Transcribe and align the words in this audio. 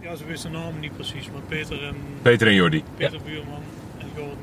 Ja, 0.00 0.16
ze 0.16 0.24
wisten 0.24 0.52
de 0.52 0.58
naam 0.58 0.80
niet 0.80 0.94
precies, 0.94 1.28
maar 1.32 1.42
Peter 1.48 1.84
en, 1.84 1.94
Peter 2.22 2.46
en 2.46 2.54
Jordi. 2.54 2.82
Peter 2.96 3.20
Buurman 3.24 3.62
en 3.98 4.06
Gordon. 4.16 4.36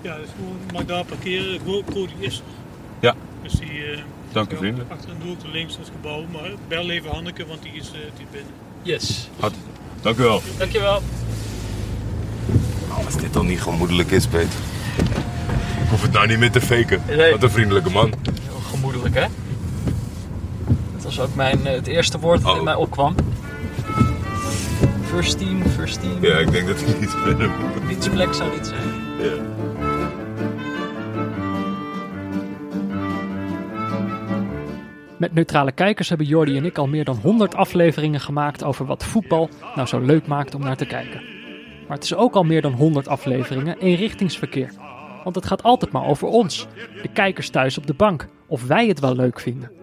Ja, 0.00 0.16
dus 0.16 0.28
gewoon 0.36 0.56
mag 0.72 0.84
daar 0.84 1.04
parkeren. 1.04 1.60
Cody 1.64 2.12
is 2.18 2.36
er. 2.38 2.42
Ja. 3.00 3.14
Dus 3.42 3.52
die... 3.52 3.84
eh, 3.84 4.00
Dank 4.32 4.48
u 4.50 4.52
ja, 4.52 4.58
vriendelijk. 4.58 4.90
Achter 4.90 5.10
een 5.10 5.16
doel 5.24 5.36
links 5.52 5.76
het 5.76 5.90
gebouw, 5.94 6.24
maar 6.32 6.50
bel 6.68 6.90
even 6.90 7.10
Hanneke, 7.10 7.46
want 7.46 7.62
die 7.62 7.72
is, 7.72 7.88
eh, 7.92 7.98
die 8.16 8.26
binnen. 8.30 8.50
Yes. 8.82 9.28
Dank 10.00 10.18
u 10.18 10.22
wel. 10.22 10.42
Dankjewel. 10.58 11.02
Als 13.04 13.16
dit 13.16 13.32
dan 13.32 13.46
niet 13.46 13.62
gemoedelijk 13.62 14.10
is, 14.10 14.26
Peter. 14.26 14.58
Ik 15.82 15.88
hoef 15.90 16.02
het 16.02 16.12
nou 16.12 16.26
niet 16.26 16.38
meer 16.38 16.50
te 16.50 16.60
faken. 16.60 17.02
Nee. 17.06 17.30
Wat 17.30 17.42
een 17.42 17.50
vriendelijke 17.50 17.90
man. 17.90 18.12
Heel 18.48 18.58
gemoedelijk, 18.70 19.14
hè? 19.14 19.26
Dat 20.94 21.02
was 21.02 21.20
ook 21.20 21.34
mijn, 21.34 21.66
eh, 21.66 21.74
het 21.74 21.86
eerste 21.86 22.18
woord 22.18 22.42
dat 22.42 22.50
Oh. 22.52 22.58
in 22.58 22.64
mij 22.64 22.74
opkwam. 22.74 23.14
First 25.12 25.38
team, 25.38 25.62
first 25.62 26.00
team. 26.00 26.22
Ja, 26.22 26.38
ik 26.38 26.50
denk 26.50 26.66
dat 26.66 26.80
hij 26.80 27.00
niet 27.00 27.10
verder 27.10 27.48
moet. 27.48 27.84
Fietsplek 27.86 28.34
zou 28.34 28.50
dit 28.50 28.66
zijn. 28.66 28.82
Ja. 29.18 29.42
Met 35.18 35.34
neutrale 35.34 35.72
kijkers 35.72 36.08
hebben 36.08 36.26
Jordi 36.26 36.56
en 36.56 36.64
ik 36.64 36.78
al 36.78 36.86
meer 36.86 37.04
dan 37.04 37.16
100 37.16 37.54
afleveringen 37.54 38.20
gemaakt 38.20 38.64
over 38.64 38.86
wat 38.86 39.04
voetbal 39.04 39.48
nou 39.74 39.88
zo 39.88 40.00
leuk 40.00 40.26
maakt 40.26 40.54
om 40.54 40.60
naar 40.60 40.76
te 40.76 40.86
kijken. 40.86 41.22
Maar 41.88 41.96
het 41.96 42.04
is 42.04 42.14
ook 42.14 42.34
al 42.34 42.44
meer 42.44 42.62
dan 42.62 42.72
100 42.72 43.08
afleveringen 43.08 43.78
eenrichtingsverkeer. 43.78 44.72
Want 45.24 45.36
het 45.36 45.46
gaat 45.46 45.62
altijd 45.62 45.92
maar 45.92 46.06
over 46.06 46.28
ons, 46.28 46.66
de 47.02 47.08
kijkers 47.08 47.48
thuis 47.48 47.78
op 47.78 47.86
de 47.86 47.94
bank, 47.94 48.28
of 48.46 48.66
wij 48.66 48.86
het 48.86 49.00
wel 49.00 49.14
leuk 49.14 49.40
vinden. 49.40 49.81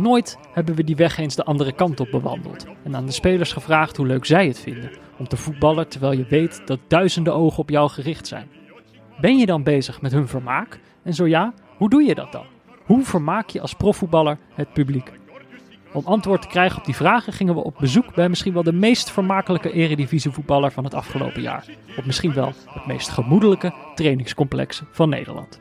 Nooit 0.00 0.38
hebben 0.52 0.74
we 0.74 0.84
die 0.84 0.96
weg 0.96 1.18
eens 1.18 1.34
de 1.34 1.44
andere 1.44 1.72
kant 1.72 2.00
op 2.00 2.10
bewandeld 2.10 2.66
en 2.84 2.96
aan 2.96 3.06
de 3.06 3.12
spelers 3.12 3.52
gevraagd 3.52 3.96
hoe 3.96 4.06
leuk 4.06 4.24
zij 4.24 4.46
het 4.46 4.60
vinden 4.60 4.90
om 5.18 5.28
te 5.28 5.36
voetballen 5.36 5.88
terwijl 5.88 6.12
je 6.12 6.24
weet 6.28 6.62
dat 6.64 6.78
duizenden 6.88 7.34
ogen 7.34 7.58
op 7.58 7.70
jou 7.70 7.90
gericht 7.90 8.26
zijn. 8.26 8.48
Ben 9.20 9.38
je 9.38 9.46
dan 9.46 9.62
bezig 9.62 10.00
met 10.00 10.12
hun 10.12 10.28
vermaak? 10.28 10.80
En 11.02 11.14
zo 11.14 11.26
ja, 11.26 11.52
hoe 11.76 11.88
doe 11.88 12.02
je 12.02 12.14
dat 12.14 12.32
dan? 12.32 12.44
Hoe 12.84 13.04
vermaak 13.04 13.48
je 13.48 13.60
als 13.60 13.74
profvoetballer 13.74 14.38
het 14.54 14.72
publiek? 14.72 15.12
Om 15.92 16.02
antwoord 16.04 16.42
te 16.42 16.48
krijgen 16.48 16.78
op 16.78 16.84
die 16.84 16.96
vragen 16.96 17.32
gingen 17.32 17.54
we 17.54 17.64
op 17.64 17.76
bezoek 17.78 18.14
bij 18.14 18.28
misschien 18.28 18.52
wel 18.52 18.62
de 18.62 18.72
meest 18.72 19.10
vermakelijke 19.10 19.72
eredivisievoetballer 19.72 20.72
van 20.72 20.84
het 20.84 20.94
afgelopen 20.94 21.42
jaar. 21.42 21.64
Op 21.96 22.04
misschien 22.04 22.32
wel 22.32 22.52
het 22.66 22.86
meest 22.86 23.08
gemoedelijke 23.08 23.74
trainingscomplex 23.94 24.82
van 24.90 25.08
Nederland. 25.08 25.60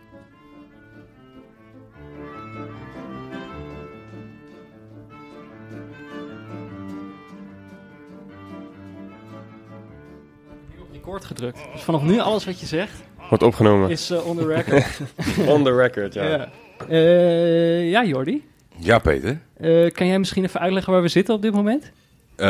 Record 11.09 11.25
gedrukt. 11.25 11.59
Dus 11.73 11.81
vanaf 11.81 12.01
nu 12.01 12.19
alles 12.19 12.45
wat 12.45 12.59
je 12.59 12.65
zegt 12.65 12.93
Wordt 13.29 13.43
opgenomen. 13.43 13.89
is 13.89 14.09
eh, 14.09 14.27
on 14.27 14.37
the 14.37 14.45
record. 14.47 14.85
On 15.53 15.63
the 15.63 15.75
record, 15.75 16.13
ja. 16.13 16.23
ja. 16.27 16.49
Eh, 16.89 17.89
ja, 17.89 18.05
Jordi. 18.05 18.47
Ja, 18.77 18.99
Peter. 18.99 19.39
Eh, 19.57 19.91
kan 19.91 20.07
jij 20.07 20.19
misschien 20.19 20.43
even 20.43 20.59
uitleggen 20.59 20.93
waar 20.93 21.01
we 21.01 21.07
zitten 21.07 21.33
op 21.35 21.41
dit 21.41 21.53
moment? 21.53 21.91
Eh, 22.35 22.47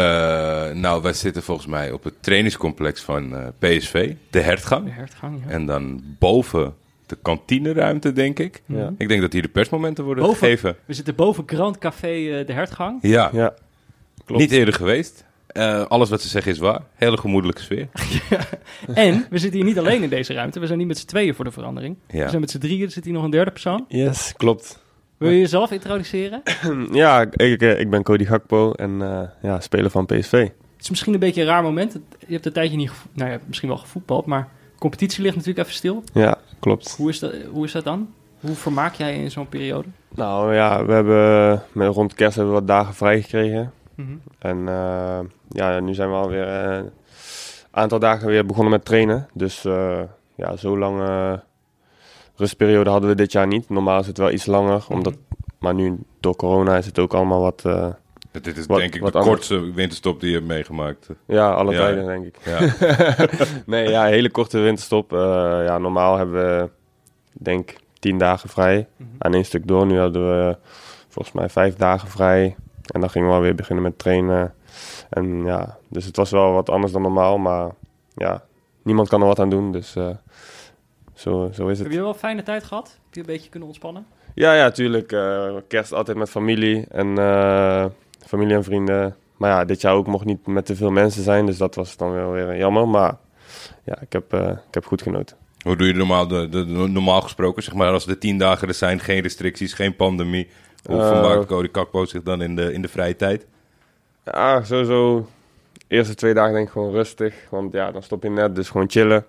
nou, 0.72 1.02
wij 1.02 1.14
zitten 1.14 1.44
volgens 1.44 1.68
mij 1.68 1.92
op 1.92 2.04
het 2.04 2.14
trainingscomplex 2.20 3.02
van 3.02 3.36
eh, 3.36 3.48
PSV, 3.60 4.14
de 4.30 4.40
Hertgang. 4.40 4.86
De 4.86 4.92
hertgang, 4.92 5.42
ja. 5.46 5.52
En 5.52 5.66
dan 5.66 6.02
boven 6.20 6.74
de 7.06 7.18
kantineruimte, 7.22 8.14
denk 8.14 8.40
ik. 8.40 8.62
Ja. 8.66 8.94
Ik 8.98 9.08
denk 9.08 9.22
dat 9.22 9.34
hier 9.34 9.42
de 9.42 9.48
persmomenten 9.48 10.04
worden 10.04 10.24
Boven? 10.24 10.40
gegeven. 10.40 10.76
We 10.86 10.94
zitten 10.94 11.16
boven 11.16 11.44
Grand 11.48 11.78
Café 11.78 12.44
De 12.46 12.54
Hertgang. 12.54 13.00
Ja, 13.02 13.30
Ja, 13.34 13.54
klopt. 14.26 14.42
niet 14.42 14.52
eerder 14.52 14.74
geweest. 14.74 15.26
Eh, 15.50 15.86
alles 15.86 16.10
wat 16.10 16.22
ze 16.22 16.28
zeggen 16.28 16.52
is 16.52 16.58
waar. 16.58 16.82
Hele 16.96 17.18
gemoedelijke 17.18 17.62
sfeer. 17.62 17.88
En 18.94 19.26
we 19.30 19.38
zitten 19.38 19.60
hier 19.60 19.68
niet 19.70 19.80
alleen 19.80 20.04
in 20.04 20.10
deze 20.10 20.34
ruimte. 20.34 20.60
We 20.60 20.66
zijn 20.66 20.78
niet 20.78 20.88
met 20.88 20.98
z'n 20.98 21.06
tweeën 21.06 21.36
voor 21.36 21.46
de 21.46 21.52
verandering. 21.52 21.98
Ja. 22.08 22.24
We 22.24 22.30
zijn 22.30 22.42
met 22.42 22.52
z'n 22.52 22.58
drieën. 22.58 22.86
Er 22.86 22.92
zit 22.92 23.04
hier 23.06 23.14
nog 23.14 23.24
een 23.24 23.30
derde 23.30 23.52
persoon. 23.52 23.86
Yes, 23.88 24.34
klopt. 24.38 24.84
Wil 25.18 25.30
je 25.30 25.40
jezelf 25.40 25.72
introduceren? 25.72 26.42
Ja, 26.92 27.22
ik, 27.22 27.62
eh, 27.62 27.80
ik 27.80 27.90
ben 27.90 28.04
Cody 28.04 28.26
Gakpo 28.26 28.72
en 28.72 29.02
eh, 29.02 29.22
ja, 29.42 29.60
speler 29.60 29.90
van 29.92 30.06
PSV. 30.06 30.32
Het 30.32 30.52
is 30.80 30.90
misschien 30.90 31.14
een 31.14 31.20
beetje 31.20 31.42
een 31.42 31.48
raar 31.48 31.64
moment. 31.64 31.94
Je 32.28 32.34
hebt 32.34 32.46
een 32.46 32.54
tijdje 32.54 32.78
niet, 32.78 32.90
gevo- 32.90 33.08
nou 33.14 33.32
ja, 33.32 33.40
misschien 33.46 33.70
wel 33.70 33.78
gevoetbald, 33.78 34.26
maar 34.26 34.48
de 34.74 34.80
competitie 34.80 35.24
ligt 35.24 35.36
natuurlijk 35.36 35.66
even 35.66 35.78
stil. 35.78 36.04
Ja, 36.14 36.38
klopt. 36.60 36.96
Hoe 36.98 37.10
is 37.10 37.20
dat, 37.20 37.34
hoe 37.52 37.66
is 37.66 37.72
dat 37.72 37.84
dan? 37.84 38.10
Hoe 38.40 38.56
vermaak 38.56 38.94
jij 38.94 39.16
je 39.16 39.22
in 39.24 39.32
zo'n 39.32 39.50
periode? 39.50 39.88
Nou 40.16 40.54
ja, 40.54 40.86
we 40.86 40.94
hebben 40.94 41.64
met 41.72 41.94
rond 41.94 42.14
kerst 42.14 42.36
hebben 42.36 42.54
we 42.54 42.60
wat 42.60 42.68
dagen 42.70 42.94
vrij 42.94 43.22
Mhm. 44.00 44.18
En 44.40 44.68
eh, 44.68 45.20
ja, 45.50 45.80
nu 45.80 45.94
zijn 45.94 46.10
we 46.10 46.16
alweer 46.16 46.48
eh, 46.48 46.76
een 46.78 46.92
aantal 47.72 48.00
dagen 48.00 48.28
weer 48.28 48.46
begonnen 48.46 48.72
met 48.72 48.86
trainen. 48.86 49.28
Dus 49.34 49.66
eh, 49.66 50.00
ja, 50.36 50.56
zo 50.56 50.78
lange 50.78 51.42
rustperiode 52.36 52.90
hadden 52.90 53.10
we 53.10 53.16
dit 53.16 53.32
jaar 53.32 53.48
niet. 53.48 53.70
Normaal 53.70 54.00
is 54.00 54.08
het 54.08 54.18
wel 54.18 54.32
iets 54.32 54.46
langer, 54.46 54.86
omdat, 54.90 55.14
maar 55.60 55.74
nu 55.74 55.98
door 56.20 56.36
corona 56.36 56.78
is 56.78 56.86
het 56.86 57.00
ook 57.00 57.14
allemaal 57.14 57.42
wat, 57.42 57.66
eh, 57.66 57.88
Dit 58.32 58.58
is 58.58 58.66
Wat- 58.66 58.78
denk 58.80 58.96
ik 58.96 59.02
wat 59.02 59.12
de 59.12 59.18
anders. 59.18 59.36
kortste 59.48 59.72
winterstop 59.74 60.20
die 60.20 60.30
je 60.30 60.36
hebt 60.36 60.48
meegemaakt. 60.48 61.10
ja, 61.28 61.52
alle 61.52 61.72
Ja. 61.72 61.78
tijden 61.80 62.06
denk 62.06 62.26
ik. 62.26 62.38
Ja. 62.46 62.60
nee, 63.66 63.90
ja, 63.90 64.06
hele 64.06 64.30
korte 64.32 64.60
winterstop. 64.60 65.14
Eh, 65.14 65.20
ja, 65.66 65.78
normaal 65.78 66.18
hebben 66.18 66.34
we, 66.60 66.70
denk 67.34 67.74
tien 68.00 68.18
dagen 68.18 68.50
vrij 68.50 68.88
Mhm. 68.98 69.10
aan 69.18 69.34
één 69.34 69.46
stuk 69.46 69.68
door. 69.68 69.86
Nu 69.86 70.00
hadden 70.00 70.30
we 70.30 70.58
volgens 71.08 71.36
mij 71.36 71.50
vijf 71.50 71.76
dagen 71.76 72.08
vrij. 72.08 72.56
En 72.92 73.00
dan 73.00 73.10
gingen 73.10 73.28
we 73.28 73.34
alweer 73.34 73.56
beginnen 73.56 73.84
met 73.84 74.00
trainen. 74.00 74.54
En 75.10 75.44
ja, 75.46 75.78
dus 75.90 76.06
het 76.06 76.16
was 76.16 76.32
wel 76.32 76.54
wat 76.54 76.70
anders 76.70 76.92
dan 76.94 77.02
normaal. 77.02 77.38
Maar 77.38 77.70
ja, 78.16 78.44
niemand 78.84 79.08
kan 79.10 79.22
er 79.22 79.28
wat 79.28 79.40
aan 79.40 79.50
doen. 79.50 79.72
Dus 79.72 79.96
eh, 79.96 80.10
zo, 81.14 81.50
zo 81.54 81.68
is 81.68 81.78
Heb 81.78 81.88
het. 81.88 81.96
je 81.96 82.02
wel 82.02 82.10
een 82.14 82.16
fijne 82.20 82.44
tijd 82.44 82.64
gehad? 82.64 82.88
Heb 83.06 83.14
je 83.14 83.20
een 83.20 83.26
beetje 83.26 83.50
kunnen 83.50 83.68
ontspannen? 83.68 84.06
Ja, 84.34 84.54
ja, 84.54 84.72
tuurlijk. 84.72 85.12
eh, 85.12 85.54
kerst 85.68 85.94
altijd 85.94 86.18
met 86.18 86.30
familie 86.30 86.86
en 86.90 87.18
eh, 87.18 87.86
familie 88.26 88.56
en 88.56 88.64
vrienden. 88.64 89.16
Maar 89.38 89.50
ja, 89.50 89.66
dit 89.66 89.82
jaar 89.82 89.94
ook 89.94 90.08
mocht 90.08 90.26
niet 90.26 90.48
met 90.48 90.66
te 90.66 90.76
veel 90.76 90.92
mensen 90.92 91.24
zijn. 91.24 91.46
Dus 91.46 91.58
dat 91.58 91.76
was 91.76 91.98
dan 91.98 92.12
wel 92.12 92.32
weer 92.32 92.58
jammer. 92.58 92.88
Maar 92.88 93.16
ja, 93.84 94.02
ik 94.02 94.14
heb, 94.14 94.34
eh, 94.34 94.48
ik 94.50 94.74
heb 94.74 94.86
goed 94.86 95.02
genoten. 95.02 95.38
Hoe 95.60 95.76
doe 95.76 95.88
je 95.88 95.94
normaal, 95.94 96.28
de, 96.28 96.50
de, 96.50 96.66
de- 96.66 96.72
normaal 96.72 97.22
gesproken, 97.22 97.64
zeg 97.64 97.74
maar, 97.74 97.92
als 97.92 98.06
de 98.06 98.18
tien 98.18 98.38
dagen 98.38 98.68
er 98.68 98.74
zijn, 98.74 99.00
geen 99.00 99.22
restricties, 99.22 99.74
geen 99.74 99.96
pandemie? 99.96 100.50
Hoe 100.86 101.00
Eh, 101.00 101.08
vermaakt 101.08 101.46
Cody 101.46 101.70
Kakpo 101.70 102.06
zich 102.06 102.24
dan 102.24 102.42
in 102.42 102.56
de, 102.56 102.74
in 102.74 102.82
de 102.82 102.88
vrije 102.88 103.16
tijd? 103.16 103.46
Ja, 104.24 104.64
sowieso. 104.64 105.28
De 105.74 105.96
eerste 105.96 106.16
twee 106.16 106.34
dagen 106.34 106.54
denk 106.54 106.66
ik 106.66 106.72
gewoon 106.72 106.92
rustig. 106.92 107.36
Want 107.50 107.74
ja, 107.74 107.92
dan 107.92 108.04
stop 108.04 108.24
je 108.24 108.30
net, 108.30 108.56
dus 108.56 108.70
gewoon 108.70 108.90
chillen. 108.90 109.26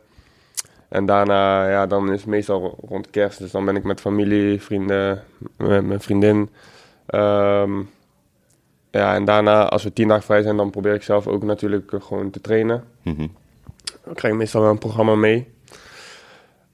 En 0.88 1.06
daarna, 1.06 1.69
ja, 1.71 1.87
dan 1.87 2.12
is 2.12 2.21
het 2.21 2.28
meestal 2.28 2.78
rond 2.88 3.11
kerst. 3.11 3.38
Dus 3.38 3.50
dan 3.50 3.65
ben 3.65 3.77
ik 3.77 3.84
met 3.84 4.00
familie, 4.00 4.62
vrienden, 4.62 5.25
met 5.56 5.84
mijn 5.84 6.00
vriendin. 6.00 6.50
Ehm, 7.06 7.78
ja, 8.91 9.15
en 9.15 9.25
daarna, 9.25 9.69
als 9.69 9.82
we 9.82 9.93
tien 9.93 10.09
dagen 10.09 10.25
vrij 10.25 10.43
zijn, 10.43 10.56
dan 10.56 10.71
probeer 10.71 10.94
ik 10.94 11.03
zelf 11.03 11.27
ook 11.27 11.43
natuurlijk 11.43 11.93
eh, 11.93 12.00
gewoon 12.03 12.31
te 12.31 12.41
trainen. 12.41 12.84
Mhm. 13.03 13.27
Dan 14.05 14.15
krijg 14.15 14.32
ik 14.32 14.38
meestal 14.41 14.61
wel 14.61 14.71
een 14.71 14.78
programma 14.78 15.15
mee. 15.15 15.49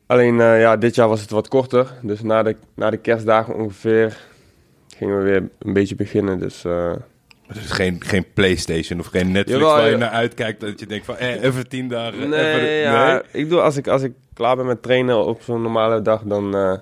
Alleen, 0.07 0.41
eh, 0.41 0.61
ja, 0.61 0.77
dit 0.77 0.95
jaar 0.95 1.09
was 1.09 1.21
het 1.21 1.31
wat 1.31 1.49
korter. 1.49 1.93
Dus 2.03 2.23
na 2.23 2.43
de, 2.43 2.57
na 2.75 2.91
de 2.91 2.97
kerstdagen 2.97 3.55
ongeveer 3.55 4.19
gingen 4.97 5.19
we 5.19 5.25
weer 5.25 5.49
een 5.59 5.73
beetje 5.73 5.95
beginnen. 5.95 6.39
Dus... 6.39 6.65
eh, 6.65 6.93
Dus 7.53 7.71
geen, 7.71 7.97
geen 8.05 8.25
Playstation 8.35 9.01
of 9.01 9.07
geen 9.07 9.33
Netflix 9.33 9.59
Jawel, 9.61 9.77
waar 9.77 9.91
je 9.91 9.97
naar 9.97 10.11
uitkijkt, 10.11 10.61
dat 10.61 10.81
je 10.81 10.87
denkt 10.87 11.05
van, 11.05 11.17
eh, 11.17 11.43
even 11.43 11.69
tien 11.69 11.89
dagen. 11.89 12.29
Nee, 12.29 12.55
even, 12.55 12.69
ja, 12.71 13.23
ik 13.33 13.49
doe 13.49 13.61
als 13.61 13.77
ik, 13.77 13.89
als 13.89 14.03
ik 14.03 14.13
klaar 14.35 14.57
ben 14.57 14.67
met 14.67 14.83
trainen 14.83 15.25
op 15.25 15.43
zo'n 15.43 15.63
normale 15.63 16.03
dag, 16.03 16.23
dan 16.23 16.55
eh, 16.57 16.75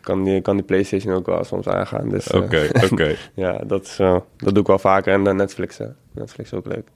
kan, 0.00 0.24
die, 0.24 0.40
kan 0.40 0.56
die 0.56 0.64
PlayStation 0.64 1.14
ook 1.14 1.26
wel 1.26 1.44
soms 1.44 1.68
aangaan. 1.68 2.08
Dus 2.08 2.26
eh, 2.26 2.40
Oké, 2.42 2.68
oké. 2.90 3.16
ja, 3.34 3.58
dat, 3.66 3.84
is, 3.86 3.98
eh, 3.98 4.16
dat 4.36 4.52
doe 4.52 4.62
ik 4.62 4.66
wel 4.66 4.78
vaker. 4.78 5.12
En 5.12 5.24
dan 5.24 5.36
Netflix. 5.36 5.78
Netflix 6.12 6.52
is 6.52 6.58
ook 6.58 6.66
leuk. 6.66 6.88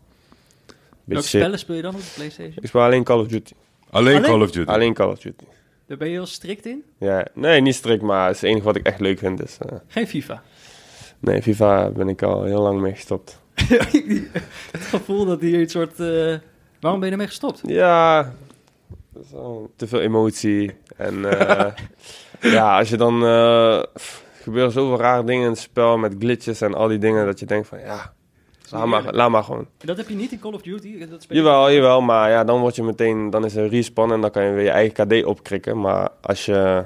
Welke 1.04 1.26
spellen 1.26 1.58
speel 1.58 1.76
je 1.76 1.82
dan 1.82 1.94
op 1.94 2.00
de 2.00 2.10
PlayStation? 2.14 2.56
Ik 2.60 2.68
speel 2.68 2.80
alleen 2.82 3.04
Call 3.04 3.18
of 3.18 3.26
Duty. 3.28 3.52
Alleen, 3.90 4.16
Alleen? 4.16 4.30
Call 4.30 4.40
of 4.42 4.50
Duty. 4.50 4.70
Alleen 4.70 4.94
Call 4.94 5.08
of 5.08 5.18
Duty. 5.18 5.44
Daar 5.90 5.98
ben 5.98 6.08
je 6.08 6.14
heel 6.14 6.26
strikt 6.26 6.66
in? 6.66 6.84
Ja, 6.98 7.26
nee, 7.34 7.60
niet 7.60 7.74
strikt, 7.74 8.02
maar 8.02 8.26
het 8.26 8.34
is 8.34 8.40
het 8.40 8.50
enige 8.50 8.64
wat 8.64 8.76
ik 8.76 8.86
echt 8.86 9.00
leuk 9.00 9.18
vind. 9.18 9.38
Dus, 9.38 9.58
eh, 9.58 9.78
Geen 9.86 10.06
FIFA. 10.06 10.42
nee, 11.18 11.42
FIFA 11.42 11.90
ben 11.90 12.08
ik 12.08 12.22
al 12.22 12.44
heel 12.44 12.62
lang 12.62 12.80
mee 12.80 12.92
gestopt. 12.94 13.40
het 14.72 14.80
gevoel 14.80 15.24
dat 15.24 15.40
hier 15.40 15.60
iets 15.60 15.72
soort... 15.72 16.00
eh, 16.00 16.34
Waarom 16.80 17.00
ben 17.00 17.04
je 17.08 17.10
ermee 17.10 17.26
gestopt? 17.26 17.60
Ja, 17.66 18.32
is 19.20 19.26
te 19.76 19.86
veel 19.86 20.00
emotie. 20.00 20.74
En 20.96 21.38
eh, 21.38 21.72
ja, 22.52 22.78
als 22.78 22.88
je 22.88 22.96
dan... 22.96 23.14
gebeuren 24.42 24.72
zoveel 24.72 24.98
rare 24.98 25.24
dingen 25.24 25.44
in 25.44 25.50
het 25.50 25.58
spel 25.58 25.98
met 25.98 26.14
glitches 26.18 26.60
en 26.60 26.74
al 26.74 26.88
die 26.88 26.98
dingen... 26.98 27.26
dat 27.26 27.38
je 27.40 27.46
denkt 27.46 27.68
van 27.68 27.80
ja, 27.80 28.12
laat 28.70 28.86
maar, 28.86 29.14
laat 29.14 29.30
maar 29.30 29.44
gewoon. 29.44 29.66
Dat 29.78 29.96
heb 29.96 30.08
je 30.08 30.14
niet 30.14 30.32
in 30.32 30.38
Call 30.40 30.52
of 30.52 30.62
Duty? 30.62 30.98
Dat 31.06 31.22
speel 31.22 31.36
je- 31.36 31.42
Jawel, 31.42 31.72
jawel, 31.72 32.00
maar 32.00 32.30
ja, 32.30 32.44
dan 32.44 32.60
word 32.60 32.76
je 32.76 32.82
meteen... 32.82 33.30
dan 33.30 33.44
is 33.44 33.56
er 33.56 33.68
respawn 33.68 34.12
en 34.12 34.20
dan 34.20 34.30
kan 34.30 34.44
je 34.44 34.52
weer 34.52 34.64
je 34.64 34.70
eigen 34.70 35.06
KD 35.06 35.24
opkrikken. 35.24 35.80
Maar 35.80 36.08
als 36.20 36.44
je 36.44 36.84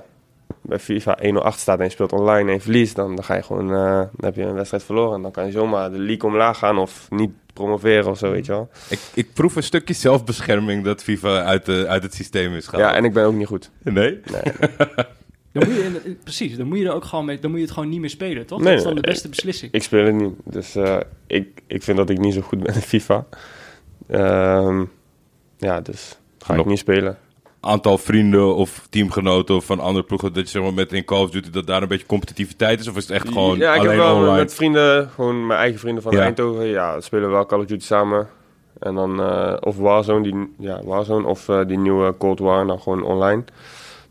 bij 0.62 0.78
FIFA 0.78 1.18
1-0 1.22 1.28
achter 1.34 1.60
staat 1.60 1.78
en 1.78 1.84
je 1.84 1.90
speelt 1.90 2.12
online 2.12 2.48
en 2.48 2.54
je 2.54 2.60
verliest, 2.60 2.96
dan, 2.96 3.14
dan 3.14 3.24
ga 3.24 3.34
je 3.34 3.42
gewoon, 3.42 3.72
eh, 3.74 3.84
dan 3.98 4.08
heb 4.20 4.34
je 4.34 4.42
een 4.42 4.54
wedstrijd 4.54 4.82
verloren. 4.84 5.14
En 5.16 5.22
dan 5.22 5.30
kan 5.30 5.46
je 5.46 5.52
zomaar 5.52 5.90
de 5.90 5.98
league 5.98 6.30
omlaag 6.30 6.58
gaan 6.58 6.78
of 6.78 7.06
niet 7.10 7.30
promoveren 7.52 8.10
of 8.10 8.18
zo, 8.18 8.30
weet 8.30 8.46
je 8.46 8.52
wel. 8.52 8.68
Ik, 8.88 9.00
ik 9.14 9.32
proef 9.34 9.56
een 9.56 9.62
stukje 9.62 9.94
zelfbescherming 9.94 10.84
dat 10.84 11.02
FIFA 11.02 11.42
uit, 11.44 11.66
de, 11.66 11.84
uit 11.88 12.02
het 12.02 12.14
systeem 12.14 12.54
is 12.54 12.66
gehaald. 12.66 12.90
Ja, 12.90 12.96
en 12.96 13.04
ik 13.04 13.12
ben 13.12 13.24
ook 13.24 13.34
niet 13.34 13.46
goed. 13.46 13.70
Nee? 13.82 14.20
Nee, 14.32 14.42
Dan 15.54 15.68
moet 15.68 15.74
je, 15.76 16.00
in- 16.04 16.18
precies, 16.22 16.56
dan 16.56 16.66
moet 16.66 16.78
je 16.78 16.84
er 16.86 16.92
ook 16.94 17.04
gewoon 17.04 17.24
mee, 17.24 17.38
dan 17.38 17.50
moet 17.50 17.58
je 17.58 17.64
het 17.64 17.74
gewoon 17.74 17.88
niet 17.88 18.00
meer 18.00 18.10
spelen, 18.10 18.46
toch? 18.46 18.58
Nee, 18.58 18.68
dat 18.68 18.76
is 18.78 18.84
dan 18.84 18.94
de 18.94 19.00
beste 19.00 19.28
beslissing. 19.28 19.72
ik 19.72 19.82
speel 19.82 20.04
het 20.04 20.14
niet. 20.14 20.32
Dus 20.44 20.74
eh, 20.76 20.96
ik, 21.26 21.62
ik 21.66 21.82
vind 21.82 21.96
dat 21.96 22.10
ik 22.10 22.18
niet 22.18 22.34
zo 22.34 22.40
goed 22.40 22.62
ben 22.62 22.74
in 22.74 22.80
FIFA. 22.80 23.26
Ehm, 24.08 24.84
ja, 25.58 25.80
dus 25.80 26.18
ga 26.38 26.54
ik 26.54 26.64
niet 26.66 26.78
spelen. 26.78 27.18
Aantal 27.60 27.98
vrienden 27.98 28.54
of 28.54 28.86
teamgenoten 28.90 29.62
van 29.62 29.80
andere 29.80 30.04
ploegen, 30.06 30.32
dat 30.32 30.42
je 30.44 30.48
zeg 30.50 30.62
maar 30.62 30.74
met 30.74 30.92
in 30.92 31.04
Call 31.04 31.22
of 31.22 31.30
Duty 31.30 31.50
dat 31.50 31.66
daar 31.66 31.82
een 31.82 31.88
beetje 31.88 32.06
competitiviteit 32.06 32.80
is? 32.80 32.88
Of 32.88 32.96
is 32.96 33.02
het 33.08 33.12
echt 33.16 33.28
gewoon 33.28 33.58
ja, 33.58 33.72
ik 33.74 33.78
alleen 33.78 33.90
heb 33.90 34.00
wel 34.00 34.14
online? 34.16 34.36
met 34.36 34.54
vrienden, 34.54 35.08
gewoon 35.08 35.46
mijn 35.46 35.58
eigen 35.60 35.80
vrienden 35.80 36.02
van 36.02 36.12
Ja. 36.12 36.20
Eindhoven. 36.22 36.66
Ja, 36.66 37.00
spelen 37.00 37.24
we 37.28 37.34
wel 37.34 37.46
Call 37.46 37.58
of 37.60 37.66
Duty 37.66 37.84
samen. 37.84 38.28
En 38.78 38.94
dan, 38.94 39.20
eh, 39.22 39.56
of 39.60 39.76
Warzone, 39.76 40.22
die, 40.22 40.48
ja, 40.58 40.80
Warzone 40.84 41.26
of 41.26 41.48
eh, 41.48 41.60
die 41.66 41.78
nieuwe 41.78 42.16
Cold 42.18 42.38
War, 42.38 42.66
dan 42.66 42.80
gewoon 42.80 43.02
online. 43.02 43.44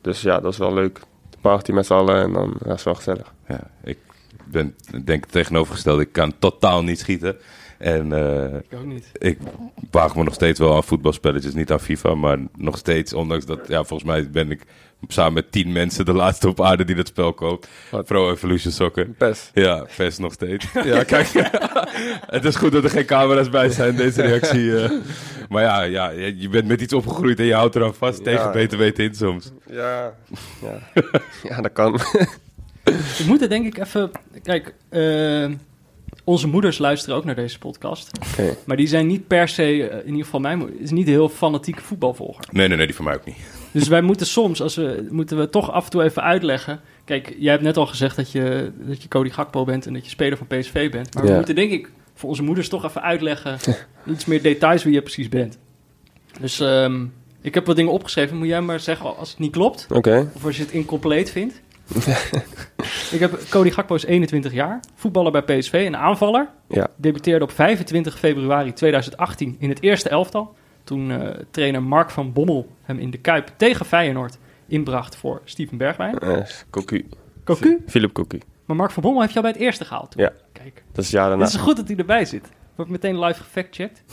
Dus 0.01 0.21
ja, 0.21 0.39
dat 0.39 0.51
is 0.51 0.57
wel 0.57 0.73
leuk. 0.73 0.99
Party 1.43 1.71
met 1.71 1.85
z'n 1.85 1.93
allen 1.93 2.21
en 2.23 2.33
dan 2.33 2.57
is 2.65 2.83
wel 2.83 2.95
gezellig. 2.95 3.33
Ja, 3.47 3.59
ik 3.83 3.97
ben 4.45 4.75
denk 5.03 5.23
het 5.23 5.31
tegenovergestelde. 5.31 6.01
Ik 6.01 6.11
kan 6.11 6.33
totaal 6.39 6.83
niet 6.83 6.99
schieten. 6.99 7.37
En 7.77 8.13
eh, 8.13 8.55
Ik 8.55 8.77
ook 8.79 8.85
niet. 8.85 9.09
ik 9.13 9.37
waag 9.91 10.15
me 10.15 10.23
nog 10.23 10.33
steeds 10.33 10.59
wel 10.59 10.75
aan 10.75 10.83
voetbalspelletjes, 10.83 11.53
niet 11.53 11.71
aan 11.71 11.79
FIFA. 11.79 12.15
Maar 12.15 12.37
nog 12.57 12.77
steeds, 12.77 13.13
ondanks 13.13 13.45
dat, 13.45 13.59
ja, 13.67 13.83
volgens 13.83 14.09
mij 14.09 14.29
ben 14.29 14.51
ik 14.51 14.61
samen 15.07 15.33
met 15.33 15.51
tien 15.51 15.71
mensen 15.71 16.05
de 16.05 16.13
laatste 16.13 16.47
op 16.47 16.61
aarde 16.61 16.85
die 16.85 16.95
dat 16.95 17.07
spel 17.07 17.33
koopt. 17.33 17.67
Wat? 17.91 18.05
Pro 18.05 18.31
Evolution 18.31 18.71
Soccer. 18.71 19.05
PES. 19.05 19.49
Ja, 19.53 19.85
vers 19.87 20.17
nog 20.17 20.33
steeds. 20.33 20.65
Ja, 20.83 21.03
kijk. 21.03 21.27
het 22.37 22.45
is 22.45 22.55
goed 22.55 22.71
dat 22.71 22.83
er 22.83 22.89
geen 22.89 23.05
camera's 23.05 23.49
bij 23.49 23.69
zijn, 23.69 23.95
deze 23.95 24.21
reactie. 24.21 24.77
eh. 24.83 24.91
Maar 25.49 25.63
ja, 25.63 25.81
ja, 25.81 26.09
je 26.09 26.49
bent 26.49 26.67
met 26.67 26.81
iets 26.81 26.93
opgegroeid 26.93 27.39
en 27.39 27.45
je 27.45 27.53
houdt 27.53 27.75
eraan 27.75 27.93
vast. 27.95 28.17
Ja. 28.17 28.23
Tegen 28.23 28.51
beter 28.51 28.77
weten 28.77 29.03
in 29.03 29.15
soms. 29.15 29.51
Ja, 29.69 30.13
ja. 30.61 30.79
ja, 31.49 31.61
dat 31.61 31.71
kan. 31.73 31.99
We 32.83 33.23
moeten 33.27 33.49
denk 33.49 33.65
ik 33.65 33.77
even... 33.77 34.11
Kijk, 34.43 34.73
eh, 34.89 35.45
onze 36.23 36.47
moeders 36.47 36.77
luisteren 36.77 37.15
ook 37.15 37.25
naar 37.25 37.35
deze 37.35 37.59
podcast. 37.59 38.11
Oké. 38.31 38.55
Maar 38.65 38.77
die 38.77 38.87
zijn 38.87 39.07
niet 39.07 39.27
per 39.27 39.47
se, 39.47 39.63
eh, 39.63 39.99
in 39.99 40.05
ieder 40.05 40.23
geval 40.23 40.39
mijn 40.39 40.57
moeder, 40.57 40.81
is 40.81 40.91
niet 40.91 41.07
een 41.07 41.13
heel 41.13 41.29
fanatieke 41.29 41.81
voetbalvolger. 41.81 42.45
Nee, 42.51 42.67
nee, 42.67 42.77
nee, 42.77 42.85
die 42.85 42.95
van 42.95 43.05
mij 43.05 43.13
ook 43.13 43.25
niet. 43.25 43.37
Dus 43.71 43.87
wij 43.87 44.01
moeten 44.01 44.25
soms, 44.25 44.61
als 44.61 44.75
we, 44.75 45.07
moeten 45.09 45.37
we 45.37 45.49
toch 45.49 45.71
af 45.71 45.85
en 45.85 45.91
toe 45.91 46.03
even 46.03 46.23
uitleggen. 46.23 46.79
Kijk, 47.05 47.35
jij 47.39 47.51
hebt 47.51 47.63
net 47.63 47.77
al 47.77 47.85
gezegd 47.85 48.15
dat 48.15 48.31
je, 48.31 48.71
dat 48.79 49.01
je 49.01 49.07
Cody 49.07 49.29
Gakpo 49.29 49.63
bent 49.63 49.85
en 49.85 49.93
dat 49.93 50.03
je 50.03 50.09
speler 50.09 50.37
van 50.37 50.47
PSV 50.47 50.91
bent. 50.91 51.13
Maar 51.13 51.25
we 51.25 51.33
moeten 51.33 51.55
denk 51.55 51.71
ik 51.71 51.91
voor 52.13 52.29
onze 52.29 52.43
moeders 52.43 52.69
toch 52.69 52.85
even 52.85 53.01
uitleggen, 53.01 53.57
iets 54.07 54.25
meer 54.25 54.41
details 54.41 54.83
wie 54.83 54.93
je 54.93 55.01
precies 55.01 55.29
bent. 55.29 55.57
Dus 56.39 56.59
ehm, 56.59 57.05
ik 57.41 57.53
heb 57.53 57.65
wat 57.65 57.75
dingen 57.75 57.91
opgeschreven. 57.91 58.37
Moet 58.37 58.47
jij 58.47 58.61
maar 58.61 58.79
zeggen 58.79 59.17
als 59.17 59.29
het 59.29 59.39
niet 59.39 59.51
klopt 59.51 59.87
Oké. 59.89 60.31
of 60.35 60.45
als 60.45 60.57
je 60.57 60.63
het 60.63 60.71
incompleet 60.71 61.31
vindt. 61.31 61.61
Ik 63.11 63.19
heb 63.19 63.39
Cody 63.49 63.69
Gakpo 63.69 63.95
is 63.95 64.05
21 64.05 64.53
jaar, 64.53 64.79
voetballer 64.95 65.31
bij 65.31 65.41
PSV, 65.41 65.83
een 65.87 65.97
aanvaller. 65.97 66.47
Ja. 66.67 66.87
Debuteerde 66.95 67.43
op 67.45 67.51
25 67.51 68.19
februari 68.19 68.73
2018 68.73 69.55
in 69.59 69.69
het 69.69 69.81
eerste 69.81 70.09
elftal. 70.09 70.55
Toen 70.83 71.11
eh, 71.11 71.29
trainer 71.51 71.83
Mark 71.83 72.09
van 72.09 72.33
Bommel 72.33 72.67
hem 72.83 72.99
in 72.99 73.11
de 73.11 73.17
Kuip 73.17 73.51
tegen 73.57 73.85
Feyenoord 73.85 74.37
inbracht 74.67 75.15
voor 75.15 75.41
Steven 75.43 75.77
Bergwijn. 75.77 76.19
Eh, 76.19 76.37
Cocu. 76.69 77.05
Cocu? 77.43 77.83
Philip 77.87 78.13
Cocu. 78.13 78.39
Maar 78.65 78.75
Mark 78.75 78.91
van 78.91 79.03
Bommel 79.03 79.21
heeft 79.21 79.33
jou 79.33 79.45
bij 79.45 79.53
het 79.53 79.63
eerste 79.63 79.85
gehaald. 79.85 80.11
toen. 80.11 80.23
Ja. 80.23 80.31
Kijk, 80.51 80.83
Dat 80.91 80.97
is 81.03 81.11
het 81.11 81.19
jaar 81.19 81.27
daarna. 81.29 81.43
het 81.43 81.53
is 81.53 81.59
goed 81.59 81.75
dat 81.75 81.87
hij 81.87 81.97
erbij 81.97 82.25
zit. 82.25 82.49
Wordt 82.75 82.91
meteen 82.91 83.19
live 83.19 83.43
gefactcheckt. 83.43 84.01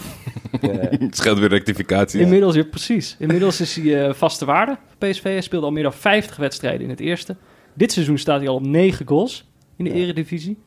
Ja. 0.61 0.69
Het 0.79 1.17
scheelt 1.17 1.39
weer 1.39 1.49
rectificatie. 1.49 2.21
Inmiddels, 2.21 2.55
ja, 2.55 2.63
precies. 2.65 3.17
Inmiddels 3.19 3.61
is 3.61 3.77
hij 3.77 4.07
eh, 4.07 4.15
vaste 4.15 4.45
waarde 4.45 4.77
voor 4.87 5.09
PSV. 5.09 5.23
Hij 5.23 5.41
speelde 5.41 5.67
al 5.67 5.73
meer 5.73 5.83
dan 5.83 5.93
50 5.93 6.37
wedstrijden 6.37 6.81
in 6.81 6.89
het 6.91 7.01
eerste. 7.01 7.37
Dit 7.75 7.93
seizoen 7.93 8.19
staat 8.19 8.39
hij 8.41 8.49
al 8.49 8.55
op 8.55 8.67
9 8.67 9.07
goals 9.07 9.49
in 9.77 9.85
de 9.85 9.91
Ja. 9.91 9.97
eredivisie. 9.97 10.59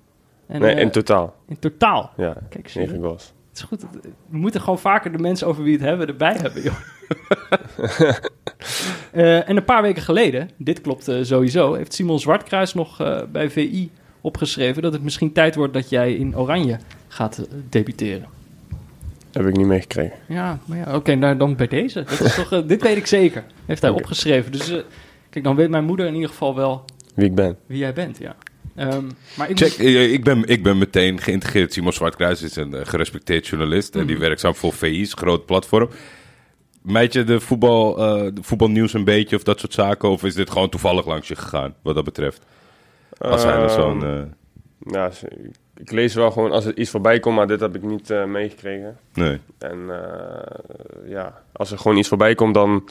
En, 0.48 0.62
Nee, 0.62 0.74
eh, 0.76 0.82
in 0.82 0.92
totaal. 0.92 1.36
in 1.48 1.60
totaal. 1.60 2.12
Ja, 2.18 2.38
Kijk, 2.50 2.70
zie 2.70 2.82
je? 2.82 2.88
9 2.88 3.04
goals. 3.04 3.34
Het 3.50 3.58
is 3.58 3.68
goed. 3.68 3.82
We 4.30 4.38
moeten 4.38 4.62
gewoon 4.62 4.80
vaker 4.80 5.12
de 5.12 5.18
mensen 5.18 5.48
over 5.48 5.64
wie 5.64 5.74
het 5.74 5.82
hebben 5.82 6.08
erbij 6.08 6.36
hebben, 6.42 6.62
joh. 6.62 6.76
Eh, 9.12 9.50
en 9.50 9.58
een 9.58 9.64
paar 9.64 9.82
weken 9.82 10.02
geleden, 10.02 10.50
dit 10.58 10.82
klopt 10.82 11.08
eh, 11.08 11.18
sowieso, 11.22 11.74
heeft 11.74 11.94
Simon 11.94 12.20
Zwartkruis 12.20 12.74
nog 12.74 13.02
eh, 13.02 13.22
bij 13.32 13.50
VI 13.50 13.92
opgeschreven 14.22 14.82
dat 14.82 14.94
het 14.94 15.04
misschien 15.04 15.32
tijd 15.32 15.56
wordt 15.56 15.74
dat 15.74 15.90
jij 15.90 16.14
in 16.14 16.38
Oranje 16.38 16.78
gaat 17.08 17.38
eh, 17.38 17.46
debuteren. 17.70 18.26
Heb 19.32 19.46
ik 19.48 19.58
niet 19.58 19.66
meegekregen. 19.68 20.18
Ja, 20.28 20.60
maar 20.66 20.78
ja, 20.78 20.96
oké, 20.96 21.16
nou, 21.16 21.38
dan 21.38 21.56
bij 21.56 21.68
deze. 21.68 22.04
Dat 22.04 22.20
is 22.20 22.36
toch, 22.36 22.52
eh, 22.52 22.60
dit 22.68 22.82
weet 22.82 22.98
ik 22.98 23.06
zeker, 23.08 23.44
heeft 23.66 23.82
hij 23.82 23.92
opgeschreven. 23.92 24.52
Dus 24.52 24.70
eh, 24.70 24.82
kijk, 25.30 25.44
dan 25.46 25.56
weet 25.56 25.70
mijn 25.70 25.86
moeder 25.86 26.06
in 26.08 26.14
ieder 26.14 26.30
geval 26.30 26.56
wel 26.56 26.86
Wie 27.14 27.26
ik 27.26 27.36
ben. 27.36 27.58
wie 27.66 27.78
jij 27.78 27.94
bent, 27.94 28.18
ja. 28.18 28.36
Ehm, 28.76 29.06
maar 29.38 29.50
ik 29.50 29.58
Check, 29.58 29.72
eh, 29.74 30.12
ik, 30.14 30.24
ben, 30.24 30.44
ik 30.48 30.64
ben 30.64 30.78
meteen 30.78 31.20
geïntegreerd. 31.22 31.74
Simon 31.74 31.94
Zwartkruis 31.94 32.42
is 32.42 32.56
een 32.56 32.74
eh, 32.74 32.86
gerespecteerd 32.86 33.48
journalist. 33.48 33.96
En 33.96 34.06
die 34.06 34.16
Mhm. 34.16 34.26
werkzaam 34.26 34.56
voor 34.56 34.74
VI, 34.74 35.02
is 35.02 35.12
een 35.12 35.18
groot 35.18 35.46
platform. 35.46 35.90
Meid 36.82 37.14
je 37.14 37.24
de, 37.24 37.40
voetbal, 37.40 37.98
eh, 37.98 38.32
de 38.34 38.44
voetbalnieuws 38.44 38.94
een 38.94 39.04
beetje 39.04 39.36
of 39.36 39.44
dat 39.44 39.60
soort 39.60 39.74
zaken? 39.74 40.10
Of 40.10 40.24
is 40.24 40.34
dit 40.36 40.50
gewoon 40.50 40.70
toevallig 40.70 41.06
langs 41.06 41.28
je 41.28 41.36
gegaan, 41.36 41.74
wat 41.82 41.96
dat 41.96 42.04
betreft? 42.04 42.42
Als 43.18 43.44
hij 43.44 43.54
er 43.54 43.70
zo'n... 43.70 44.04
Ehm, 44.04 44.18
eh, 44.18 44.24
Ja, 44.94 45.12
s- 45.12 45.24
ik 45.78 45.92
lees 45.92 46.14
wel 46.14 46.32
gewoon 46.32 46.52
als 46.52 46.66
er 46.66 46.78
iets 46.78 46.90
voorbij 46.90 47.20
komt, 47.20 47.36
maar 47.36 47.48
dit 47.48 47.60
heb 47.60 47.76
ik 47.76 47.82
niet 47.84 48.10
eh, 48.10 48.26
meegekregen. 48.26 48.98
nee. 49.14 49.40
En 49.58 49.80
eh, 49.90 51.10
ja, 51.10 51.42
als 51.52 51.72
er 51.72 51.78
gewoon 51.78 51.98
iets 51.98 52.08
voorbij 52.08 52.36
komt, 52.36 52.54
dan. 52.54 52.84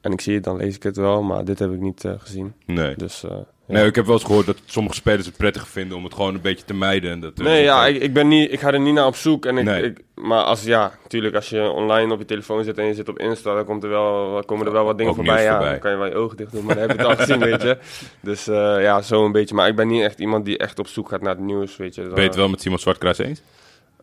En 0.00 0.12
ik 0.12 0.20
zie 0.20 0.34
het, 0.34 0.44
dan 0.44 0.56
lees 0.56 0.76
ik 0.76 0.82
het 0.82 0.96
wel, 0.96 1.22
maar 1.22 1.44
dit 1.44 1.58
heb 1.58 1.72
ik 1.72 1.80
niet 1.80 2.04
eh, 2.04 2.12
gezien. 2.18 2.52
Nee. 2.66 2.94
Dus. 2.96 3.24
eh, 3.24 3.30
ja. 3.66 3.76
nee, 3.76 3.86
ik 3.86 3.94
heb 3.94 4.04
wel 4.06 4.14
eens 4.14 4.24
gehoord 4.24 4.46
dat 4.46 4.56
sommige 4.64 4.94
spelers 4.94 5.26
het 5.26 5.36
prettig 5.36 5.68
vinden 5.68 5.96
om 5.96 6.04
het 6.04 6.14
gewoon 6.14 6.34
een 6.34 6.40
beetje 6.40 6.64
te 6.64 6.74
mijden. 6.74 7.10
En 7.10 7.20
dat 7.20 7.38
er- 7.38 7.44
Nee, 7.44 7.62
ja, 7.62 7.86
ik, 7.86 8.02
ik, 8.02 8.12
ben 8.12 8.28
niet, 8.28 8.52
ik 8.52 8.60
ga 8.60 8.72
er 8.72 8.80
niet 8.80 8.94
naar 8.94 9.06
op 9.06 9.14
zoek. 9.16 9.46
En 9.46 9.58
ik, 9.58 9.64
Nee. 9.64 9.82
ik, 9.82 10.00
maar 10.14 10.42
als, 10.42 10.64
ja, 10.64 10.92
natuurlijk, 11.02 11.34
als 11.34 11.48
je 11.48 11.68
online 11.70 12.12
op 12.12 12.18
je 12.18 12.24
telefoon 12.24 12.64
zit 12.64 12.78
en 12.78 12.84
je 12.86 12.94
zit 12.94 13.08
op 13.08 13.18
Insta, 13.18 13.54
dan 13.54 13.64
komt 13.64 13.82
er 13.82 13.88
wel, 13.88 14.42
komen 14.46 14.66
er 14.66 14.72
wel 14.72 14.84
wat 14.84 14.96
dingen 14.96 15.12
Ook 15.12 15.18
voorbij. 15.18 15.42
Ja, 15.42 15.50
voorbij. 15.50 15.70
dan 15.70 15.78
kan 15.80 15.90
je 15.90 15.96
wel 15.96 16.06
je 16.06 16.14
ogen 16.14 16.36
dicht 16.36 16.52
doen, 16.52 16.64
maar 16.64 16.74
dan 16.76 16.88
heb 16.88 16.96
je 16.98 17.06
het 17.06 17.18
al 17.18 17.24
gezien, 17.24 17.38
weet 17.50 17.62
je. 17.62 17.78
Dus 18.20 18.46
eh, 18.48 18.76
ja, 18.82 19.02
zo 19.02 19.24
een 19.24 19.32
beetje. 19.32 19.54
Maar 19.54 19.68
ik 19.68 19.76
ben 19.76 19.88
niet 19.88 20.02
echt 20.02 20.18
iemand 20.18 20.44
die 20.44 20.58
echt 20.58 20.78
op 20.78 20.86
zoek 20.86 21.08
gaat 21.08 21.20
naar 21.22 21.34
het 21.34 21.44
nieuws, 21.44 21.76
weet 21.76 21.94
je. 21.94 22.02
Ben 22.02 22.14
je 22.22 22.28
het 22.28 22.34
wel 22.36 22.48
met 22.48 22.60
Simon 22.60 22.78
Zwartkruis 22.78 23.18
eens? 23.18 23.42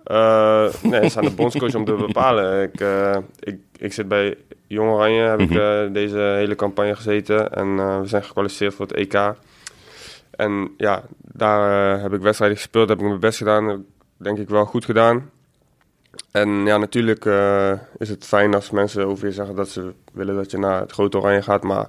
Eh, 0.07 0.73
nee, 0.83 0.93
het 0.93 1.03
is 1.03 1.17
aan 1.17 1.23
de 1.23 1.31
bondscoach 1.31 1.75
om 1.75 1.85
te 1.85 1.93
bepalen. 2.07 2.63
Ik, 2.63 2.79
eh, 2.81 3.17
ik, 3.39 3.59
ik 3.77 3.93
zit 3.93 4.07
bij 4.07 4.35
Jong 4.67 4.89
Oranje, 4.91 5.21
heb 5.21 5.39
ik 5.39 5.49
Mhm. 5.49 5.59
eh, 5.59 5.93
deze 5.93 6.17
hele 6.17 6.55
campagne 6.55 6.95
gezeten. 6.95 7.53
En 7.53 7.79
eh, 7.79 7.99
we 8.01 8.07
zijn 8.07 8.23
gekwalificeerd 8.23 8.73
voor 8.73 8.85
het 8.85 8.95
EK. 8.95 9.33
En 10.31 10.69
ja, 10.77 11.03
daar 11.21 11.99
heb 12.01 12.13
ik 12.13 12.21
wedstrijden 12.21 12.57
gespeeld, 12.57 12.89
heb 12.89 12.99
ik 12.99 13.05
mijn 13.05 13.19
best 13.19 13.37
gedaan. 13.37 13.85
Denk 14.17 14.37
ik 14.37 14.49
wel 14.49 14.65
goed 14.65 14.85
gedaan. 14.85 15.29
En 16.31 16.49
ja, 16.65 16.77
natuurlijk 16.77 17.25
eh, 17.25 17.71
is 17.97 18.09
het 18.09 18.25
fijn 18.25 18.53
als 18.53 18.69
mensen 18.71 19.05
over 19.07 19.27
je 19.27 19.33
zeggen 19.33 19.55
dat 19.55 19.69
ze 19.69 19.93
willen 20.13 20.35
dat 20.35 20.51
je 20.51 20.57
naar 20.57 20.79
het 20.81 20.91
grote 20.91 21.17
Oranje 21.17 21.41
gaat. 21.41 21.63
Maar 21.63 21.87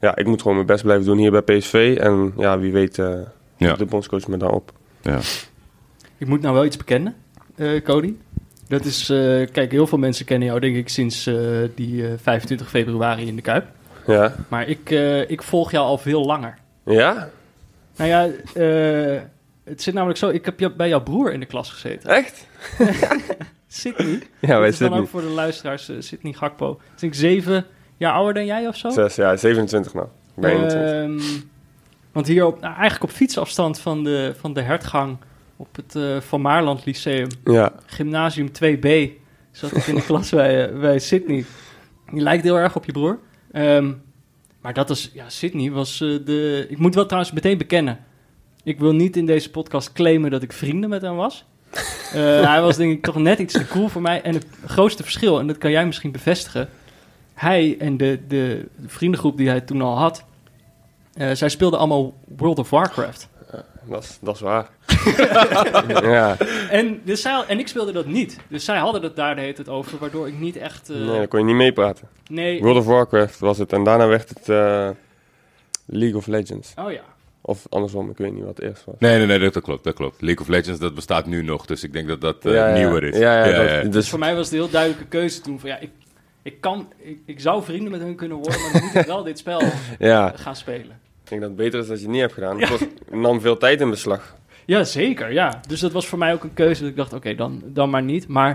ja, 0.00 0.16
ik 0.16 0.26
moet 0.26 0.40
gewoon 0.40 0.54
mijn 0.56 0.66
best 0.66 0.82
blijven 0.82 1.04
doen 1.06 1.18
hier 1.18 1.30
bij 1.30 1.42
PSV. 1.58 1.96
En 2.00 2.32
ja, 2.36 2.58
wie 2.58 2.72
weet 2.72 2.98
eh 2.98 3.14
Ja. 3.56 3.74
de 3.74 3.84
bondscoach 3.84 4.28
me 4.28 4.36
dan 4.36 4.50
op. 4.50 4.72
Ja. 5.00 5.18
Ik 6.18 6.26
moet 6.26 6.40
nou 6.40 6.54
wel 6.54 6.64
iets 6.64 6.76
bekennen, 6.76 7.14
eh, 7.60 7.82
Cody. 7.82 8.14
Dat 8.70 8.84
is, 8.84 9.10
eh, 9.10 9.46
kijk, 9.52 9.70
heel 9.70 9.86
veel 9.86 9.98
mensen 9.98 10.24
kennen 10.24 10.48
jou 10.48 10.60
denk 10.60 10.76
ik 10.76 10.88
sinds 10.88 11.26
eh, 11.26 11.36
die 11.74 12.06
eh, 12.06 12.12
25 12.22 12.68
februari 12.68 13.26
in 13.26 13.36
de 13.36 13.42
Kuip. 13.42 13.66
Ja? 14.06 14.34
Maar 14.48 14.68
ik, 14.68 14.90
ik 15.28 15.42
volg 15.42 15.70
jou 15.70 15.86
al 15.86 15.98
veel 15.98 16.24
langer. 16.24 16.58
Ja? 16.84 17.30
Nou 17.96 18.10
ja, 18.10 18.28
het 19.64 19.82
zit 19.82 19.94
namelijk 19.94 20.18
zo, 20.18 20.28
ik 20.28 20.44
heb 20.44 20.72
bij 20.76 20.88
jouw 20.88 21.02
broer 21.02 21.32
in 21.32 21.40
de 21.40 21.46
klas 21.46 21.70
gezeten. 21.70 22.10
Echt? 22.10 22.46
Sydney. 23.68 24.22
Ja, 24.38 24.60
wij 24.60 24.72
zitten 24.72 24.98
ook 24.98 25.08
voor 25.08 25.20
de 25.20 25.26
luisteraars, 25.26 25.90
Sydney 25.98 26.32
Gakpo. 26.32 26.80
Is 26.96 27.02
ik 27.02 27.14
zeven 27.14 27.66
jaar 27.96 28.12
ouder 28.12 28.34
dan 28.34 28.46
jij 28.46 28.68
of 28.68 28.76
zo? 28.76 28.90
Zes, 28.90 29.14
ja, 29.14 29.36
27 29.36 29.94
nou. 29.94 30.06
Ik 30.06 30.42
ben 30.42 30.50
21. 30.50 30.92
Ehm, 30.92 31.40
want 32.12 32.26
hier 32.26 32.46
op, 32.46 32.60
nou, 32.60 32.74
eigenlijk 32.74 33.02
op 33.02 33.10
fietsafstand 33.10 33.80
van 33.80 34.04
de, 34.04 34.34
van 34.38 34.52
de 34.52 34.62
hertgang 34.62 35.16
op 35.60 35.76
het 35.76 35.94
eh, 35.96 36.20
Van 36.20 36.40
Maarland 36.40 36.84
Lyceum, 36.84 37.28
ja. 37.44 37.72
gymnasium 37.86 38.48
2B, 38.48 38.88
zat 39.50 39.76
ik 39.76 39.86
in 39.86 39.94
de 39.94 40.04
klas 40.10 40.30
bij, 40.30 40.68
eh, 40.68 40.80
bij 40.80 40.98
Sydney. 40.98 41.44
Die 42.12 42.22
lijkt 42.22 42.44
heel 42.44 42.56
erg 42.56 42.76
op 42.76 42.84
je 42.84 42.92
broer. 42.92 43.18
Ehm, 43.52 43.92
maar 44.60 44.74
dat 44.74 44.90
is, 44.90 45.10
ja, 45.14 45.28
Sydney 45.28 45.70
was 45.70 46.00
eh, 46.00 46.08
de... 46.24 46.66
Ik 46.68 46.78
moet 46.78 46.94
wel 46.94 47.06
trouwens 47.06 47.32
meteen 47.32 47.58
bekennen. 47.58 47.98
Ik 48.62 48.78
wil 48.78 48.92
niet 48.92 49.16
in 49.16 49.26
deze 49.26 49.50
podcast 49.50 49.92
claimen 49.92 50.30
dat 50.30 50.42
ik 50.42 50.52
vrienden 50.52 50.90
met 50.90 51.02
hem 51.02 51.16
was. 51.16 51.44
Hij 52.12 52.60
was 52.60 52.76
denk 52.76 52.92
ik 52.92 53.02
toch 53.02 53.16
net 53.16 53.38
iets 53.38 53.52
te 53.52 53.66
cool 53.66 53.88
voor 53.88 54.02
mij. 54.02 54.22
En 54.22 54.34
het 54.34 54.46
grootste 54.66 55.02
verschil, 55.02 55.38
en 55.38 55.46
dat 55.46 55.58
kan 55.58 55.70
jij 55.70 55.86
misschien 55.86 56.12
bevestigen... 56.12 56.68
Hij 57.34 57.76
en 57.78 57.96
de, 57.96 58.20
de, 58.28 58.66
de 58.76 58.88
vriendengroep 58.88 59.36
die 59.36 59.48
hij 59.48 59.60
toen 59.60 59.82
al 59.82 59.98
had... 59.98 60.24
Zij 61.32 61.48
speelden 61.48 61.78
allemaal 61.78 62.14
World 62.36 62.58
of 62.58 62.70
Warcraft. 62.70 63.28
Dat 63.90 64.02
is, 64.02 64.18
dat 64.20 64.34
is 64.34 64.40
waar. 64.40 64.68
ja, 66.02 66.36
En, 66.70 67.00
dus 67.04 67.20
zij, 67.22 67.44
en 67.48 67.58
ik 67.58 67.68
speelde 67.68 67.92
dat 67.92 68.06
niet. 68.06 68.36
Dus 68.48 68.64
zij 68.64 68.78
hadden 68.78 69.02
het 69.02 69.16
daar 69.16 69.34
de 69.34 69.40
hele 69.40 69.52
tijd 69.52 69.68
over, 69.68 69.98
waardoor 69.98 70.28
ik 70.28 70.38
niet 70.38 70.56
echt... 70.56 70.90
eh, 70.90 70.96
nee, 70.96 71.06
daar 71.18 71.28
kon 71.28 71.38
je 71.38 71.44
niet 71.44 71.54
meepraten. 71.54 72.08
nee. 72.28 72.60
World 72.60 72.76
of 72.76 72.84
Warcraft 72.86 73.38
was 73.38 73.58
het. 73.58 73.72
En 73.72 73.84
daarna 73.84 74.06
werd 74.06 74.28
het 74.28 74.48
eh, 74.48 74.88
League 75.86 76.16
of 76.16 76.26
Legends. 76.26 76.72
Oh 76.76 76.92
ja. 76.92 77.00
Of 77.40 77.66
andersom, 77.68 78.10
ik 78.10 78.16
weet 78.16 78.32
niet 78.32 78.44
wat 78.44 78.56
het 78.56 78.66
eerst 78.66 78.84
was. 78.84 78.94
Nee, 78.98 79.16
nee, 79.26 79.38
nee, 79.38 79.50
dat, 79.50 79.62
klopt, 79.62 79.84
dat 79.84 79.94
klopt. 79.94 80.20
League 80.22 80.40
of 80.42 80.48
Legends, 80.48 80.80
dat 80.80 80.94
bestaat 80.94 81.26
nu 81.26 81.42
nog, 81.42 81.66
dus 81.66 81.82
ik 81.84 81.92
denk 81.92 82.08
dat 82.08 82.20
dat 82.20 82.44
eh, 82.46 82.52
Ja, 82.54 82.68
ja. 82.68 82.74
nieuwer 82.74 83.04
is. 83.04 83.18
Ja, 83.18 83.44
ja, 83.44 83.56
dat- 83.56 83.82
Dus 83.82 83.92
Dus, 83.92 84.08
voor 84.08 84.18
mij 84.18 84.34
was 84.34 84.44
het 84.44 84.54
een 84.54 84.60
heel 84.60 84.70
duidelijke 84.70 85.06
keuze 85.06 85.40
toen 85.40 85.60
van 85.60 85.68
ja, 85.68 85.78
ik, 85.78 85.90
ik 86.42 86.60
kan, 86.60 86.92
ik, 86.98 87.18
ik 87.26 87.40
zou 87.40 87.62
vrienden 87.64 87.90
met 87.90 88.00
hun 88.00 88.14
kunnen 88.14 88.36
worden, 88.36 88.60
maar 88.60 88.72
dan 88.72 88.82
moet 88.84 88.94
ik 88.94 89.06
wel 89.06 89.22
dit 89.22 89.38
spel 89.38 89.60
ja, 89.98 90.32
gaan 90.36 90.56
spelen. 90.56 91.00
Ik 91.32 91.38
denk 91.40 91.40
dat 91.40 91.50
het 91.50 91.58
beter 91.70 91.80
is 91.80 91.86
dat 91.86 91.96
je 91.96 92.02
het 92.02 92.12
niet 92.12 92.20
hebt 92.20 92.32
gedaan. 92.32 92.60
Het 92.60 92.88
nam 93.10 93.40
veel 93.40 93.56
tijd 93.56 93.80
in 93.80 93.90
beslag. 93.90 94.36
Ja, 94.64 94.84
zeker, 94.84 95.32
ja. 95.32 95.60
Dus 95.68 95.80
dat 95.80 95.92
was 95.92 96.06
voor 96.06 96.18
mij 96.18 96.32
ook 96.32 96.42
een 96.44 96.54
keuze 96.54 96.80
dat 96.80 96.90
ik 96.90 96.96
dacht, 96.96 97.12
oké, 97.12 97.34
dan, 97.34 97.62
dan 97.66 97.90
maar 97.90 98.02
niet. 98.02 98.28
Maar 98.28 98.50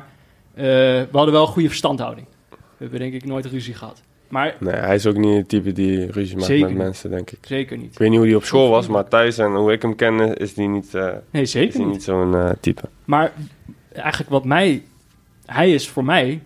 eh, 0.54 0.64
we 0.64 1.08
hadden 1.12 1.34
wel 1.34 1.42
een 1.42 1.48
goede 1.48 1.68
verstandhouding. 1.68 2.28
We 2.50 2.56
hebben 2.78 3.00
denk 3.00 3.14
ik 3.14 3.26
nooit 3.26 3.46
ruzie 3.46 3.74
gehad. 3.74 4.02
Maar 4.28 4.56
Nee, 4.60 4.74
hij 4.74 4.96
is 4.96 5.06
ook 5.06 5.18
niet 5.18 5.38
het 5.38 5.50
type 5.50 5.72
die 5.72 6.12
ruzie 6.12 6.38
maakt 6.38 6.60
met 6.60 6.74
mensen, 6.76 7.10
denk 7.10 7.32
ik. 7.32 7.38
zeker 7.42 7.78
niet. 7.78 7.92
Ik 7.92 7.98
weet 7.98 8.10
niet 8.10 8.18
hoe 8.18 8.28
hij 8.28 8.36
op 8.36 8.44
school 8.44 8.70
was, 8.70 8.88
maar 8.88 9.08
thuis 9.08 9.38
en 9.38 9.52
hoe 9.56 9.72
ik 9.72 9.82
hem 9.82 9.96
ken, 9.96 10.36
is 10.38 10.54
die 10.54 10.68
niet, 10.68 10.94
eh, 10.96 11.12
Nee, 11.30 11.42
is 11.42 11.52
zeker 11.52 11.74
die 11.74 11.84
niet. 11.86 11.94
niet 11.94 12.04
zo'n 12.04 12.36
eh, 12.36 12.50
type. 12.60 12.82
Maar 13.06 13.32
eigenlijk 13.94 14.30
wat 14.30 14.46
mij... 14.46 14.84
Hij 15.46 15.74
is 15.74 15.90
voor 15.90 16.06
mij, 16.06 16.42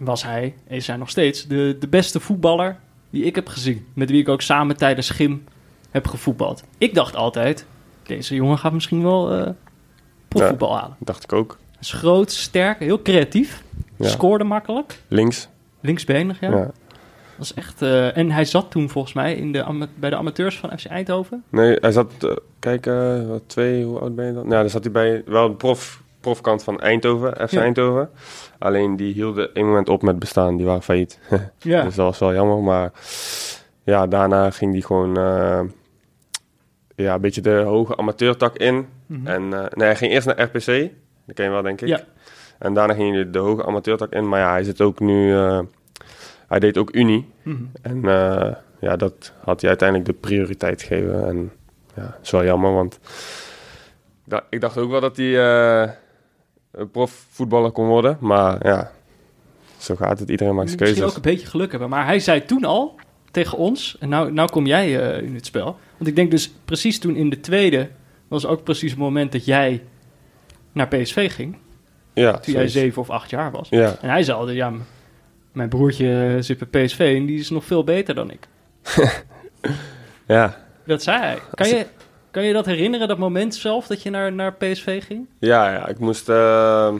was 0.00 0.22
hij, 0.24 0.54
is 0.68 0.86
hij 0.86 0.96
nog 0.96 1.10
steeds, 1.10 1.46
de, 1.46 1.76
de 1.80 1.88
beste 1.88 2.20
voetballer 2.20 2.76
die 3.12 3.24
ik 3.24 3.34
heb 3.34 3.48
gezien. 3.48 3.86
Met 3.94 4.10
wie 4.10 4.20
ik 4.20 4.28
ook 4.28 4.42
samen 4.42 4.76
tijdens 4.76 5.10
gym 5.10 5.44
heb 5.90 6.06
gevoetbald. 6.06 6.64
Ik 6.78 6.94
dacht 6.94 7.16
altijd, 7.16 7.66
deze 8.02 8.34
jongen 8.34 8.58
gaat 8.58 8.72
misschien 8.72 9.02
wel 9.02 9.32
eh 9.32 9.50
profvoetbal 10.28 10.76
halen. 10.76 10.96
Dacht 10.98 11.22
ik 11.22 11.32
ook. 11.32 11.58
Hij 11.70 11.80
is 11.80 11.92
groot, 11.92 12.32
sterk, 12.32 12.78
heel 12.78 13.02
creatief. 13.02 13.62
Ja. 13.96 14.08
Scoorde 14.08 14.44
makkelijk. 14.44 14.98
Links. 15.08 15.48
Linksbenig, 15.80 16.40
ja. 16.40 16.50
Ja. 16.50 16.70
Dat 17.36 17.44
is 17.44 17.54
echt, 17.54 17.82
eh, 17.82 18.16
en 18.16 18.30
hij 18.30 18.44
zat 18.44 18.70
toen 18.70 18.88
volgens 18.88 19.14
mij 19.14 19.34
in 19.34 19.52
de, 19.52 19.88
bij 19.94 20.10
de 20.10 20.16
amateurs 20.16 20.58
van 20.58 20.78
FC 20.78 20.86
Eindhoven. 20.86 21.44
Nee, 21.48 21.76
hij 21.80 21.92
zat, 21.92 22.12
eh, 22.20 22.36
kijk, 22.58 22.84
wat, 23.28 23.42
twee, 23.46 23.84
hoe 23.84 23.98
oud 23.98 24.14
ben 24.14 24.26
je 24.26 24.32
dan? 24.32 24.48
Nou, 24.48 24.60
dan 24.60 24.70
zat 24.70 24.82
hij 24.82 24.92
bij 24.92 25.22
wel 25.26 25.48
de 25.48 25.54
prof, 25.54 26.01
profkant 26.22 26.62
van 26.64 26.80
Eindhoven, 26.80 27.48
FC 27.48 27.50
Ja. 27.52 27.60
Eindhoven. 27.60 28.10
Alleen 28.58 28.96
die 28.96 29.12
hielden 29.14 29.54
één 29.54 29.66
moment 29.66 29.88
op 29.88 30.02
met 30.02 30.18
bestaan, 30.18 30.56
die 30.56 30.66
waren 30.66 30.82
failliet. 30.82 31.18
Ja. 31.58 31.82
Dus 31.84 31.94
dat 31.94 32.06
was 32.06 32.18
wel 32.18 32.32
jammer, 32.34 32.58
maar 32.58 32.90
ja, 33.84 34.06
daarna 34.06 34.50
ging 34.50 34.72
hij 34.72 34.80
gewoon 34.80 35.16
eh, 35.16 35.60
ja, 36.96 37.14
een 37.14 37.20
beetje 37.20 37.40
de 37.40 37.50
hoge 37.66 37.96
amateurtak 37.96 38.56
in. 38.56 38.86
Mhm. 39.06 39.26
En 39.26 39.52
eh, 39.52 39.60
nee, 39.70 39.86
hij 39.86 39.96
ging 39.96 40.12
eerst 40.12 40.26
naar 40.26 40.40
RPC, 40.42 40.66
dat 41.26 41.34
ken 41.34 41.44
je 41.44 41.50
wel 41.50 41.62
denk 41.62 41.80
ik. 41.80 41.88
Ja. 41.88 42.00
En 42.58 42.74
daarna 42.74 42.94
ging 42.94 43.14
hij 43.14 43.30
de 43.30 43.38
hoge 43.38 43.66
amateurtak 43.66 44.12
in, 44.12 44.28
maar 44.28 44.40
ja, 44.40 44.50
hij 44.50 44.62
zit 44.64 44.80
ook 44.80 45.00
nu, 45.00 45.34
eh, 45.34 45.60
hij 46.48 46.58
deed 46.58 46.78
ook 46.78 46.94
Unie. 46.94 47.30
Mhm. 47.42 47.62
En 47.82 48.00
ja, 48.80 48.96
dat 48.96 49.32
had 49.44 49.60
hij 49.60 49.68
uiteindelijk 49.70 50.08
de 50.08 50.14
prioriteit 50.28 50.82
gegeven. 50.82 51.26
En 51.26 51.52
ja, 51.94 52.02
dat 52.02 52.18
is 52.22 52.30
wel 52.30 52.44
jammer, 52.44 52.72
want 52.72 52.98
da- 54.24 54.44
ik 54.50 54.60
dacht 54.60 54.78
ook 54.78 54.90
wel 54.90 55.00
dat 55.00 55.16
hij 55.16 55.38
een 55.38 55.90
profvoetballer 56.92 57.70
kon 57.70 57.86
worden. 57.86 58.16
Maar 58.20 58.66
ja, 58.66 58.90
zo 59.78 59.94
gaat 59.96 60.18
het. 60.18 60.28
Iedereen 60.28 60.54
maakt 60.54 60.68
zijn 60.68 60.80
Misschien 60.80 61.00
keuzes. 61.02 61.18
ook 61.18 61.24
een 61.24 61.32
beetje 61.32 61.50
geluk 61.50 61.70
hebben. 61.70 61.88
Maar 61.88 62.06
hij 62.06 62.20
zei 62.20 62.44
toen 62.44 62.64
al 62.64 62.94
tegen 63.30 63.58
ons, 63.58 63.96
en 64.00 64.08
nou, 64.08 64.32
nou 64.32 64.50
kom 64.50 64.66
jij 64.66 65.00
eh, 65.00 65.22
in 65.26 65.34
het 65.34 65.46
spel. 65.46 65.76
Want 65.96 66.10
ik 66.10 66.16
denk 66.16 66.30
dus 66.30 66.52
precies 66.64 66.98
toen 66.98 67.16
in 67.16 67.30
de 67.30 67.40
tweede 67.40 67.88
was 68.28 68.46
ook 68.46 68.62
precies 68.64 68.90
het 68.90 68.98
moment 69.00 69.32
dat 69.32 69.44
jij 69.44 69.82
naar 70.72 70.88
PSV 70.88 71.32
ging. 71.34 71.56
Ja, 72.14 72.38
Toen 72.38 72.54
jij 72.54 72.68
zeven 72.68 73.02
of 73.02 73.10
acht 73.10 73.30
jaar 73.30 73.50
was. 73.50 73.68
Ja, 73.68 73.96
En 74.00 74.08
hij 74.10 74.22
zei 74.22 74.38
altijd, 74.38 74.56
ja, 74.56 74.72
mijn 75.52 75.68
broertje 75.68 76.36
zit 76.40 76.68
bij 76.68 76.84
PSV 76.84 77.14
en 77.18 77.26
die 77.26 77.38
is 77.38 77.50
nog 77.50 77.64
veel 77.64 77.84
beter 77.84 78.14
dan 78.14 78.30
ik. 78.30 78.48
ja. 80.26 80.56
Dat 80.86 81.02
zei 81.02 81.18
hij. 81.20 81.38
Kan 81.54 81.68
je, 81.68 81.86
kan 82.32 82.44
je 82.44 82.52
dat 82.52 82.66
herinneren, 82.66 83.08
dat 83.08 83.18
moment 83.18 83.54
zelf 83.54 83.86
dat 83.86 84.02
je 84.02 84.10
naar, 84.10 84.32
naar 84.32 84.52
PSV 84.54 85.04
ging? 85.06 85.26
Ja, 85.38 85.72
ja, 85.72 85.86
ik 85.88 85.98
moest. 85.98 86.28
eh, 86.28 86.94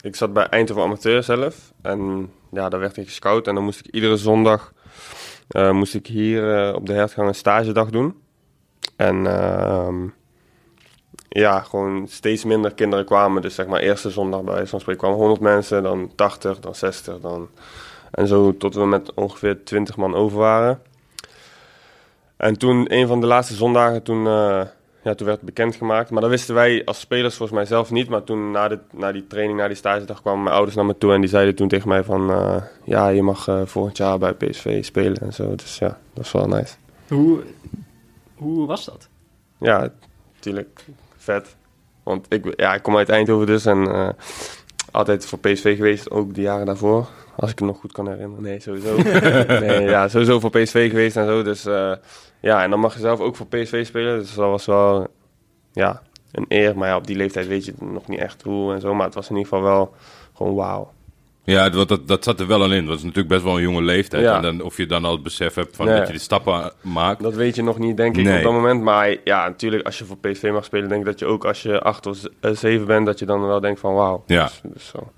ik 0.00 0.16
zat 0.16 0.32
bij 0.32 0.46
Eindhoven 0.46 0.82
Amateur 0.84 1.22
zelf. 1.22 1.72
En 1.82 2.30
ja, 2.52 2.68
daar 2.68 2.80
werd 2.80 2.96
ik 2.96 3.06
gescout. 3.06 3.46
En 3.48 3.54
dan 3.54 3.64
moest 3.64 3.78
ik 3.86 3.94
iedere 3.94 4.16
zondag. 4.16 4.72
eh, 5.48 5.70
moest 5.70 5.94
ik 5.94 6.06
hier 6.06 6.56
eh, 6.68 6.74
op 6.74 6.86
de 6.86 6.92
hertgang 6.92 7.28
een 7.28 7.34
stagedag 7.34 7.90
doen. 7.90 8.14
En. 8.96 9.26
ehm, 9.26 10.06
ja, 11.28 11.60
gewoon 11.60 12.06
steeds 12.08 12.44
minder 12.44 12.74
kinderen 12.74 13.04
kwamen. 13.04 13.42
Dus 13.42 13.54
zeg 13.54 13.66
maar, 13.66 13.80
eerste 13.80 14.10
zondag 14.10 14.42
bij 14.42 14.66
van 14.66 14.80
spreken 14.80 15.02
kwamen 15.02 15.18
100 15.18 15.40
mensen, 15.40 15.82
dan 15.82 16.10
80, 16.14 16.60
dan 16.60 16.74
60. 16.74 17.20
Dan... 17.20 17.48
En 18.10 18.26
zo 18.26 18.56
tot 18.56 18.74
we 18.74 18.86
met 18.86 19.14
ongeveer 19.14 19.64
20 19.64 19.96
man 19.96 20.14
over 20.14 20.38
waren. 20.38 20.80
En 22.36 22.58
toen, 22.58 22.94
een 22.94 23.06
van 23.06 23.20
de 23.20 23.26
laatste 23.26 23.54
zondagen, 23.54 24.02
toen, 24.02 24.26
eh, 24.26 24.62
ja, 25.02 25.14
toen 25.14 25.26
werd 25.26 25.40
het 25.40 25.40
bekendgemaakt. 25.40 26.10
Maar 26.10 26.20
dat 26.20 26.30
wisten 26.30 26.54
wij 26.54 26.84
als 26.84 27.00
spelers 27.00 27.36
volgens 27.36 27.58
mij 27.58 27.66
zelf 27.66 27.90
niet. 27.90 28.08
Maar 28.08 28.24
toen 28.24 28.50
na, 28.50 28.68
de, 28.68 28.78
na 28.92 29.12
die 29.12 29.26
training, 29.26 29.58
na 29.58 29.66
die 29.66 29.76
stagedag, 29.76 30.20
kwamen 30.20 30.42
mijn 30.42 30.54
ouders 30.54 30.76
naar 30.76 30.86
me 30.86 30.98
toe. 30.98 31.12
En 31.12 31.20
die 31.20 31.30
zeiden 31.30 31.54
toen 31.54 31.68
tegen 31.68 31.88
mij 31.88 32.04
van... 32.04 32.30
eh, 32.30 32.62
ja, 32.84 33.08
je 33.08 33.22
mag 33.22 33.48
eh, 33.48 33.60
volgend 33.64 33.96
jaar 33.96 34.18
bij 34.18 34.32
PSV 34.32 34.84
spelen 34.84 35.18
en 35.18 35.32
zo. 35.32 35.54
Dus 35.54 35.78
ja, 35.78 35.98
dat 36.14 36.24
is 36.24 36.32
wel 36.32 36.46
nice. 36.46 36.74
Hoe, 37.08 37.40
hoe 38.34 38.66
was 38.66 38.84
dat? 38.84 39.08
Ja, 39.58 39.90
natuurlijk 40.34 40.84
vet. 41.16 41.56
Want 42.02 42.26
ik, 42.28 42.52
ja, 42.56 42.74
ik 42.74 42.82
kom 42.82 42.96
uit 42.96 43.08
Eindhoven 43.08 43.46
dus 43.46 43.66
en 43.66 44.14
altijd 44.94 45.26
voor 45.26 45.38
PSV 45.38 45.76
geweest, 45.76 46.10
ook 46.10 46.34
de 46.34 46.40
jaren 46.40 46.66
daarvoor. 46.66 47.08
Als 47.36 47.50
ik 47.50 47.58
het 47.58 47.68
nog 47.68 47.78
goed 47.78 47.92
kan 47.92 48.08
herinneren. 48.08 48.42
Nee, 48.42 48.60
sowieso. 48.60 48.96
nee, 49.66 49.80
ja, 49.80 50.08
sowieso 50.08 50.40
voor 50.40 50.50
PSV 50.50 50.90
geweest 50.90 51.16
en 51.16 51.26
zo. 51.26 51.42
Dus 51.42 51.66
eh, 51.66 51.92
ja, 52.40 52.62
en 52.62 52.70
dan 52.70 52.80
mag 52.80 52.94
je 52.94 53.00
zelf 53.00 53.20
ook 53.20 53.36
voor 53.36 53.46
PSV 53.46 53.86
spelen. 53.86 54.18
Dus 54.18 54.34
dat 54.34 54.48
was 54.48 54.66
wel 54.66 55.06
ja, 55.72 56.02
een 56.32 56.44
eer. 56.48 56.78
Maar 56.78 56.88
ja, 56.88 56.96
op 56.96 57.06
die 57.06 57.16
leeftijd 57.16 57.46
weet 57.46 57.64
je 57.64 57.74
nog 57.78 58.08
niet 58.08 58.20
echt 58.20 58.42
hoe 58.42 58.74
en 58.74 58.80
zo. 58.80 58.94
Maar 58.94 59.06
het 59.06 59.14
was 59.14 59.30
in 59.30 59.36
ieder 59.36 59.52
geval 59.52 59.64
wel 59.64 59.94
gewoon 60.34 60.54
wauw. 60.54 60.92
Ja, 61.44 61.68
dat, 61.68 61.88
dat, 61.88 62.08
dat 62.08 62.24
zat 62.24 62.40
er 62.40 62.46
wel 62.46 62.62
al 62.62 62.72
in. 62.72 62.86
Dat 62.86 62.96
is 62.96 63.02
natuurlijk 63.02 63.28
best 63.28 63.42
wel 63.42 63.56
een 63.56 63.62
jonge 63.62 63.82
leeftijd. 63.82 64.22
Ja. 64.22 64.36
En 64.36 64.42
dan, 64.42 64.60
of 64.60 64.76
je 64.76 64.86
dan 64.86 65.04
al 65.04 65.12
het 65.12 65.22
besef 65.22 65.54
hebt 65.54 65.76
van 65.76 65.86
Nee. 65.86 65.96
dat 65.96 66.06
je 66.06 66.12
die 66.12 66.22
stappen 66.22 66.72
maakt. 66.80 67.22
Dat 67.22 67.34
weet 67.34 67.54
je 67.54 67.62
nog 67.62 67.78
niet, 67.78 67.96
denk 67.96 68.16
ik, 68.16 68.24
Nee. 68.24 68.36
op 68.36 68.42
dat 68.42 68.52
moment. 68.52 68.82
Maar 68.82 69.16
ja, 69.24 69.48
natuurlijk, 69.48 69.86
als 69.86 69.98
je 69.98 70.04
voor 70.04 70.18
PSV 70.18 70.50
mag 70.52 70.64
spelen, 70.64 70.88
denk 70.88 71.00
ik 71.00 71.06
dat 71.06 71.18
je 71.18 71.26
ook 71.26 71.44
als 71.44 71.62
je 71.62 71.80
acht 71.80 72.06
of 72.06 72.18
eh, 72.40 72.50
zeven 72.50 72.86
bent, 72.86 73.06
dat 73.06 73.18
je 73.18 73.26
dan 73.26 73.46
wel 73.46 73.60
denkt 73.60 73.80
van 73.80 73.94
wauw. 73.94 74.24
Ja. 74.26 74.42
Dus, 74.44 74.60
dus 74.72 74.86
zo. 74.86 75.12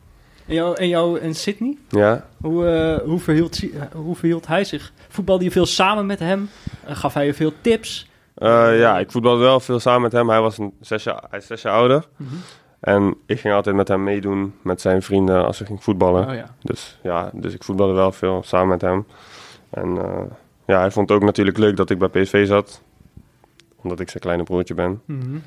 En 0.47 0.55
jou 0.55 0.77
en, 0.77 0.89
jou 0.89 1.19
en 1.21 1.35
Sydney? 1.35 1.77
Ja, 1.89 2.27
Hoe, 2.41 2.67
eh, 2.67 3.07
hoe, 3.09 3.19
verhield, 3.21 3.61
hoe 3.95 4.17
verhield 4.17 4.47
hij 4.47 4.65
zich? 4.65 4.93
Voetbalde 5.09 5.45
je 5.45 5.51
veel 5.51 5.67
samen 5.67 6.07
met 6.07 6.19
hem? 6.19 6.51
Eh, 6.85 6.97
gaf 6.97 7.15
hij 7.15 7.27
je 7.27 7.35
veel 7.35 7.53
tips? 7.61 8.09
Eh, 8.35 8.79
ja, 8.79 8.99
ik 8.99 9.11
voetbalde 9.11 9.41
wel 9.43 9.61
veel 9.61 9.81
samen 9.81 10.03
met 10.03 10.13
hem. 10.13 10.29
Hij, 10.31 10.41
was 10.41 10.59
een 10.59 10.73
zes 10.81 11.05
jaar, 11.05 11.25
hij 11.31 11.39
is 11.39 11.47
zes 11.47 11.63
jaar 11.63 11.73
ouder. 11.73 12.05
Mhm. 12.17 12.35
En 12.81 13.17
ik 13.27 13.41
ging 13.41 13.55
altijd 13.55 13.77
met 13.77 13.89
hem 13.89 14.03
meedoen 14.03 14.55
met 14.63 14.81
zijn 14.81 15.03
vrienden 15.03 15.47
als 15.47 15.59
we 15.59 15.65
gingen 15.65 15.83
voetballen. 15.83 16.29
Oh 16.29 16.35
ja. 16.35 16.55
Dus 16.63 16.99
ja, 17.03 17.31
dus 17.33 17.55
ik 17.55 17.65
voetbalde 17.65 17.93
wel 17.93 18.13
veel 18.13 18.43
samen 18.45 18.69
met 18.69 18.81
hem. 18.81 19.07
En 19.71 19.99
eh, 19.99 20.23
ja, 20.67 20.79
hij 20.79 20.91
vond 20.91 21.09
het 21.09 21.19
ook 21.19 21.25
natuurlijk 21.25 21.59
leuk 21.59 21.77
dat 21.77 21.91
ik 21.91 21.99
bij 21.99 22.09
PSV 22.09 22.47
zat. 22.47 22.83
Omdat 23.83 24.01
ik 24.01 24.09
zijn 24.09 24.23
kleine 24.23 24.43
broertje 24.43 24.75
ben. 24.75 25.03
Mhm. 25.05 25.39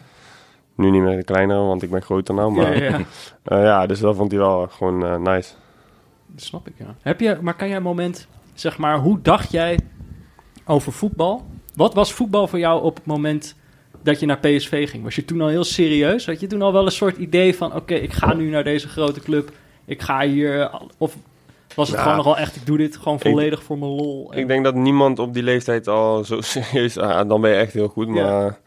Nu 0.76 0.90
niet 0.90 1.02
meer 1.02 1.18
de 1.18 1.24
kleinere, 1.24 1.60
want 1.60 1.84
ik 1.84 1.90
ben 1.90 2.02
groter 2.02 2.34
nou. 2.34 2.52
Maar 2.52 2.78
ja, 2.78 2.84
ja. 2.84 2.98
eh, 3.58 3.64
ja, 3.64 3.86
dus 3.86 4.00
dat 4.00 4.16
vond 4.16 4.32
hij 4.32 4.40
wel 4.40 4.68
gewoon 4.68 5.06
eh, 5.06 5.16
nice. 5.16 5.54
Dat 6.26 6.44
snap 6.44 6.68
ik, 6.68 6.74
ja. 6.78 6.96
Heb 7.02 7.20
je, 7.20 7.38
maar 7.42 7.56
kan 7.56 7.68
jij 7.68 7.78
een 7.78 7.84
moment, 7.84 8.28
zeg 8.54 8.78
maar, 8.78 8.98
hoe 8.98 9.22
dacht 9.22 9.52
jij 9.52 9.80
over 10.66 10.92
voetbal? 10.92 11.46
Wat 11.76 11.94
was 11.94 12.14
voetbal 12.14 12.48
voor 12.48 12.60
jou 12.60 12.84
op 12.84 12.96
het 12.96 13.06
moment 13.06 13.56
dat 14.04 14.20
je 14.20 14.26
naar 14.26 14.40
PSV 14.40 14.90
ging? 14.90 15.04
Was 15.04 15.16
je 15.16 15.26
toen 15.26 15.42
al 15.42 15.48
heel 15.48 15.64
serieus? 15.64 16.26
Had 16.26 16.40
je 16.40 16.48
toen 16.48 16.62
al 16.62 16.74
wel 16.74 16.86
een 16.86 16.92
soort 16.92 17.18
idee 17.18 17.56
van, 17.56 17.76
oké, 17.76 17.94
ik 17.94 18.14
ga 18.14 18.34
nu 18.34 18.50
naar 18.50 18.64
deze 18.64 18.88
grote 18.88 19.20
club. 19.20 19.52
Ik 19.86 20.02
ga 20.02 20.22
hier... 20.28 20.70
Of 20.98 21.16
was 21.76 21.88
het 21.88 21.98
Ja. 21.98 22.02
gewoon 22.02 22.18
nogal 22.18 22.38
echt, 22.38 22.56
ik 22.56 22.66
doe 22.66 22.78
dit 22.78 22.98
gewoon 22.98 23.20
volledig 23.20 23.64
voor 23.64 23.78
mijn 23.78 23.92
lol? 23.92 24.32
En- 24.34 24.40
Ik 24.40 24.48
denk 24.48 24.64
dat 24.64 24.76
niemand 24.76 25.20
op 25.20 25.34
die 25.34 25.44
leeftijd 25.44 25.88
al 25.88 26.24
zo 26.24 26.42
serieus... 26.52 26.98
Ah, 26.98 27.30
dan 27.30 27.42
ben 27.42 27.52
je 27.52 27.58
echt 27.58 27.74
heel 27.74 27.88
goed, 27.88 28.08
Ja. 28.08 28.14
maar... 28.14 28.60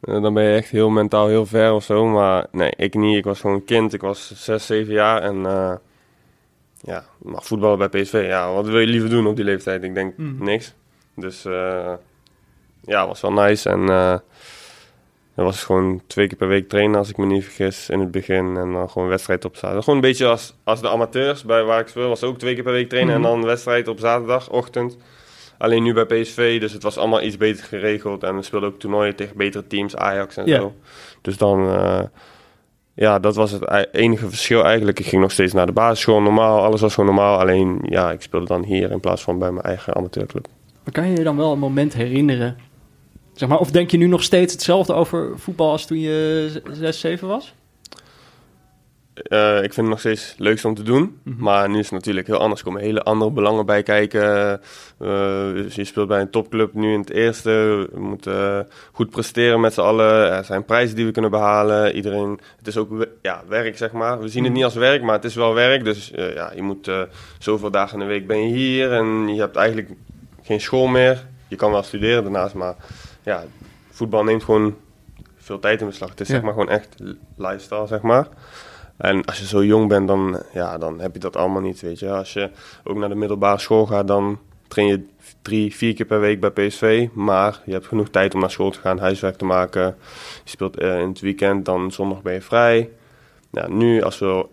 eh, 0.00 0.22
dan 0.22 0.34
ben 0.34 0.44
je 0.44 0.54
echt 0.56 0.68
heel 0.70 0.90
mentaal 0.90 1.26
heel 1.28 1.46
ver 1.46 1.72
of 1.72 1.84
zo. 1.84 2.06
Maar 2.06 2.46
nee, 2.52 2.72
ik 2.76 2.94
niet. 2.94 3.16
Ik 3.16 3.24
was 3.24 3.40
gewoon 3.40 3.56
een 3.56 3.64
kind. 3.64 3.92
Ik 3.92 4.00
was 4.00 4.32
6, 4.44 4.66
7 4.66 4.92
jaar. 4.92 5.22
En 5.22 5.36
uh, 5.36 5.72
ja, 6.80 7.04
mag 7.22 7.46
voetballen 7.46 7.78
bij 7.90 8.02
PSV. 8.02 8.24
Ja, 8.28 8.52
wat 8.52 8.66
wil 8.66 8.78
je 8.80 8.86
liever 8.86 9.10
doen 9.10 9.26
op 9.26 9.36
die 9.36 9.44
leeftijd? 9.44 9.82
Ik 9.82 9.94
denk 9.94 10.16
Mhm. 10.16 10.44
niks. 10.44 10.74
Dus 11.16 11.44
uh, 11.44 11.92
ja, 12.84 13.06
was 13.06 13.20
wel 13.20 13.32
nice. 13.32 13.68
En 13.70 13.88
er 15.40 15.46
was 15.46 15.64
gewoon 15.64 16.00
twee 16.06 16.26
keer 16.26 16.36
per 16.36 16.48
week 16.48 16.68
trainen, 16.68 16.98
als 16.98 17.08
ik 17.08 17.16
me 17.16 17.26
niet 17.26 17.44
vergis, 17.44 17.88
in 17.88 18.00
het 18.00 18.10
begin. 18.10 18.56
En 18.56 18.72
dan 18.72 18.90
gewoon 18.90 19.08
wedstrijd 19.08 19.44
op 19.44 19.56
zaterdag. 19.56 19.84
Gewoon 19.84 19.98
een 19.98 20.08
beetje 20.08 20.26
als, 20.26 20.54
als 20.64 20.80
de 20.80 20.88
amateurs 20.88 21.44
bij 21.44 21.62
waar 21.62 21.80
ik 21.80 21.88
speel. 21.88 22.08
Was 22.08 22.22
ook 22.22 22.38
twee 22.38 22.54
keer 22.54 22.62
per 22.62 22.72
week 22.72 22.88
trainen 22.88 23.14
Mhm. 23.20 23.24
en 23.24 23.30
dan 23.30 23.44
wedstrijd 23.44 23.88
op 23.88 23.98
zaterdagochtend. 23.98 24.96
Alleen 25.58 25.82
nu 25.82 25.92
bij 25.94 26.04
PSV, 26.04 26.60
dus 26.60 26.72
het 26.72 26.82
was 26.82 26.96
allemaal 26.98 27.22
iets 27.22 27.36
beter 27.36 27.64
geregeld. 27.64 28.22
En 28.22 28.36
we 28.36 28.42
speelden 28.42 28.68
ook 28.68 28.78
toernooien 28.78 29.16
tegen 29.16 29.36
betere 29.36 29.66
teams, 29.66 29.96
Ajax 29.96 30.36
en 30.36 30.48
zo. 30.48 30.74
Dus 31.20 31.36
dan, 31.36 31.68
eh, 31.68 32.00
ja, 32.94 33.18
dat 33.18 33.34
was 33.34 33.50
het 33.50 33.88
enige 33.92 34.28
verschil 34.28 34.64
eigenlijk. 34.64 34.98
Ik 34.98 35.06
ging 35.06 35.22
nog 35.22 35.32
steeds 35.32 35.52
naar 35.52 35.66
de 35.66 35.72
basisschool, 35.72 36.20
normaal, 36.20 36.64
alles 36.64 36.80
was 36.80 36.94
gewoon 36.94 37.14
normaal. 37.14 37.38
Alleen, 37.38 37.78
ja, 37.82 38.10
ik 38.12 38.22
speelde 38.22 38.46
dan 38.46 38.64
hier 38.64 38.90
in 38.90 39.00
plaats 39.00 39.22
van 39.22 39.38
bij 39.38 39.50
mijn 39.50 39.64
eigen 39.64 39.94
amateurclub. 39.94 40.46
Maar 40.84 40.92
kan 40.92 41.10
je 41.10 41.16
je 41.16 41.24
dan 41.24 41.36
wel 41.36 41.52
een 41.52 41.58
moment 41.58 41.94
herinneren? 41.94 42.56
Zeg 43.40 43.48
maar, 43.48 43.58
of 43.58 43.70
denk 43.70 43.90
je 43.90 43.96
nu 43.96 44.06
nog 44.06 44.22
steeds 44.22 44.52
hetzelfde 44.52 44.92
over 44.92 45.38
voetbal 45.38 45.70
als 45.70 45.86
toen 45.86 46.00
je 46.00 46.62
6, 46.72 47.00
7 47.00 47.28
was? 47.28 47.54
Eh, 49.14 49.56
ik 49.56 49.72
vind 49.72 49.76
het 49.76 49.86
nog 49.86 49.98
steeds 49.98 50.34
leukste 50.38 50.68
om 50.68 50.74
te 50.74 50.82
doen. 50.82 51.20
Mhm. 51.22 51.42
Maar 51.42 51.68
nu 51.68 51.78
is 51.78 51.84
het 51.84 51.92
natuurlijk 51.92 52.26
heel 52.26 52.38
anders. 52.38 52.60
Er 52.60 52.66
komen 52.66 52.82
hele 52.82 53.02
andere 53.02 53.30
belangen 53.30 53.66
bij 53.66 53.82
kijken. 53.82 54.60
Eh, 54.98 55.52
dus 55.52 55.74
je 55.74 55.84
speelt 55.84 56.08
bij 56.08 56.20
een 56.20 56.30
topclub 56.30 56.74
nu 56.74 56.92
in 56.92 57.00
het 57.00 57.10
eerste. 57.10 57.50
We 57.92 58.00
moeten 58.00 58.58
eh, 58.58 58.74
goed 58.92 59.10
presteren 59.10 59.60
met 59.60 59.74
z'n 59.74 59.80
allen. 59.80 60.32
Er 60.32 60.44
zijn 60.44 60.64
prijzen 60.64 60.96
die 60.96 61.06
we 61.06 61.12
kunnen 61.12 61.30
behalen. 61.30 61.94
Iedereen, 61.94 62.40
het 62.56 62.66
is 62.66 62.76
ook 62.76 63.06
ja, 63.22 63.42
werk, 63.48 63.76
zeg 63.76 63.92
maar. 63.92 64.20
We 64.20 64.28
zien 64.28 64.44
het 64.44 64.52
niet 64.52 64.64
als 64.64 64.74
werk, 64.74 65.02
maar 65.02 65.14
het 65.14 65.24
is 65.24 65.34
wel 65.34 65.54
werk. 65.54 65.84
Dus 65.84 66.12
ja, 66.14 66.52
je 66.54 66.62
moet 66.62 66.90
zoveel 67.38 67.70
dagen 67.70 68.00
in 68.00 68.06
de 68.06 68.12
week 68.12 68.26
ben 68.26 68.48
je 68.48 68.54
hier. 68.54 68.92
En 68.92 69.34
je 69.34 69.40
hebt 69.40 69.56
eigenlijk 69.56 69.90
geen 70.42 70.60
school 70.60 70.86
meer. 70.86 71.26
Je 71.48 71.56
kan 71.56 71.70
wel 71.70 71.82
studeren 71.82 72.22
daarnaast, 72.22 72.54
maar 72.54 72.76
ja, 73.22 73.44
voetbal 73.90 74.24
neemt 74.24 74.44
gewoon 74.44 74.76
veel 75.36 75.58
tijd 75.58 75.80
in 75.80 75.86
beslag. 75.86 76.10
Het 76.10 76.20
is 76.20 76.28
Ja. 76.28 76.34
zeg 76.34 76.42
maar 76.42 76.52
gewoon 76.52 76.68
echt 76.68 76.94
lifestyle, 77.36 77.86
zeg 77.86 78.00
maar. 78.00 78.28
En 78.96 79.24
als 79.24 79.38
je 79.38 79.46
zo 79.46 79.64
jong 79.64 79.88
bent, 79.88 80.08
dan, 80.08 80.42
ja, 80.52 80.78
dan 80.78 81.00
heb 81.00 81.12
je 81.14 81.18
dat 81.20 81.36
allemaal 81.36 81.60
niet, 81.60 81.80
weet 81.80 81.98
je. 81.98 82.10
Als 82.10 82.32
je 82.32 82.50
ook 82.84 82.96
naar 82.96 83.08
de 83.08 83.14
middelbare 83.14 83.58
school 83.58 83.86
gaat, 83.86 84.06
dan 84.08 84.38
train 84.68 84.88
je 84.88 85.06
drie, 85.42 85.74
vier 85.76 85.94
keer 85.94 86.06
per 86.06 86.20
week 86.20 86.40
bij 86.40 86.50
PSV. 86.50 87.08
Maar 87.12 87.60
je 87.64 87.72
hebt 87.72 87.86
genoeg 87.86 88.08
tijd 88.08 88.34
om 88.34 88.40
naar 88.40 88.50
school 88.50 88.70
te 88.70 88.80
gaan, 88.80 88.98
huiswerk 88.98 89.36
te 89.36 89.44
maken. 89.44 89.82
Je 90.44 90.50
speelt 90.50 90.76
eh, 90.78 90.98
in 91.00 91.08
het 91.08 91.20
weekend, 91.20 91.64
dan 91.64 91.92
zondag 91.92 92.22
ben 92.22 92.32
je 92.34 92.40
vrij. 92.42 92.90
Ja, 93.50 93.68
nu, 93.68 94.02
als 94.02 94.18
we 94.18 94.46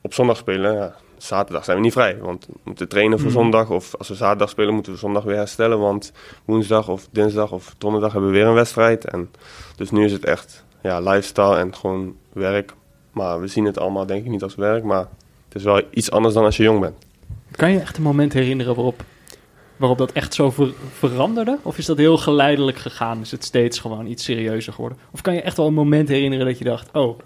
op 0.00 0.14
zondag 0.14 0.36
spelen, 0.36 0.74
ja, 0.74 0.94
zaterdag 1.24 1.64
zijn 1.64 1.76
we 1.76 1.82
niet 1.82 1.92
vrij. 1.92 2.18
Want 2.18 2.46
we 2.46 2.52
moeten 2.64 2.88
trainen 2.88 3.18
voor 3.18 3.28
Mhm. 3.30 3.38
zondag. 3.38 3.70
Of 3.70 3.94
als 3.96 4.08
we 4.08 4.14
zaterdag 4.14 4.48
spelen, 4.48 4.74
moeten 4.74 4.92
we 4.92 4.98
zondag 4.98 5.22
weer 5.24 5.36
herstellen. 5.36 5.78
Want 5.78 6.12
woensdag 6.44 6.88
of 6.88 7.08
dinsdag 7.10 7.52
of 7.52 7.74
donderdag 7.78 8.12
hebben 8.12 8.30
we 8.30 8.36
weer 8.36 8.46
een 8.46 8.54
wedstrijd. 8.54 9.04
En 9.04 9.30
dus 9.76 9.90
nu 9.90 10.04
is 10.04 10.12
het 10.12 10.24
echt 10.24 10.64
ja, 10.82 11.00
lifestyle 11.00 11.56
en 11.56 11.74
gewoon 11.74 12.14
werk. 12.32 12.74
Maar 13.12 13.40
we 13.40 13.46
zien 13.46 13.64
het 13.64 13.78
allemaal 13.78 14.06
denk 14.06 14.24
ik 14.24 14.30
niet 14.30 14.42
als 14.42 14.54
werk. 14.54 14.84
Maar 14.84 15.06
het 15.44 15.54
is 15.54 15.62
wel 15.62 15.82
iets 15.90 16.10
anders 16.10 16.34
dan 16.34 16.44
als 16.44 16.56
je 16.56 16.62
jong 16.62 16.80
bent. 16.80 16.94
Kan 17.50 17.70
je 17.70 17.80
echt 17.80 17.96
een 17.96 18.02
moment 18.02 18.32
herinneren 18.32 18.74
waarop, 18.74 19.04
waarop 19.76 19.98
dat 19.98 20.12
echt 20.12 20.34
zo 20.34 20.50
ver- 20.50 20.72
veranderde? 20.92 21.58
Of 21.62 21.78
is 21.78 21.86
dat 21.86 21.96
heel 21.96 22.16
geleidelijk 22.18 22.78
gegaan? 22.78 23.20
Is 23.20 23.30
het 23.30 23.44
steeds 23.44 23.78
gewoon 23.78 24.06
iets 24.06 24.24
serieuzer 24.24 24.72
geworden? 24.72 24.98
Of 25.12 25.20
kan 25.20 25.34
je 25.34 25.40
echt 25.42 25.56
wel 25.56 25.66
een 25.66 25.74
moment 25.74 26.08
herinneren 26.08 26.46
dat 26.46 26.58
je 26.58 26.64
dacht... 26.64 26.88
Oh, 26.92 27.18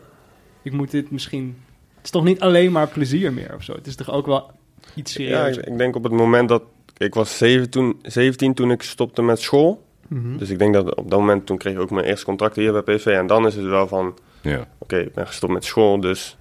ik 0.62 0.72
moet 0.72 0.90
dit 0.90 1.10
misschien... 1.10 1.56
Het 2.04 2.14
is 2.14 2.20
toch 2.20 2.24
niet 2.28 2.40
alleen 2.40 2.72
maar 2.72 2.88
plezier 2.88 3.32
meer 3.32 3.52
of 3.56 3.62
zo? 3.62 3.72
Het 3.72 3.86
is 3.86 3.96
toch 3.96 4.10
ook 4.10 4.26
wel 4.26 4.50
iets 4.94 5.16
Ja, 5.16 5.24
serieuzer? 5.24 5.62
ik, 5.66 5.68
ik 5.72 5.78
denk 5.78 5.96
op 5.96 6.02
het 6.02 6.12
moment 6.12 6.48
dat... 6.48 6.62
Ik 6.96 7.14
was 7.14 7.38
zeven 7.38 7.70
toen, 7.70 7.98
17 8.02 8.54
toen 8.54 8.70
ik 8.70 8.82
stopte 8.82 9.22
met 9.22 9.40
school. 9.40 9.84
Mhm. 10.08 10.36
Dus 10.36 10.50
ik 10.50 10.58
denk 10.58 10.74
dat 10.74 10.94
op 10.94 11.10
dat 11.10 11.18
moment 11.18 11.46
toen 11.46 11.58
kreeg 11.58 11.74
ik 11.74 11.80
ook 11.80 11.90
mijn 11.90 12.06
eerste 12.06 12.24
contract 12.24 12.56
hier 12.56 12.82
bij 12.82 12.94
PSV. 12.96 13.06
En 13.06 13.26
dan 13.26 13.46
is 13.46 13.54
het 13.54 13.64
wel 13.64 13.88
van... 13.88 14.18
Ja. 14.40 14.68
Oké, 14.78 14.96
ik 14.98 15.12
ben 15.14 15.26
gestopt 15.26 15.52
met 15.52 15.64
school, 15.64 16.00
dus... 16.00 16.36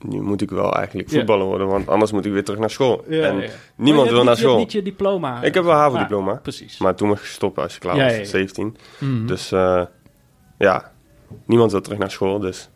Nu 0.00 0.20
moet 0.20 0.40
ik 0.42 0.50
wel 0.50 0.74
eigenlijk 0.74 1.10
Ja. 1.10 1.16
voetballer 1.16 1.46
worden, 1.46 1.66
want 1.66 1.88
anders 1.88 2.12
moet 2.12 2.24
ik 2.26 2.32
weer 2.32 2.44
terug 2.44 2.60
naar 2.60 2.70
school. 2.70 3.04
Ja, 3.08 3.22
en 3.26 3.36
ja, 3.36 3.42
ja. 3.42 3.48
niemand 3.76 4.08
je 4.08 4.14
wil 4.14 4.24
naar 4.24 4.34
Je 4.34 4.40
school. 4.40 4.50
hebt 4.58 4.62
niet 4.64 4.72
je 4.72 4.82
diploma. 4.82 5.42
Ik 5.42 5.54
heb 5.54 5.64
wel 5.64 5.74
HAVO-diploma. 5.74 6.32
Ah, 6.32 6.42
precies. 6.42 6.78
Maar 6.78 6.94
toen 6.94 7.08
was 7.08 7.18
ik 7.18 7.24
gestopt 7.24 7.58
als 7.58 7.74
je 7.74 7.80
klaar 7.80 7.96
Ja, 7.96 8.04
was, 8.04 8.12
ja, 8.12 8.18
ja. 8.18 8.24
17. 8.24 8.76
Mhm. 8.98 9.26
Dus 9.26 9.52
eh, 9.52 9.82
ja, 10.58 10.92
niemand 11.44 11.70
wil 11.72 11.80
terug 11.80 11.98
naar 11.98 12.10
school. 12.10 12.38
Dus 12.38 12.68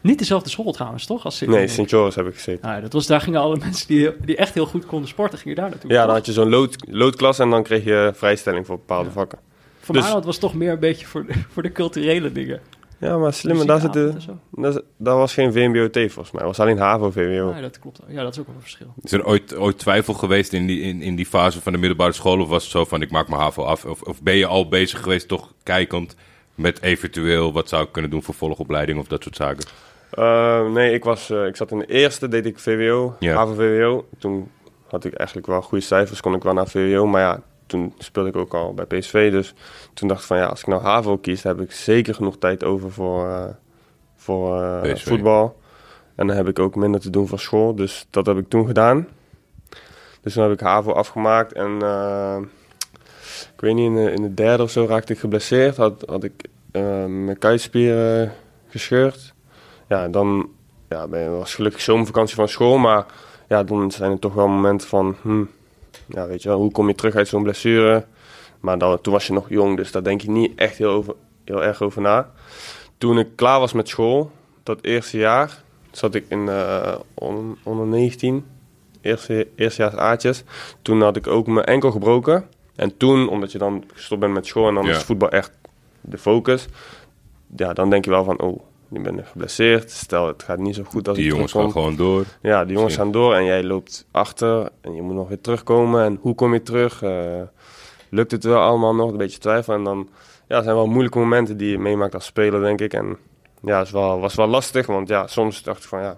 Niet 0.00 0.18
dezelfde 0.18 0.50
school 0.50 0.72
trouwens, 0.72 1.06
toch? 1.06 1.24
Als 1.24 1.40
nee, 1.40 1.68
Sint 1.68 1.90
Joris 1.90 2.14
heb 2.14 2.26
ik 2.26 2.34
gezeten. 2.34 2.70
Ah, 2.70 2.82
dat 2.82 2.92
was, 2.92 3.06
daar 3.06 3.20
gingen 3.20 3.40
alle 3.40 3.56
mensen 3.56 3.86
die, 3.86 4.10
die 4.24 4.36
echt 4.36 4.54
heel 4.54 4.66
goed 4.66 4.86
konden 4.86 5.08
sporten, 5.08 5.38
gingen 5.38 5.56
daar 5.56 5.70
naartoe. 5.70 5.90
Ja, 5.90 5.96
toch? 5.96 6.06
dan 6.06 6.14
had 6.14 6.26
je 6.26 6.32
zo'n 6.32 6.48
lood, 6.48 6.76
loodklas 6.88 7.38
en 7.38 7.50
dan 7.50 7.62
kreeg 7.62 7.84
je 7.84 8.12
vrijstelling 8.14 8.66
voor 8.66 8.76
bepaalde 8.76 9.08
Ja. 9.08 9.12
vakken. 9.14 9.38
Voor 9.80 9.94
dus- 9.94 10.04
mij 10.04 10.14
het 10.14 10.24
was 10.24 10.38
toch 10.38 10.54
meer 10.54 10.72
een 10.72 10.78
beetje 10.78 11.06
voor 11.06 11.26
de, 11.26 11.32
voor 11.52 11.62
de 11.62 11.72
culturele 11.72 12.32
dingen. 12.32 12.60
Ja, 12.98 13.18
maar 13.18 13.32
slimmer, 13.32 13.66
daar, 13.66 13.76
Muziekavond 13.76 14.22
zitten, 14.22 14.40
daar, 14.50 14.80
daar 14.96 15.16
was 15.16 15.34
geen 15.34 15.52
VMBOT 15.52 15.92
volgens 16.12 16.30
mij. 16.30 16.46
Het 16.46 16.56
was 16.56 16.60
alleen 16.60 16.78
HAVO-VWO. 16.78 17.50
Ah, 17.50 17.60
dat 17.60 17.78
klopt. 17.78 18.00
Ja, 18.08 18.22
dat 18.22 18.32
is 18.32 18.38
ook 18.38 18.46
wel 18.46 18.54
een 18.54 18.60
verschil. 18.60 18.94
Is 19.02 19.12
er 19.12 19.26
ooit, 19.26 19.56
ooit 19.56 19.78
twijfel 19.78 20.14
geweest 20.14 20.52
in 20.52 20.66
die, 20.66 20.80
in, 20.80 21.02
in 21.02 21.16
die 21.16 21.26
fase 21.26 21.60
van 21.60 21.72
de 21.72 21.78
middelbare 21.78 22.12
school? 22.12 22.40
Of 22.40 22.48
was 22.48 22.62
het 22.62 22.72
zo 22.72 22.84
van, 22.84 23.02
ik 23.02 23.10
maak 23.10 23.28
mijn 23.28 23.40
HAVO 23.40 23.62
af? 23.62 23.84
Of, 23.84 24.02
of 24.02 24.22
ben 24.22 24.36
je 24.36 24.46
al 24.46 24.68
bezig 24.68 25.02
geweest, 25.02 25.28
toch 25.28 25.52
kijkend, 25.62 26.14
met 26.54 26.82
eventueel 26.82 27.52
wat 27.52 27.68
zou 27.68 27.84
ik 27.84 27.92
kunnen 27.92 28.10
doen 28.10 28.22
voor 28.22 28.34
volgopleiding 28.34 28.98
of 28.98 29.06
dat 29.06 29.22
soort 29.22 29.36
zaken? 29.36 29.64
Eh, 30.10 30.70
nee, 30.70 30.92
ik, 30.92 31.04
was, 31.04 31.30
eh, 31.30 31.46
ik 31.46 31.56
zat 31.56 31.70
in 31.70 31.78
de 31.78 31.86
eerste, 31.86 32.28
deed 32.28 32.46
ik 32.46 32.58
VWO. 32.58 33.16
HAVO-VWO. 33.20 34.06
Toen 34.18 34.50
had 34.86 35.04
ik 35.04 35.14
eigenlijk 35.14 35.48
wel 35.48 35.62
goede 35.62 35.84
cijfers, 35.84 36.20
kon 36.20 36.34
ik 36.34 36.42
wel 36.42 36.52
naar 36.52 36.68
VWO. 36.68 37.06
Maar 37.06 37.20
ja, 37.20 37.42
toen 37.66 37.94
speelde 37.98 38.28
ik 38.28 38.36
ook 38.36 38.54
al 38.54 38.74
bij 38.74 38.84
PSV. 38.84 39.30
Dus 39.30 39.54
toen 39.94 40.08
dacht 40.08 40.20
ik 40.20 40.26
van 40.26 40.36
ja, 40.36 40.46
als 40.46 40.60
ik 40.60 40.66
nou 40.66 40.82
HAVO 40.82 41.16
kies, 41.16 41.42
dan 41.42 41.56
heb 41.56 41.64
ik 41.64 41.72
zeker 41.72 42.14
genoeg 42.14 42.38
tijd 42.38 42.64
over 42.64 42.92
voor, 42.92 43.28
eh, 43.28 43.44
voor 44.16 44.98
voetbal. 44.98 45.58
En 46.14 46.26
dan 46.26 46.36
heb 46.36 46.48
ik 46.48 46.58
ook 46.58 46.74
minder 46.74 47.00
te 47.00 47.10
doen 47.10 47.28
voor 47.28 47.40
school. 47.40 47.74
Dus 47.74 48.06
dat 48.10 48.26
heb 48.26 48.38
ik 48.38 48.48
toen 48.48 48.66
gedaan. 48.66 49.08
Dus 50.20 50.32
toen 50.32 50.42
heb 50.42 50.52
ik 50.52 50.60
HAVO 50.60 50.92
afgemaakt 50.92 51.52
en 51.52 51.74
ik 53.54 53.60
weet 53.60 53.74
niet, 53.74 53.86
in 53.86 53.94
de, 53.94 54.12
in 54.12 54.22
de 54.22 54.34
derde 54.34 54.62
of 54.62 54.70
zo 54.70 54.86
raakte 54.88 55.12
ik 55.12 55.18
geblesseerd. 55.18 55.76
Had, 55.76 56.04
had 56.06 56.24
ik 56.24 56.44
mijn 57.06 57.38
kuitspieren 57.38 58.32
gescheurd. 58.68 59.29
Ja, 59.90 60.08
dan 60.08 60.48
ja, 60.88 61.06
ben 61.08 61.38
was 61.38 61.54
gelukkig 61.54 61.80
zomervakantie 61.80 62.34
van 62.36 62.48
school, 62.48 62.78
maar 62.78 63.06
ja, 63.48 63.62
dan 63.64 63.90
zijn 63.90 64.10
er 64.10 64.18
toch 64.18 64.34
wel 64.34 64.48
momenten 64.48 64.88
van, 64.88 65.16
hm, 65.22 65.44
ja, 66.06 66.26
weet 66.26 66.42
je 66.42 66.48
wel, 66.48 66.58
hoe 66.58 66.70
kom 66.72 66.88
je 66.88 66.94
terug 66.94 67.14
uit 67.14 67.28
zo'n 67.28 67.42
blessure? 67.42 68.04
Maar 68.60 68.78
dan, 68.78 69.00
toen 69.00 69.12
was 69.12 69.26
je 69.26 69.32
nog 69.32 69.48
jong, 69.48 69.76
dus 69.76 69.92
daar 69.92 70.02
denk 70.02 70.20
je 70.20 70.30
niet 70.30 70.52
echt 70.58 70.76
heel, 70.76 70.90
over, 70.90 71.14
heel 71.44 71.64
erg 71.64 71.82
over 71.82 72.02
na. 72.02 72.30
Toen 72.98 73.18
ik 73.18 73.28
klaar 73.34 73.60
was 73.60 73.72
met 73.72 73.88
school, 73.88 74.30
dat 74.62 74.78
eerste 74.82 75.16
jaar, 75.18 75.62
zat 75.90 76.14
ik 76.14 76.24
in 76.28 76.48
eh 76.48 76.94
on- 77.14 77.58
onder 77.62 77.86
19, 77.86 78.46
eerste, 79.00 79.48
eerstejaars 79.56 79.94
Aatjes. 79.94 80.44
Toen 80.82 81.02
had 81.02 81.16
ik 81.16 81.26
ook 81.26 81.46
mijn 81.46 81.66
enkel 81.66 81.90
gebroken. 81.90 82.48
En 82.76 82.96
toen, 82.96 83.28
omdat 83.28 83.52
je 83.52 83.58
dan 83.58 83.84
gestopt 83.94 84.20
bent 84.20 84.32
met 84.32 84.46
school 84.46 84.68
en 84.68 84.74
dan 84.74 84.84
Ja. 84.84 84.90
is 84.90 85.02
voetbal 85.02 85.30
echt 85.30 85.52
de 86.00 86.18
focus. 86.18 86.66
Ja, 87.56 87.72
dan 87.72 87.90
denk 87.90 88.04
je 88.04 88.10
wel 88.10 88.24
van, 88.24 88.40
oh, 88.40 88.60
je 88.90 89.00
bent 89.00 89.20
geblesseerd. 89.26 89.90
Stel, 89.90 90.26
het 90.26 90.42
gaat 90.42 90.58
niet 90.58 90.74
zo 90.74 90.82
goed 90.84 91.08
als 91.08 91.16
Die 91.16 91.26
jongens 91.26 91.52
gaan 91.52 91.70
gewoon 91.70 91.96
door. 91.96 92.24
Ja, 92.42 92.64
die 92.64 92.76
jongens 92.76 92.94
gaan 92.96 93.12
door 93.12 93.34
en 93.34 93.44
jij 93.44 93.64
loopt 93.64 94.06
achter 94.10 94.68
en 94.80 94.94
je 94.94 95.02
moet 95.02 95.14
nog 95.14 95.28
weer 95.28 95.40
terugkomen. 95.40 96.04
En 96.04 96.18
hoe 96.20 96.34
kom 96.34 96.52
je 96.52 96.62
terug? 96.62 97.02
Eh, 97.02 97.42
lukt 98.10 98.30
het 98.30 98.44
wel 98.44 98.60
allemaal 98.60 98.94
nog? 98.94 99.10
Een 99.10 99.16
beetje 99.16 99.38
twijfel. 99.38 99.74
En 99.74 99.84
dan 99.84 100.08
ja, 100.48 100.54
het 100.54 100.64
zijn 100.64 100.76
wel 100.76 100.86
moeilijke 100.86 101.18
momenten 101.18 101.56
die 101.56 101.70
je 101.70 101.78
meemaakt 101.78 102.14
als 102.14 102.24
speler, 102.24 102.60
denk 102.60 102.80
ik. 102.80 102.92
En 102.92 103.16
ja, 103.62 103.78
het 103.78 103.86
is 103.86 103.92
wel, 103.92 104.20
was 104.20 104.34
wel 104.34 104.46
lastig, 104.46 104.86
want 104.86 105.08
ja, 105.08 105.26
soms 105.26 105.62
dacht 105.62 105.82
ik 105.82 105.88
van 105.88 106.00
ja, 106.00 106.10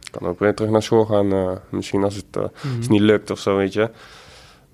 ik 0.00 0.12
kan 0.18 0.28
ook 0.28 0.38
weer 0.38 0.54
terug 0.54 0.70
naar 0.70 0.82
school 0.82 1.04
gaan. 1.04 1.32
eh, 1.32 1.52
misschien 1.68 2.04
als 2.04 2.14
het, 2.14 2.36
eh, 2.36 2.42
als 2.42 2.52
het 2.80 2.88
niet 2.88 3.00
lukt 3.00 3.30
of 3.30 3.38
zo, 3.38 3.56
weet 3.56 3.72
je. 3.72 3.90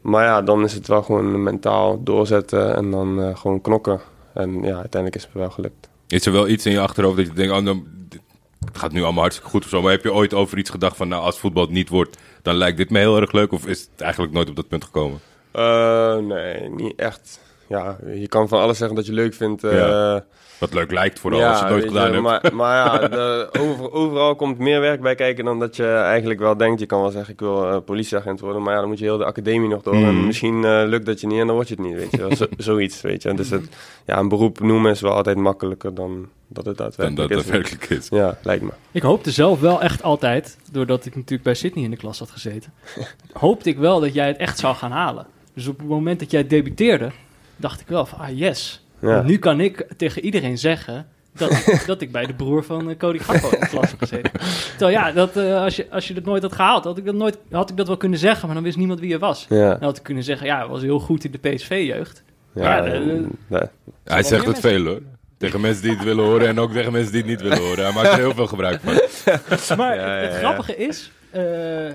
Maar 0.01 0.25
ja, 0.25 0.43
dan 0.43 0.65
is 0.65 0.73
het 0.73 0.87
wel 0.87 1.03
gewoon 1.03 1.43
mentaal 1.43 2.03
doorzetten 2.03 2.77
en 2.77 2.91
dan 2.91 3.23
eh, 3.23 3.37
gewoon 3.37 3.61
knokken. 3.61 4.01
En 4.35 4.53
ja, 4.63 4.75
uiteindelijk 4.75 5.15
is 5.15 5.23
het 5.23 5.33
wel 5.33 5.51
gelukt. 5.51 5.89
Is 6.09 6.27
er 6.27 6.33
wel 6.33 6.49
iets 6.49 6.67
in 6.67 6.73
je 6.73 6.81
achterhoofd 6.81 7.17
dat 7.17 7.27
je 7.27 7.33
denkt, 7.33 7.53
oh, 7.55 7.61
nou, 7.63 7.83
dit- 8.09 8.21
het 8.65 8.79
gaat 8.79 8.93
nu 8.93 9.03
allemaal 9.03 9.21
hartstikke 9.23 9.51
goed 9.51 9.65
of 9.65 9.71
zo. 9.71 9.83
Maar 9.83 9.91
heb 9.93 10.03
je 10.03 10.13
ooit 10.13 10.35
over 10.35 10.59
iets 10.59 10.71
gedacht 10.71 10.97
van, 10.97 11.09
nou, 11.09 11.23
als 11.23 11.39
voetbal 11.39 11.63
het 11.63 11.73
niet 11.73 11.89
wordt, 11.89 12.17
dan 12.43 12.55
lijkt 12.55 12.77
dit 12.77 12.91
me 12.91 12.99
heel 12.99 13.21
erg 13.21 13.33
leuk? 13.33 13.53
Of 13.53 13.67
is 13.67 13.81
het 13.81 14.01
eigenlijk 14.01 14.33
nooit 14.33 14.49
op 14.49 14.57
dat 14.57 14.69
punt 14.69 14.85
gekomen? 14.85 15.21
Eh, 15.53 16.17
nee, 16.17 16.69
niet 16.69 16.95
echt. 16.97 17.41
Ja, 17.69 17.99
je 18.15 18.29
kan 18.29 18.49
van 18.49 18.61
alles 18.61 18.79
zeggen 18.79 18.97
dat 18.97 19.07
je 19.07 19.13
leuk 19.13 19.35
vindt. 19.35 19.65
eh, 19.65 19.73
Ja. 19.77 20.25
Wat 20.59 20.75
leuk 20.75 20.91
lijkt, 20.93 21.19
vooral 21.19 21.45
als 21.45 21.59
je 21.59 21.65
het 21.65 21.73
nooit 21.73 21.87
gedaan 21.89 22.07
je, 22.07 22.13
hebt. 22.13 22.23
Maar, 22.23 22.55
maar 22.55 22.77
ja, 22.77 23.09
de, 23.09 23.49
over, 23.61 23.93
overal 23.93 24.37
komt 24.37 24.59
meer 24.59 24.81
werk 24.81 25.01
bij 25.01 25.15
kijken 25.15 25.45
dan 25.45 25.59
dat 25.59 25.77
je 25.77 25.87
eigenlijk 25.95 26.41
wel 26.41 26.57
denkt. 26.57 26.81
Je 26.81 26.87
kan 26.87 27.01
wel 27.01 27.11
zeggen, 27.11 27.33
ik 27.33 27.41
wil 27.41 27.71
eh, 27.71 27.77
politieagent 27.85 28.41
worden. 28.41 28.63
Maar 28.63 28.75
ja, 28.75 28.79
dan 28.81 28.89
moet 28.89 28.99
je 28.99 29.05
heel 29.05 29.19
de 29.19 29.25
academie 29.25 29.69
nog 29.69 29.83
door. 29.83 29.95
En 29.95 30.15
Mm. 30.15 30.27
misschien 30.27 30.65
eh, 30.65 30.83
lukt 30.87 31.07
dat 31.07 31.21
je 31.21 31.27
niet 31.27 31.41
en 31.41 31.47
dan 31.47 31.55
word 31.55 31.69
je 31.69 31.75
het 31.75 31.85
niet, 31.85 31.95
weet 31.95 32.11
je 32.11 32.17
wel. 32.19 32.37
Zo, 32.37 32.47
zoiets, 32.57 33.01
weet 33.01 33.23
je. 33.23 33.35
Dus 33.35 33.51
het, 33.51 33.69
ja, 34.07 34.19
een 34.19 34.29
beroep 34.29 34.61
noemen 34.61 34.91
is 34.91 35.01
wel 35.01 35.13
altijd 35.13 35.37
makkelijker 35.37 35.95
dan 35.95 36.29
dat 36.49 36.65
het 36.67 36.77
Dan 36.77 36.87
daadwerkelijk 36.87 37.29
dat 37.29 37.39
is. 37.39 37.45
daadwerkelijk 37.47 37.91
is. 37.91 38.09
Ja, 38.11 38.39
lijkt 38.43 38.63
me. 38.63 38.71
Ik 38.91 39.03
hoopte 39.03 39.31
zelf 39.31 39.61
wel 39.61 39.83
echt 39.83 40.03
altijd, 40.03 40.57
doordat 40.73 41.07
ik 41.07 41.15
natuurlijk 41.15 41.43
bij 41.43 41.55
Sydney 41.55 41.85
in 41.85 41.91
de 41.91 41.97
klas 41.97 42.19
had 42.19 42.31
gezeten, 42.31 42.73
hoopte 43.33 43.69
ik 43.69 43.79
wel 43.79 44.01
dat 44.01 44.15
jij 44.15 44.27
het 44.27 44.37
echt 44.37 44.59
zou 44.59 44.75
gaan 44.75 44.91
halen. 44.91 45.27
Dus 45.55 45.67
op 45.67 45.79
het 45.79 45.89
moment 45.89 46.21
dat 46.21 46.31
jij 46.31 46.47
debuteerde, 46.47 47.11
dacht 47.57 47.81
ik 47.81 47.87
wel 47.87 48.07
van, 48.07 48.19
ah 48.19 48.39
yes. 48.39 48.83
Ja. 49.01 49.09
Want 49.09 49.27
nu 49.27 49.39
kan 49.39 49.61
ik 49.61 49.87
tegen 49.97 50.25
iedereen 50.25 50.59
zeggen 50.59 51.07
dat, 51.33 51.65
dat 51.87 52.01
ik 52.01 52.13
bij 52.13 52.27
de 52.27 52.35
broer 52.35 52.65
van 52.65 52.91
uh, 52.91 52.97
Cody 52.97 53.19
Gakpo 53.19 53.51
in 53.51 53.61
de 53.61 53.69
klas 53.69 53.91
heb 53.91 53.99
gezeten. 53.99 54.31
Terwijl 54.71 54.91
ja, 54.99 55.13
dat, 55.13 55.37
eh, 55.37 55.63
als, 55.63 55.77
je, 55.77 55.87
als 55.91 56.09
je 56.09 56.15
dat 56.15 56.25
nooit 56.25 56.43
had 56.43 56.53
gehaald, 56.53 56.85
had 56.85 56.99
ik 56.99 57.05
dat, 57.05 57.15
nooit, 57.15 57.39
had 57.51 57.71
ik 57.71 57.77
dat 57.77 57.87
wel 57.87 57.97
kunnen 57.97 58.19
zeggen, 58.19 58.47
maar 58.47 58.55
dan 58.55 58.65
wist 58.65 58.77
niemand 58.77 59.01
wie 59.01 59.09
je 59.09 59.19
was. 59.19 59.47
Ja, 59.49 59.69
Dan 59.69 59.83
had 59.83 59.97
ik 59.97 60.03
kunnen 60.03 60.25
zeggen, 60.25 60.47
ja, 60.47 60.59
hij 60.59 60.67
was 60.67 60.83
heel 60.83 60.99
goed 60.99 61.25
in 61.25 61.31
de 61.31 61.39
PSV-jeugd. 61.49 62.23
ja, 62.53 62.77
Ja, 62.77 62.85
eh, 62.85 63.01
nee. 63.47 63.61
Hij 64.05 64.23
zegt 64.23 64.47
het 64.47 64.61
veel 64.61 64.85
hoor. 64.85 65.01
Tegen 65.39 65.61
mensen 65.61 65.83
die 65.83 65.93
het 65.93 66.05
willen 66.05 66.25
horen 66.25 66.49
en 66.49 66.59
ook 66.59 66.73
tegen 66.73 66.93
mensen 66.93 67.13
die 67.13 67.21
het 67.21 67.31
niet 67.31 67.41
willen 67.41 67.59
horen. 67.59 67.85
Hij 67.85 67.93
maakt 67.93 68.09
er 68.09 68.17
heel 68.17 68.35
veel 68.35 68.47
gebruik 68.47 68.81
van. 68.83 68.93
Maar 69.77 69.97
Ja, 69.97 70.21
ja, 70.21 70.29
het 70.29 70.35
grappige 70.35 70.77
is, 70.77 71.11
eh, 71.31 71.89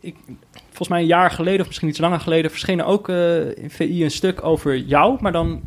ik, 0.00 0.16
volgens 0.66 0.88
mij 0.88 1.00
een 1.00 1.06
jaar 1.06 1.30
geleden, 1.30 1.60
of 1.60 1.66
misschien 1.66 1.88
iets 1.88 1.98
langer 1.98 2.20
geleden, 2.20 2.50
verscheen 2.50 2.78
er 2.78 2.84
ook 2.84 3.08
eh, 3.08 3.56
in 3.56 3.70
VI 3.70 4.04
een 4.04 4.10
stuk 4.10 4.44
over 4.44 4.76
jou. 4.76 5.16
Maar 5.20 5.32
dan 5.32 5.62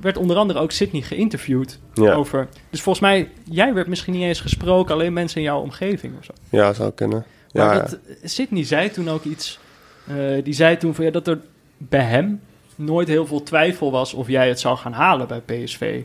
werd 0.00 0.16
onder 0.16 0.36
andere 0.36 0.58
ook 0.58 0.70
Sydney 0.70 1.02
geïnterviewd 1.02 1.78
Ja. 1.94 2.12
over. 2.14 2.48
Dus 2.70 2.82
volgens 2.82 3.04
mij, 3.04 3.30
jij 3.44 3.74
werd 3.74 3.86
misschien 3.86 4.12
niet 4.12 4.22
eens 4.22 4.40
gesproken, 4.40 4.94
alleen 4.94 5.12
mensen 5.12 5.36
in 5.38 5.42
jouw 5.46 5.60
omgeving 5.60 6.18
of 6.18 6.24
zo. 6.24 6.32
ja, 6.50 6.72
zou 6.72 6.90
kunnen. 6.92 7.24
Maar 7.52 7.74
Ja, 7.74 7.80
dat, 7.80 7.98
Sydney 8.22 8.64
zei 8.64 8.90
toen 8.90 9.08
ook 9.08 9.24
iets. 9.24 9.58
eh, 10.06 10.16
die 10.44 10.54
zei 10.54 10.76
toen 10.76 10.94
van, 10.94 11.04
ja, 11.04 11.10
dat 11.10 11.26
er 11.28 11.40
bij 11.76 12.02
hem 12.04 12.40
nooit 12.76 13.08
heel 13.08 13.26
veel 13.26 13.42
twijfel 13.42 13.90
was 13.90 14.14
of 14.14 14.28
jij 14.28 14.48
het 14.48 14.60
zou 14.60 14.76
gaan 14.76 14.92
halen 14.92 15.26
bij 15.28 15.40
PSV 15.40 16.02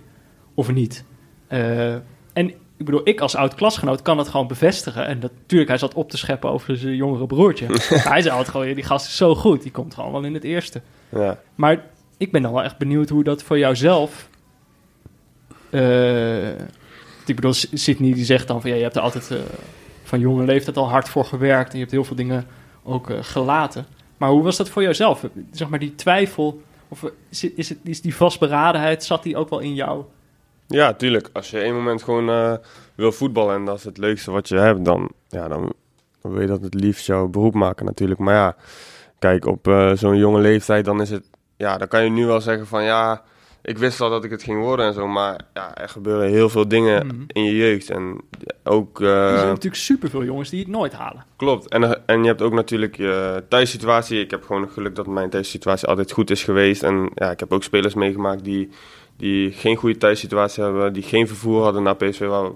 of 0.53 0.71
niet. 0.71 1.03
Eh, 1.47 1.93
en 2.33 2.47
ik 2.77 2.85
bedoel, 2.85 3.01
ik 3.03 3.19
als 3.21 3.35
oud 3.35 3.55
klasgenoot 3.55 4.01
kan 4.01 4.17
dat 4.17 4.27
gewoon 4.29 4.47
bevestigen. 4.47 5.05
En 5.05 5.19
dat, 5.19 5.31
natuurlijk, 5.41 5.69
hij 5.69 5.79
zat 5.79 5.93
op 5.93 6.09
te 6.09 6.17
scheppen 6.17 6.49
over 6.49 6.77
zijn 6.77 6.95
jongere 6.95 7.25
broertje. 7.25 7.67
Maar 7.67 7.79
hij 8.13 8.21
zei 8.21 8.29
altijd 8.35 8.49
gewoon, 8.49 8.73
die 8.73 8.83
gast 8.83 9.07
is 9.07 9.15
zo 9.17 9.35
goed, 9.35 9.61
die 9.61 9.71
komt 9.71 9.93
gewoon 9.93 10.11
wel 10.11 10.23
in 10.23 10.33
het 10.33 10.43
eerste. 10.43 10.81
ja. 11.09 11.39
Maar 11.55 11.83
ik 12.17 12.31
ben 12.31 12.41
dan 12.41 12.53
wel 12.53 12.63
echt 12.63 12.77
benieuwd 12.77 13.09
hoe 13.09 13.23
dat 13.23 13.43
voor 13.43 13.57
jouzelf... 13.57 14.29
eh, 15.69 16.49
ik 17.25 17.35
bedoel, 17.35 17.53
Sydney 17.53 18.13
die 18.13 18.25
zegt 18.25 18.47
dan 18.47 18.61
van... 18.61 18.69
Ja, 18.69 18.75
je 18.75 18.83
hebt 18.83 18.95
er 18.95 19.01
altijd 19.01 19.31
eh, 19.31 19.37
van 20.03 20.19
jonge 20.19 20.45
leeftijd 20.45 20.77
al 20.77 20.89
hard 20.89 21.09
voor 21.09 21.25
gewerkt... 21.25 21.67
en 21.67 21.73
je 21.73 21.79
hebt 21.79 21.91
heel 21.91 22.03
veel 22.03 22.15
dingen 22.15 22.47
ook 22.83 23.09
eh, 23.09 23.17
gelaten. 23.21 23.85
Maar 24.17 24.29
hoe 24.29 24.43
was 24.43 24.57
dat 24.57 24.69
voor 24.69 24.81
jouzelf? 24.81 25.25
Zeg 25.51 25.69
maar 25.69 25.79
die 25.79 25.95
twijfel... 25.95 26.61
Of 26.87 27.03
is, 27.29 27.41
het, 27.69 27.77
is, 27.83 28.01
die 28.01 28.15
vastberadenheid, 28.15 29.03
zat 29.03 29.23
die 29.23 29.37
ook 29.37 29.49
wel 29.49 29.59
in 29.59 29.73
jou? 29.73 30.03
Ja, 30.67 30.93
tuurlijk. 30.93 31.29
Als 31.33 31.49
je 31.49 31.59
één 31.59 31.75
moment 31.75 32.03
gewoon 32.03 32.59
wil 32.95 33.11
voetballen 33.11 33.55
en 33.55 33.65
dat 33.65 33.77
is 33.77 33.83
het 33.83 33.97
leukste 33.97 34.31
wat 34.31 34.47
je 34.47 34.57
hebt, 34.57 34.85
dan, 34.85 35.11
ja, 35.29 35.47
dan, 35.47 35.73
dan 36.21 36.31
wil 36.31 36.41
je 36.41 36.47
dat 36.47 36.61
het 36.61 36.73
liefst 36.73 37.05
jouw 37.05 37.27
beroep 37.27 37.53
maken 37.53 37.85
natuurlijk. 37.85 38.19
Maar 38.19 38.33
ja, 38.33 38.55
kijk, 39.19 39.45
op 39.45 39.91
zo'n 39.93 40.17
jonge 40.17 40.39
leeftijd, 40.39 40.85
dan 40.85 41.01
is 41.01 41.09
het, 41.09 41.25
ja, 41.63 41.77
dan 41.77 41.87
kan 41.87 42.03
je 42.03 42.09
nu 42.09 42.25
wel 42.25 42.41
zeggen 42.41 42.67
van 42.67 42.83
ja, 42.83 43.21
ik 43.61 43.77
wist 43.77 44.01
al 44.01 44.09
dat 44.09 44.23
ik 44.23 44.31
het 44.31 44.43
ging 44.43 44.61
worden 44.61 44.85
en 44.85 44.93
zo, 44.93 45.07
maar 45.07 45.39
ja, 45.53 45.75
er 45.77 45.89
gebeuren 45.89 46.29
heel 46.29 46.49
veel 46.49 46.67
dingen 46.67 47.05
Mhm. 47.07 47.15
in 47.27 47.43
je 47.43 47.55
jeugd. 47.55 47.89
En 47.89 48.21
ook, 48.63 49.01
eh, 49.01 49.31
er 49.31 49.37
zijn 49.37 49.47
natuurlijk 49.47 49.81
superveel 49.81 50.23
jongens 50.23 50.49
die 50.49 50.59
het 50.59 50.67
nooit 50.67 50.93
halen. 50.93 51.25
Klopt. 51.35 51.69
En, 51.69 52.05
en 52.07 52.21
je 52.21 52.27
hebt 52.27 52.41
ook 52.41 52.53
natuurlijk 52.53 52.97
je 52.97 53.43
thuissituatie. 53.49 54.19
Ik 54.19 54.31
heb 54.31 54.43
gewoon 54.45 54.61
het 54.61 54.71
geluk 54.71 54.95
dat 54.95 55.07
mijn 55.07 55.29
thuissituatie 55.29 55.87
altijd 55.87 56.11
goed 56.11 56.29
is 56.29 56.43
geweest. 56.43 56.83
En 56.83 57.09
ja, 57.15 57.31
ik 57.31 57.39
heb 57.39 57.53
ook 57.53 57.63
spelers 57.63 57.93
meegemaakt 57.93 58.43
die, 58.43 58.69
die 59.17 59.51
geen 59.51 59.75
goede 59.75 59.97
thuissituatie 59.97 60.63
hebben. 60.63 60.93
Die 60.93 61.03
geen 61.03 61.27
vervoer 61.27 61.63
hadden 61.63 61.83
naar 61.83 61.95
PSV. 61.95 62.27
Waar, 62.27 62.49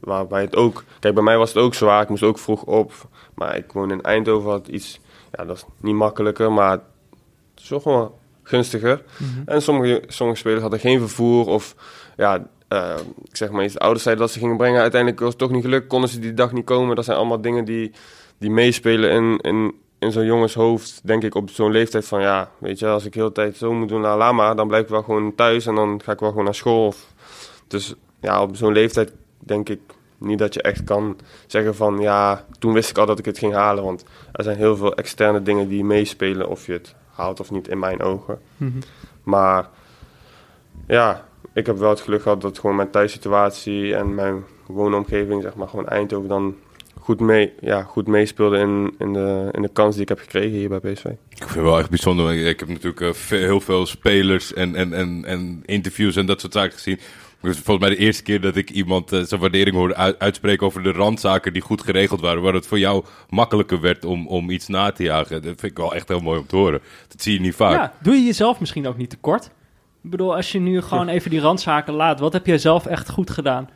waarbij 0.00 0.40
het 0.42 0.56
ook... 0.56 0.84
Kijk, 1.00 1.14
bij 1.14 1.22
mij 1.22 1.38
was 1.38 1.48
het 1.54 1.62
ook 1.62 1.74
zwaar. 1.74 2.02
Ik 2.02 2.08
moest 2.08 2.22
ook 2.22 2.38
vroeg 2.38 2.62
op. 2.64 2.92
Maar 3.34 3.56
ik 3.56 3.72
woon 3.72 3.90
in 3.90 4.02
Eindhoven. 4.02 4.50
Had 4.50 4.68
iets... 4.68 5.00
Ja, 5.32 5.44
dat 5.44 5.56
is 5.56 5.64
niet 5.80 5.94
makkelijker. 5.94 6.52
Maar 6.52 6.70
het 6.70 7.60
is 7.62 7.66
toch 7.66 7.84
wel 7.84 8.18
gunstiger. 8.42 9.02
En 9.46 9.62
sommige, 9.62 10.02
sommige 10.06 10.38
spelers 10.38 10.60
hadden 10.60 10.80
geen 10.80 10.98
vervoer. 10.98 11.46
Of 11.46 11.74
ja, 12.16 12.46
eh, 12.68 12.94
ik 13.24 13.36
zeg 13.36 13.50
maar 13.50 13.62
eens, 13.62 13.72
de 13.72 13.78
ouders 13.78 14.02
zeiden 14.02 14.24
dat 14.24 14.32
ze 14.32 14.40
gingen 14.40 14.56
brengen. 14.56 14.80
Uiteindelijk 14.80 15.20
was 15.20 15.28
het 15.28 15.38
toch 15.38 15.50
niet 15.50 15.64
gelukt. 15.64 15.86
Konden 15.86 16.10
ze 16.10 16.18
die 16.18 16.34
dag 16.34 16.52
niet 16.52 16.64
komen. 16.64 16.96
Dat 16.96 17.04
zijn 17.04 17.16
allemaal 17.16 17.40
dingen 17.40 17.64
die, 17.64 17.92
die 18.38 18.50
meespelen 18.50 19.10
in, 19.10 19.38
in, 19.40 19.74
in 19.98 20.12
zo'n 20.12 20.24
jongenshoofd. 20.24 21.00
Denk 21.04 21.22
ik 21.22 21.34
op 21.34 21.50
zo'n 21.50 21.70
leeftijd 21.70 22.06
van 22.06 22.20
ja, 22.20 22.50
weet 22.58 22.78
je, 22.78 22.86
als 22.86 23.04
ik 23.04 23.14
heel 23.14 23.26
de 23.26 23.32
tijd 23.32 23.56
zo 23.56 23.72
moet 23.72 23.88
doen, 23.88 24.00
laat 24.00 24.32
maar. 24.32 24.56
Dan 24.56 24.68
blijf 24.68 24.82
ik 24.82 24.88
wel 24.88 25.02
gewoon 25.02 25.34
thuis 25.34 25.66
en 25.66 25.74
dan 25.74 26.00
ga 26.04 26.12
ik 26.12 26.20
wel 26.20 26.28
gewoon 26.28 26.44
naar 26.44 26.54
school. 26.54 26.86
Of, 26.86 27.06
dus 27.68 27.94
ja, 28.20 28.42
op 28.42 28.56
zo'n 28.56 28.72
leeftijd 28.72 29.12
denk 29.38 29.68
ik 29.68 29.80
niet 30.18 30.38
dat 30.38 30.54
je 30.54 30.62
echt 30.62 30.84
kan 30.84 31.16
zeggen 31.46 31.74
van 31.74 31.98
ja, 31.98 32.44
toen 32.58 32.72
wist 32.72 32.90
ik 32.90 32.98
al 32.98 33.06
dat 33.06 33.18
ik 33.18 33.24
het 33.24 33.38
ging 33.38 33.52
halen. 33.52 33.84
Want 33.84 34.04
er 34.32 34.44
zijn 34.44 34.56
heel 34.56 34.76
veel 34.76 34.94
externe 34.94 35.42
dingen 35.42 35.68
die 35.68 35.84
meespelen 35.84 36.48
of 36.48 36.66
je 36.66 36.72
het 36.72 36.94
haalt 37.12 37.40
of 37.40 37.50
niet 37.50 37.68
in 37.68 37.78
mijn 37.78 38.02
ogen. 38.02 38.38
Maar 39.22 39.68
ja, 40.86 41.24
ik 41.52 41.66
heb 41.66 41.78
wel 41.78 41.90
het 41.90 42.00
geluk 42.00 42.22
gehad 42.22 42.40
dat 42.40 42.58
gewoon 42.58 42.76
mijn 42.76 42.90
thuissituatie 42.90 43.94
en 43.94 44.14
mijn 44.14 44.44
woonomgeving, 44.66 45.42
zeg 45.42 45.54
maar 45.54 45.68
gewoon 45.68 45.88
Eindhoven, 45.88 46.28
dan 46.28 46.56
goed, 47.02 47.20
mee, 47.20 47.52
ja, 47.60 47.82
goed 47.82 48.06
meespeelde 48.06 48.58
in, 48.58 48.94
in, 48.98 49.12
de, 49.12 49.48
in 49.52 49.62
de 49.62 49.70
kans 49.72 49.94
die 49.94 50.02
ik 50.02 50.08
heb 50.08 50.18
gekregen 50.18 50.58
hier 50.58 50.68
bij 50.68 50.78
PSV. 50.78 51.04
Ik 51.04 51.38
vind 51.38 51.54
het 51.54 51.62
wel 51.62 51.78
echt 51.78 51.90
bijzonder. 51.90 52.46
Ik 52.46 52.60
heb 52.60 52.68
natuurlijk 52.68 53.00
eh, 53.00 53.12
heel 53.28 53.60
veel 53.60 53.86
spelers 53.86 54.52
en, 54.54 54.74
en, 54.74 54.92
en, 54.92 55.24
en 55.24 55.62
interviews 55.64 56.16
en 56.16 56.26
dat 56.26 56.40
soort 56.40 56.52
zaken 56.52 56.72
gezien. 56.72 56.98
Is 57.42 57.58
volgens 57.58 57.86
mij 57.86 57.96
de 57.96 58.02
eerste 58.02 58.22
keer 58.22 58.40
dat 58.40 58.56
ik 58.56 58.70
iemand 58.70 59.12
eh, 59.12 59.20
zijn 59.22 59.40
waardering 59.40 59.76
hoorde 59.76 59.94
uit- 59.94 60.18
uitspreken 60.18 60.66
over 60.66 60.82
de 60.82 60.92
randzaken 60.92 61.52
die 61.52 61.62
goed 61.62 61.82
geregeld 61.82 62.20
waren. 62.20 62.42
Waar 62.42 62.54
het 62.54 62.66
voor 62.66 62.78
jou 62.78 63.04
makkelijker 63.28 63.80
werd 63.80 64.04
om, 64.04 64.26
om 64.26 64.50
iets 64.50 64.66
na 64.68 64.92
te 64.92 65.02
jagen. 65.02 65.42
Dat 65.42 65.60
vind 65.60 65.62
ik 65.72 65.76
wel 65.76 65.94
echt 65.94 66.08
heel 66.08 66.20
mooi 66.20 66.38
om 66.38 66.46
te 66.46 66.56
horen. 66.56 66.80
Dat 67.08 67.22
zie 67.22 67.32
je 67.34 67.40
niet 67.40 67.54
vaak. 67.54 67.72
Ja, 67.72 67.92
doe 68.02 68.14
je 68.14 68.22
jezelf 68.24 68.60
misschien 68.60 68.86
ook 68.86 68.96
niet 68.96 69.10
tekort? 69.10 69.44
Ik 70.02 70.10
bedoel, 70.10 70.34
als 70.36 70.52
je 70.52 70.60
nu 70.60 70.80
gewoon 70.82 71.08
even 71.08 71.30
die 71.30 71.40
randzaken 71.40 71.94
laat, 71.94 72.20
wat 72.20 72.32
heb 72.32 72.46
jij 72.46 72.58
zelf 72.58 72.86
echt 72.86 73.10
goed 73.10 73.30
gedaan 73.30 73.70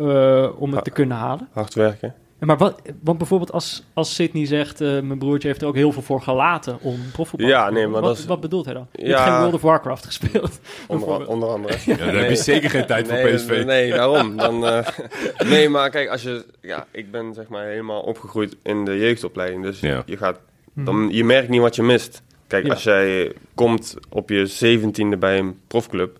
eh, 0.00 0.48
om 0.58 0.72
het 0.72 0.84
te 0.84 0.90
kunnen 0.90 1.16
halen? 1.16 1.48
Hard 1.52 1.74
werken. 1.74 2.14
Maar 2.46 2.56
wat, 2.56 2.82
want 3.02 3.18
bijvoorbeeld 3.18 3.52
als, 3.52 3.82
als 3.94 4.14
Sydney 4.14 4.46
zegt, 4.46 4.80
eh, 4.80 4.88
mijn 4.88 5.18
broertje 5.18 5.48
heeft 5.48 5.62
er 5.62 5.68
ook 5.68 5.74
heel 5.74 5.92
veel 5.92 6.02
voor 6.02 6.20
gelaten 6.22 6.78
om 6.80 6.98
profvoetbal 7.12 7.48
Ja, 7.48 7.54
te 7.58 7.62
spelen. 7.64 7.82
nee, 7.82 7.92
maar 7.92 8.00
wat, 8.00 8.10
dat 8.10 8.18
is- 8.18 8.24
wat 8.26 8.40
bedoelt 8.40 8.64
hij 8.64 8.74
dan? 8.74 8.86
Je 8.92 9.06
Ja. 9.06 9.16
hebt 9.16 9.28
geen 9.30 9.38
World 9.38 9.54
of 9.54 9.62
Warcraft 9.62 10.04
gespeeld. 10.06 10.60
Onder, 10.88 11.26
onder 11.28 11.48
andere. 11.48 11.76
Ja, 11.86 11.96
dan 11.96 12.08
heb 12.08 12.28
je 12.28 12.36
zeker 12.36 12.70
geen 12.70 12.86
tijd 12.86 13.08
voor 13.08 13.16
PSV. 13.18 13.62
Nee, 13.66 13.90
daarom. 13.90 14.36
Dan, 14.36 14.66
eh, 14.66 14.86
nee, 15.50 15.68
maar 15.68 15.90
kijk, 15.90 16.08
als 16.08 16.22
je, 16.22 16.44
ja, 16.60 16.86
ik 16.90 17.10
ben 17.10 17.34
zeg 17.34 17.48
maar 17.48 17.66
helemaal 17.66 18.00
opgegroeid 18.00 18.56
in 18.62 18.84
de 18.84 18.98
jeugdopleiding. 18.98 19.62
Dus 19.62 19.80
Ja. 19.80 20.02
je, 20.06 20.16
gaat, 20.16 20.38
dan, 20.74 21.08
je 21.12 21.24
merkt 21.24 21.48
niet 21.48 21.60
wat 21.60 21.76
je 21.76 21.82
mist. 21.82 22.22
Kijk, 22.46 22.64
Ja. 22.66 22.72
als 22.72 22.82
jij 22.82 23.32
komt 23.54 23.96
op 24.08 24.28
je 24.28 24.46
zeventiende 24.46 25.16
bij 25.16 25.38
een 25.38 25.58
profclub, 25.66 26.18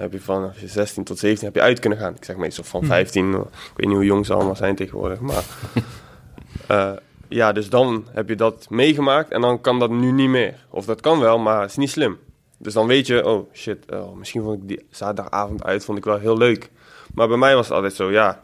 heb 0.00 0.12
je 0.12 0.20
van 0.20 0.44
als 0.44 0.60
je 0.60 0.68
16 0.68 1.04
tot 1.04 1.18
17 1.18 1.46
heb 1.46 1.54
je 1.54 1.60
uit 1.62 1.78
kunnen 1.80 1.98
gaan. 1.98 2.14
Ik 2.14 2.24
zeg 2.24 2.36
meestal 2.36 2.64
van 2.64 2.84
15. 2.84 3.34
Ik 3.34 3.40
weet 3.76 3.86
niet 3.86 3.96
hoe 3.96 4.04
jong 4.04 4.26
ze 4.26 4.34
allemaal 4.34 4.56
zijn 4.56 4.74
tegenwoordig, 4.76 5.20
maar 5.20 5.44
eh, 6.66 6.92
ja, 7.28 7.52
dus 7.52 7.68
dan 7.68 8.06
heb 8.12 8.28
je 8.28 8.36
dat 8.36 8.66
meegemaakt 8.70 9.30
en 9.30 9.40
dan 9.40 9.60
kan 9.60 9.78
dat 9.78 9.90
nu 9.90 10.12
niet 10.12 10.28
meer. 10.28 10.66
Of 10.70 10.84
dat 10.84 11.00
kan 11.00 11.20
wel, 11.20 11.38
maar 11.38 11.60
het 11.60 11.70
is 11.70 11.76
niet 11.76 11.90
slim. 11.90 12.18
Dus 12.58 12.72
dan 12.72 12.86
weet 12.86 13.06
je, 13.06 13.26
oh 13.26 13.52
shit, 13.54 13.92
oh, 13.92 14.16
misschien 14.16 14.42
vond 14.42 14.62
ik 14.62 14.68
die 14.68 14.86
zaterdagavond 14.90 15.64
uit 15.64 15.84
vond 15.84 15.98
ik 15.98 16.04
wel 16.04 16.18
heel 16.18 16.36
leuk. 16.36 16.70
Maar 17.14 17.28
bij 17.28 17.36
mij 17.36 17.54
was 17.54 17.66
het 17.66 17.74
altijd 17.74 17.94
zo, 17.94 18.10
ja, 18.10 18.42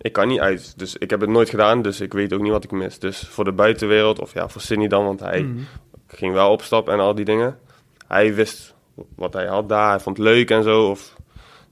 ik 0.00 0.12
kan 0.12 0.28
niet 0.28 0.40
uit. 0.40 0.78
Dus 0.78 0.96
ik 0.96 1.10
heb 1.10 1.20
het 1.20 1.30
nooit 1.30 1.48
gedaan, 1.48 1.82
dus 1.82 2.00
ik 2.00 2.12
weet 2.12 2.32
ook 2.32 2.40
niet 2.40 2.52
wat 2.52 2.64
ik 2.64 2.70
mis. 2.70 2.98
Dus 2.98 3.28
voor 3.30 3.44
de 3.44 3.52
buitenwereld, 3.52 4.18
of 4.20 4.34
ja, 4.34 4.48
voor 4.48 4.60
Sidney 4.60 4.88
dan, 4.88 5.04
want 5.04 5.20
hij 5.20 5.42
Mhm. 5.42 5.58
ging 6.06 6.32
wel 6.32 6.50
op 6.50 6.62
stap 6.62 6.88
en 6.88 6.98
al 7.00 7.14
die 7.14 7.24
dingen. 7.24 7.58
Hij 8.06 8.34
wist 8.34 8.74
wat 9.14 9.32
hij 9.32 9.46
had 9.46 9.68
daar, 9.68 9.88
hij 9.90 10.00
vond 10.00 10.16
het 10.16 10.26
leuk 10.26 10.50
en 10.50 10.62
zo. 10.62 10.88
Of, 10.90 11.16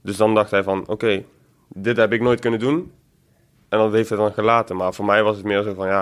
dus 0.01 0.17
dan 0.17 0.33
dacht 0.35 0.51
hij 0.51 0.63
van, 0.63 0.87
oké, 0.87 1.23
dit 1.67 1.97
heb 1.97 2.13
ik 2.13 2.21
nooit 2.21 2.39
kunnen 2.39 2.59
doen. 2.59 2.91
En 3.69 3.77
dat 3.79 3.91
heeft 3.91 4.09
hij 4.09 4.17
dan 4.17 4.33
gelaten. 4.33 4.75
Maar 4.75 4.93
voor 4.93 5.05
mij 5.05 5.23
was 5.23 5.35
het 5.37 5.45
meer 5.45 5.63
zo 5.63 5.73
van, 5.73 5.87
ja, 5.87 6.01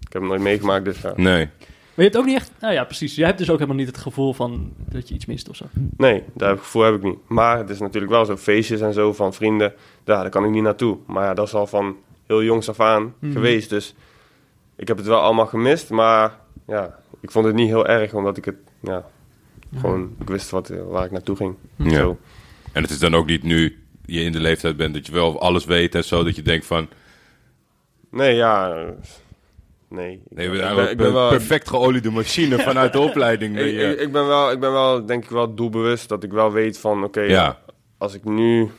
ik 0.00 0.12
heb 0.12 0.22
het 0.22 0.30
nooit 0.30 0.42
meegemaakt, 0.42 0.84
dus 0.84 1.00
ja. 1.00 1.12
Nee. 1.16 1.44
Maar 1.46 2.06
je 2.06 2.12
hebt 2.12 2.16
ook 2.16 2.24
niet 2.24 2.36
echt... 2.36 2.52
Nou 2.60 2.72
ja, 2.72 2.84
precies. 2.84 3.14
Jij 3.14 3.26
hebt 3.26 3.38
dus 3.38 3.50
ook 3.50 3.56
helemaal 3.58 3.78
niet 3.78 3.86
het 3.86 3.98
gevoel 3.98 4.32
van 4.32 4.72
dat 4.76 5.08
je 5.08 5.14
iets 5.14 5.26
mist 5.26 5.48
of 5.48 5.56
zo. 5.56 5.64
Nee, 5.96 6.22
dat 6.34 6.58
gevoel 6.58 6.82
heb 6.82 6.94
ik 6.94 7.02
niet. 7.02 7.18
Maar 7.26 7.58
het 7.58 7.70
is 7.70 7.78
natuurlijk 7.80 8.12
wel 8.12 8.24
zo, 8.24 8.36
feestjes 8.36 8.80
en 8.80 8.92
zo 8.92 9.12
van 9.12 9.32
vrienden, 9.34 9.72
ja, 10.04 10.20
daar 10.20 10.30
kan 10.30 10.44
ik 10.44 10.50
niet 10.50 10.62
naartoe. 10.62 10.98
Maar 11.06 11.24
ja, 11.24 11.34
dat 11.34 11.46
is 11.46 11.54
al 11.54 11.66
van 11.66 11.96
heel 12.26 12.42
jongs 12.42 12.68
af 12.68 12.80
aan 12.80 13.14
Mhm. 13.18 13.32
geweest. 13.32 13.70
Dus 13.70 13.94
ik 14.76 14.88
heb 14.88 14.96
het 14.96 15.06
wel 15.06 15.20
allemaal 15.20 15.46
gemist, 15.46 15.90
maar 15.90 16.38
ja, 16.66 16.98
ik 17.20 17.30
vond 17.30 17.44
het 17.46 17.54
niet 17.54 17.68
heel 17.68 17.86
erg, 17.86 18.14
omdat 18.14 18.36
ik 18.36 18.44
het, 18.44 18.56
ja, 18.80 19.04
gewoon, 19.76 20.16
ik 20.20 20.28
wist 20.28 20.50
wat, 20.50 20.72
waar 20.88 21.04
ik 21.04 21.10
naartoe 21.10 21.36
ging. 21.36 21.54
Ja. 21.76 21.90
Zo. 21.90 22.18
En 22.72 22.82
het 22.82 22.90
is 22.90 22.98
dan 22.98 23.14
ook 23.14 23.26
niet 23.26 23.42
nu 23.42 23.82
je 24.04 24.20
in 24.20 24.32
de 24.32 24.40
leeftijd 24.40 24.76
bent 24.76 24.94
dat 24.94 25.06
je 25.06 25.12
wel 25.12 25.40
alles 25.40 25.64
weet 25.64 25.94
en 25.94 26.04
zo. 26.04 26.24
Dat 26.24 26.36
je 26.36 26.42
denkt 26.42 26.66
van, 26.66 26.88
Nee, 28.10 28.34
ja, 28.34 28.70
eh, 28.74 28.88
nee. 29.88 30.12
Ik, 30.12 30.20
nee, 30.36 30.50
ben, 30.50 30.74
wel 30.76 30.88
ik 30.88 30.96
ben 30.96 31.12
wel, 31.12 31.28
perfect 31.28 31.68
geoliede 31.68 32.10
machine 32.10 32.58
vanuit 32.68 32.92
de 32.92 32.98
opleiding. 33.00 33.54
ben 33.54 33.66
ik, 33.68 33.72
je- 33.74 33.96
ik, 33.96 34.12
ben 34.12 34.26
wel, 34.26 34.50
ik 34.50 34.60
ben 34.60 34.72
wel, 34.72 35.06
denk 35.06 35.24
ik 35.24 35.30
wel 35.30 35.54
doelbewust 35.54 36.08
dat 36.08 36.22
ik 36.22 36.32
wel 36.32 36.52
weet 36.52 36.78
van, 36.78 37.04
oké, 37.04 37.20
ja. 37.20 37.58
als 37.98 38.14
ik 38.14 38.24
nu 38.24 38.70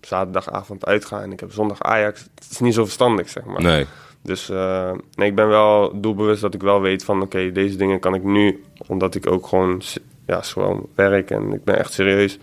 zaterdagavond 0.00 0.86
uitga 0.86 1.22
en 1.22 1.32
ik 1.32 1.40
heb 1.40 1.52
zondag 1.52 1.82
Ajax, 1.82 2.20
het 2.34 2.50
is 2.50 2.58
niet 2.60 2.74
zo 2.74 2.84
verstandig, 2.84 3.28
zeg 3.28 3.44
maar. 3.44 3.62
Nee. 3.62 3.86
Dus 4.26 4.48
eh, 4.48 4.92
nee, 5.14 5.28
ik 5.28 5.34
ben 5.34 5.48
wel 5.48 6.00
doelbewust 6.00 6.40
dat 6.40 6.54
ik 6.54 6.62
wel 6.62 6.80
weet 6.80 7.04
van 7.04 7.22
oké, 7.22 7.52
deze 7.52 7.76
dingen 7.76 8.00
kan 8.00 8.14
ik 8.14 8.22
nu, 8.22 8.62
omdat 8.86 9.14
ik 9.14 9.30
ook 9.30 9.46
gewoon, 9.46 9.82
ja, 10.26 10.40
gewoon 10.40 10.86
werk 10.94 11.30
en 11.30 11.52
ik 11.52 11.64
ben 11.64 11.78
echt 11.78 11.92
serieus. 11.92 12.38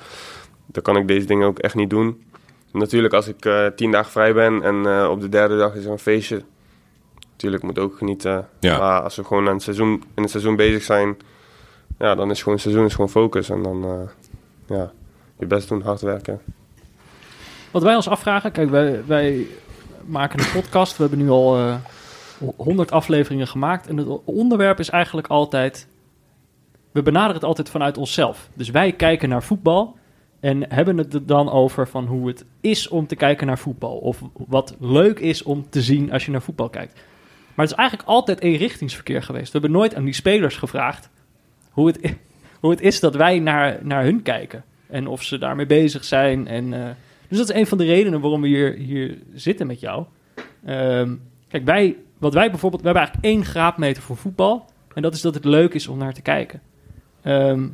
Dan 0.66 0.84
kan 0.84 0.98
ik 0.98 1.08
deze 1.08 1.26
dingen 1.26 1.48
ook 1.48 1.60
echt 1.60 1.76
niet 1.76 1.90
doen. 1.90 2.24
natuurlijk 2.72 3.14
als 3.14 3.28
ik 3.28 3.46
eh, 3.46 3.66
tien 3.76 3.92
dagen 3.92 4.12
vrij 4.12 4.34
ben 4.34 4.62
en 4.62 4.86
eh, 4.86 5.10
op 5.10 5.22
de 5.22 5.30
derde 5.30 5.58
dag 5.58 5.76
is 5.76 5.86
er 5.86 5.92
een 5.92 6.00
feestje. 6.00 6.42
Natuurlijk 7.32 7.64
moet 7.64 7.80
ook 7.80 7.98
genieten. 7.98 8.48
Ja. 8.60 8.78
Maar 8.78 9.02
als 9.02 9.16
we 9.16 9.24
gewoon 9.24 9.48
aan 9.48 9.54
het 9.54 9.64
seizoen, 9.64 10.04
in 10.16 10.22
het 10.22 10.32
seizoen 10.32 10.56
bezig 10.56 10.84
zijn, 10.84 11.18
ja, 12.00 12.16
dan 12.16 12.32
is 12.32 12.44
gewoon 12.44 12.60
seizoen 12.60 12.86
is 12.86 12.94
gewoon 12.94 13.10
focus. 13.10 13.50
En 13.50 13.64
dan 13.64 13.84
eh, 13.84 14.78
ja, 14.78 14.92
je 15.40 15.46
best 15.46 15.70
doen, 15.70 15.82
hard 15.82 16.02
werken. 16.02 16.42
Wat 17.72 17.84
wij 17.84 17.96
ons 17.96 18.08
afvragen, 18.10 18.52
kijk, 18.52 18.70
wij, 18.70 19.04
wij 19.06 19.48
maken 20.06 20.40
een 20.40 20.52
podcast. 20.52 20.98
We 20.98 21.04
hebben 21.04 21.20
nu 21.20 21.30
al 21.30 21.58
eh 21.58 21.76
100 22.56 22.92
afleveringen 22.92 23.48
gemaakt. 23.48 23.88
En 23.88 23.98
het 23.98 24.08
onderwerp 24.26 24.80
is 24.80 24.90
eigenlijk 24.90 25.28
altijd. 25.28 25.88
We 26.92 27.02
benaderen 27.02 27.36
het 27.36 27.44
altijd 27.44 27.70
vanuit 27.70 27.98
onszelf. 27.98 28.50
Dus 28.54 28.70
wij 28.70 28.92
kijken 28.92 29.30
naar 29.30 29.44
voetbal. 29.44 29.98
En 30.40 30.74
hebben 30.74 30.98
het 30.98 31.14
er 31.14 31.26
dan 31.26 31.50
over 31.50 31.88
van 31.88 32.06
hoe 32.06 32.28
het 32.28 32.46
is 32.62 32.88
om 32.88 33.08
te 33.08 33.16
kijken 33.16 33.48
naar 33.48 33.58
voetbal. 33.58 33.98
Of 33.98 34.22
wat 34.34 34.76
leuk 34.80 35.20
is 35.20 35.44
om 35.44 35.70
te 35.70 35.82
zien 35.82 36.12
als 36.12 36.26
je 36.26 36.32
naar 36.32 36.42
voetbal 36.42 36.70
kijkt. 36.70 36.94
Maar 37.54 37.66
het 37.66 37.72
is 37.72 37.80
eigenlijk 37.80 38.10
altijd 38.10 38.42
eenrichtingsverkeer 38.42 39.24
geweest. 39.24 39.52
We 39.52 39.60
hebben 39.60 39.78
nooit 39.78 39.96
aan 39.96 40.04
die 40.04 40.14
spelers 40.14 40.58
gevraagd 40.58 41.10
hoe 41.70 41.88
het, 41.88 42.16
hoe 42.62 42.72
het 42.72 42.82
is 42.82 43.00
dat 43.00 43.16
wij 43.16 43.40
naar, 43.40 43.80
naar 43.82 44.04
hun 44.04 44.22
kijken. 44.22 44.64
En 44.88 45.08
of 45.08 45.24
ze 45.24 45.38
daarmee 45.38 45.66
bezig 45.66 46.04
zijn. 46.04 46.48
En, 46.48 46.74
eh, 46.74 46.90
dus 47.28 47.38
dat 47.38 47.50
is 47.50 47.56
een 47.56 47.68
van 47.68 47.78
de 47.78 47.86
redenen 47.86 48.22
waarom 48.22 48.42
we 48.42 48.48
hier, 48.48 48.74
hier 48.74 49.18
zitten 49.34 49.68
met 49.68 49.80
jou. 49.80 50.06
Ehm, 50.66 51.16
kijk, 51.48 51.66
wij, 51.66 51.96
wat 52.18 52.34
wij 52.34 52.50
bijvoorbeeld, 52.50 52.82
we 52.82 52.88
hebben 52.88 53.06
eigenlijk 53.06 53.34
één 53.36 53.46
graadmeter 53.46 54.04
voor 54.04 54.18
voetbal. 54.18 54.66
En 54.94 55.02
dat 55.02 55.14
is 55.14 55.22
dat 55.22 55.34
het 55.34 55.46
leuk 55.46 55.74
is 55.74 55.88
om 55.88 55.98
naar 55.98 56.14
te 56.14 56.22
kijken. 56.22 56.62
Ehm, 57.22 57.68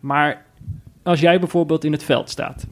maar 0.00 0.44
als 1.02 1.20
jij 1.20 1.38
bijvoorbeeld 1.38 1.84
in 1.84 1.92
het 1.92 2.02
veld 2.04 2.30
staat. 2.30 2.66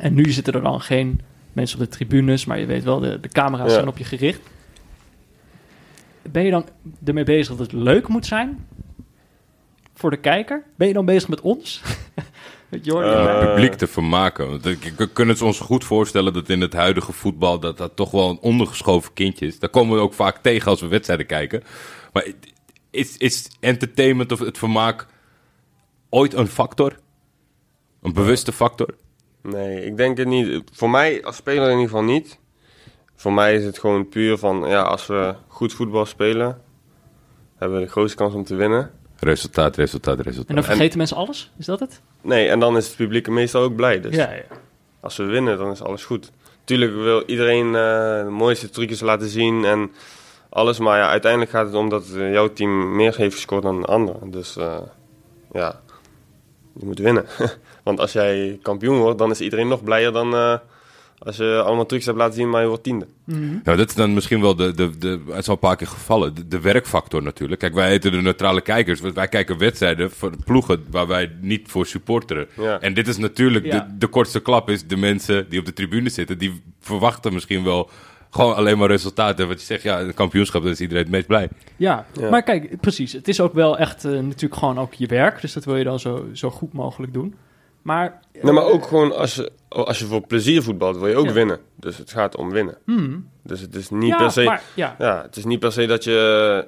En 0.00 0.14
nu 0.14 0.30
zitten 0.30 0.52
er 0.52 0.62
dan 0.62 0.80
geen 0.80 1.20
mensen 1.52 1.78
op 1.78 1.84
de 1.84 1.90
tribunes, 1.90 2.44
maar 2.44 2.58
je 2.58 2.66
weet 2.66 2.84
wel, 2.84 2.98
de, 3.00 3.20
de 3.20 3.28
camera's 3.28 3.68
Ja. 3.68 3.74
zijn 3.74 3.88
op 3.88 3.98
je 3.98 4.04
gericht. 4.04 4.40
Ben 6.22 6.44
je 6.44 6.50
dan 6.50 6.64
ermee 7.04 7.24
bezig 7.24 7.56
dat 7.56 7.58
het 7.58 7.72
leuk 7.72 8.08
moet 8.08 8.26
zijn? 8.26 8.66
Voor 9.94 10.10
de 10.10 10.16
kijker? 10.16 10.62
Ben 10.76 10.88
je 10.88 10.94
dan 10.94 11.04
bezig 11.04 11.28
met 11.28 11.40
ons? 11.40 11.82
Jordi 12.82 13.08
Eh, 13.10 13.38
het 13.40 13.48
publiek 13.48 13.74
te 13.74 13.86
vermaken. 13.86 14.48
Want 14.48 14.66
ik- 14.66 14.92
We 14.96 15.06
kunnen 15.08 15.34
het 15.34 15.44
ons 15.44 15.60
goed 15.60 15.84
voorstellen 15.84 16.32
dat 16.32 16.48
in 16.48 16.60
het 16.60 16.72
huidige 16.72 17.12
voetbal 17.12 17.58
dat 17.58 17.76
dat 17.78 17.96
toch 17.96 18.10
wel 18.10 18.30
een 18.30 18.38
ondergeschoven 18.40 19.12
kindje 19.12 19.46
is. 19.46 19.58
Daar 19.58 19.70
komen 19.70 19.96
we 19.96 20.02
ook 20.02 20.14
vaak 20.14 20.36
tegen 20.42 20.70
als 20.70 20.80
we 20.80 20.86
wedstrijden 20.86 21.26
kijken. 21.26 21.62
Maar 22.12 22.26
is, 22.90 23.16
is 23.16 23.50
entertainment 23.60 24.32
of 24.32 24.38
het 24.38 24.58
vermaak 24.58 25.06
ooit 26.10 26.34
een 26.34 26.46
factor? 26.46 26.96
Een 28.02 28.12
bewuste 28.12 28.52
factor? 28.52 28.94
Nee, 29.42 29.84
ik 29.84 29.96
denk 29.96 30.16
het 30.18 30.28
niet. 30.28 30.62
Voor 30.72 30.90
mij 30.90 31.24
als 31.24 31.36
speler 31.36 31.64
in 31.64 31.70
ieder 31.70 31.84
geval 31.88 32.02
niet. 32.04 32.38
Voor 33.14 33.32
mij 33.32 33.54
is 33.54 33.64
het 33.64 33.78
gewoon 33.78 34.08
puur 34.08 34.38
van, 34.38 34.64
ja, 34.68 34.82
als 34.82 35.06
we 35.06 35.34
goed 35.48 35.72
voetbal 35.72 36.06
spelen, 36.06 36.60
hebben 37.56 37.78
we 37.78 37.84
de 37.84 37.90
grootste 37.90 38.16
kans 38.16 38.34
om 38.34 38.44
te 38.44 38.54
winnen. 38.54 38.90
Resultaat, 39.18 39.76
resultaat, 39.76 40.20
resultaat. 40.20 40.48
En 40.48 40.54
dan 40.54 40.64
vergeten 40.64 40.98
mensen 40.98 41.16
alles? 41.16 41.50
Is 41.58 41.66
dat 41.66 41.80
het? 41.80 42.00
Nee, 42.22 42.48
en 42.48 42.60
dan 42.60 42.76
is 42.76 42.86
het 42.86 42.96
publiek 42.96 43.28
meestal 43.28 43.62
ook 43.62 43.76
blij. 43.76 44.00
Dus 44.00 44.14
Ja, 44.14 44.32
ja. 44.32 44.42
als 45.00 45.16
we 45.16 45.24
winnen, 45.24 45.58
dan 45.58 45.70
is 45.70 45.82
alles 45.82 46.04
goed. 46.04 46.30
Tuurlijk 46.64 46.94
wil 46.94 47.22
iedereen 47.26 47.66
eh, 47.66 48.24
de 48.24 48.30
mooiste 48.30 48.70
trucjes 48.70 49.00
laten 49.00 49.28
zien 49.28 49.64
en 49.64 49.90
alles. 50.48 50.78
Maar 50.78 50.98
ja, 50.98 51.08
uiteindelijk 51.08 51.50
gaat 51.50 51.66
het 51.66 51.74
om 51.74 51.88
dat 51.88 52.08
eh, 52.14 52.32
jouw 52.32 52.52
team 52.52 52.96
meer 52.96 53.16
heeft 53.16 53.34
gescoord 53.34 53.62
dan 53.62 53.80
de 53.80 53.86
andere. 53.86 54.18
Dus 54.30 54.56
eh, 54.56 54.78
ja, 55.52 55.80
je 56.72 56.86
moet 56.86 56.98
winnen. 56.98 57.26
Want 57.84 58.00
als 58.00 58.12
jij 58.12 58.58
kampioen 58.62 58.98
wordt, 58.98 59.18
dan 59.18 59.30
is 59.30 59.40
iedereen 59.40 59.68
nog 59.68 59.84
blijer 59.84 60.12
dan 60.12 60.60
als 61.24 61.36
je 61.36 61.62
allemaal 61.64 61.86
trucjes 61.86 62.06
hebt 62.06 62.18
laten 62.18 62.34
zien, 62.34 62.50
maar 62.50 62.60
je 62.62 62.68
wordt 62.68 62.82
tiende. 62.82 63.06
Nou, 63.64 63.76
dat 63.76 63.88
is 63.88 63.94
dan 63.94 64.14
misschien 64.14 64.40
wel 64.40 64.56
de, 64.56 64.74
de, 64.74 64.98
de 64.98 65.20
het 65.28 65.38
is 65.38 65.46
al 65.48 65.54
een 65.54 65.58
paar 65.60 65.76
keer 65.76 65.86
gevallen, 65.86 66.34
de, 66.34 66.48
de 66.48 66.60
werkfactor 66.60 67.22
natuurlijk. 67.22 67.60
Kijk, 67.60 67.74
wij 67.74 67.88
heten 67.88 68.12
de 68.12 68.22
neutrale 68.22 68.60
kijkers. 68.60 69.00
want 69.00 69.14
Wij 69.14 69.28
kijken 69.28 69.58
wedstrijden 69.58 70.10
voor 70.10 70.32
ploegen 70.44 70.84
waar 70.90 71.06
wij 71.06 71.32
niet 71.40 71.68
voor 71.70 71.86
supporteren. 71.86 72.46
Ja. 72.56 72.80
En 72.80 72.94
dit 72.94 73.08
is 73.08 73.16
natuurlijk, 73.16 73.64
Ja. 73.64 73.78
de, 73.78 73.96
de 73.98 74.06
kortste 74.06 74.40
klap 74.40 74.68
is 74.70 74.86
de 74.86 74.96
mensen 74.96 75.46
die 75.48 75.58
op 75.58 75.64
de 75.66 75.72
tribune 75.72 76.08
zitten, 76.08 76.38
die 76.38 76.62
verwachten 76.80 77.32
misschien 77.32 77.64
wel 77.64 77.90
gewoon 78.30 78.54
alleen 78.54 78.78
maar 78.78 78.88
resultaten. 78.88 79.48
Wat 79.48 79.60
je 79.60 79.66
zegt, 79.66 79.82
ja, 79.82 80.00
een 80.00 80.14
kampioenschap, 80.14 80.62
dan 80.62 80.70
is 80.70 80.80
iedereen 80.80 81.02
het 81.02 81.12
meest 81.12 81.26
blij. 81.26 81.48
Ja, 81.76 82.06
Ja. 82.20 82.30
maar 82.30 82.42
kijk, 82.42 82.80
precies. 82.80 83.12
Het 83.12 83.28
is 83.28 83.40
ook 83.40 83.54
wel 83.54 83.78
echt 83.78 84.04
eh, 84.04 84.12
natuurlijk 84.12 84.54
gewoon 84.56 84.78
ook 84.78 84.94
je 84.94 85.06
werk. 85.06 85.40
Dus 85.40 85.52
dat 85.52 85.64
wil 85.64 85.76
je 85.76 85.84
dan 85.84 86.00
zo, 86.00 86.26
zo 86.32 86.50
goed 86.50 86.72
mogelijk 86.72 87.12
doen. 87.12 87.34
Maar, 87.82 88.20
Nee, 88.42 88.52
maar 88.52 88.62
eh, 88.64 88.72
ook 88.72 88.86
gewoon 88.86 89.16
als 89.16 89.34
je, 89.34 89.52
als 89.68 89.98
je 89.98 90.04
voor 90.04 90.26
plezier 90.26 90.62
voetbalt, 90.62 90.96
wil 90.96 91.08
je 91.08 91.16
ook 91.16 91.26
Ja. 91.26 91.32
winnen. 91.32 91.58
Dus 91.76 91.98
het 91.98 92.10
gaat 92.10 92.36
om 92.36 92.50
winnen. 92.50 92.78
hmm, 92.84 93.28
Dus 93.42 93.60
het 93.60 93.74
is 93.74 93.90
niet 93.90 94.08
ja, 94.08 94.16
per 94.16 94.30
se... 94.30 94.42
maar, 94.44 94.62
ja, 94.74 94.96
Ja, 94.98 95.22
het 95.22 95.36
is 95.36 95.44
niet 95.44 95.58
per 95.58 95.72
se 95.72 95.86
dat 95.86 96.04
je... 96.04 96.66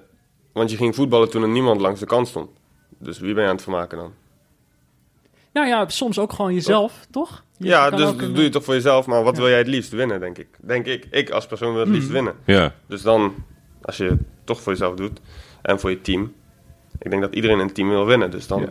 Want 0.52 0.70
je 0.70 0.76
ging 0.76 0.94
voetballen 0.94 1.30
toen 1.30 1.42
er 1.42 1.48
niemand 1.48 1.80
langs 1.80 2.00
de 2.00 2.06
kant 2.06 2.28
stond. 2.28 2.50
Dus 2.98 3.18
wie 3.18 3.34
ben 3.34 3.42
je 3.42 3.48
aan 3.48 3.54
het 3.54 3.62
vermaken 3.64 3.98
dan? 3.98 4.12
nou 5.52 5.66
ja, 5.66 5.88
soms 5.88 6.18
ook 6.18 6.32
gewoon 6.32 6.54
jezelf, 6.54 7.06
toch? 7.10 7.44
Je 7.56 7.66
ja, 7.66 7.90
dus 7.90 8.00
dat 8.00 8.18
doe 8.18 8.42
je 8.42 8.48
toch 8.48 8.64
voor 8.64 8.74
jezelf. 8.74 9.06
Maar 9.06 9.22
wat 9.22 9.34
Ja. 9.34 9.40
wil 9.40 9.50
jij 9.50 9.58
het 9.58 9.66
liefst 9.66 9.90
winnen, 9.92 10.20
denk 10.20 10.38
ik? 10.38 10.48
Denk 10.60 10.86
ik. 10.86 11.06
Ik 11.10 11.30
als 11.30 11.46
persoon 11.46 11.70
wil 11.72 11.80
het 11.80 11.88
liefst 11.88 12.04
Mhm. 12.04 12.12
winnen. 12.14 12.34
Ja. 12.44 12.74
Dus 12.86 13.02
dan, 13.02 13.34
als 13.82 13.96
je 13.96 14.04
het 14.04 14.18
toch 14.44 14.60
voor 14.60 14.72
jezelf 14.72 14.94
doet 14.94 15.20
en 15.62 15.80
voor 15.80 15.90
je 15.90 16.00
team. 16.00 16.32
Ik 16.98 17.10
denk 17.10 17.22
dat 17.22 17.34
iedereen 17.34 17.58
in 17.60 17.66
het 17.66 17.74
team 17.74 17.88
wil 17.88 18.06
winnen. 18.06 18.30
Dus 18.30 18.46
dan 18.46 18.60
Ja. 18.60 18.68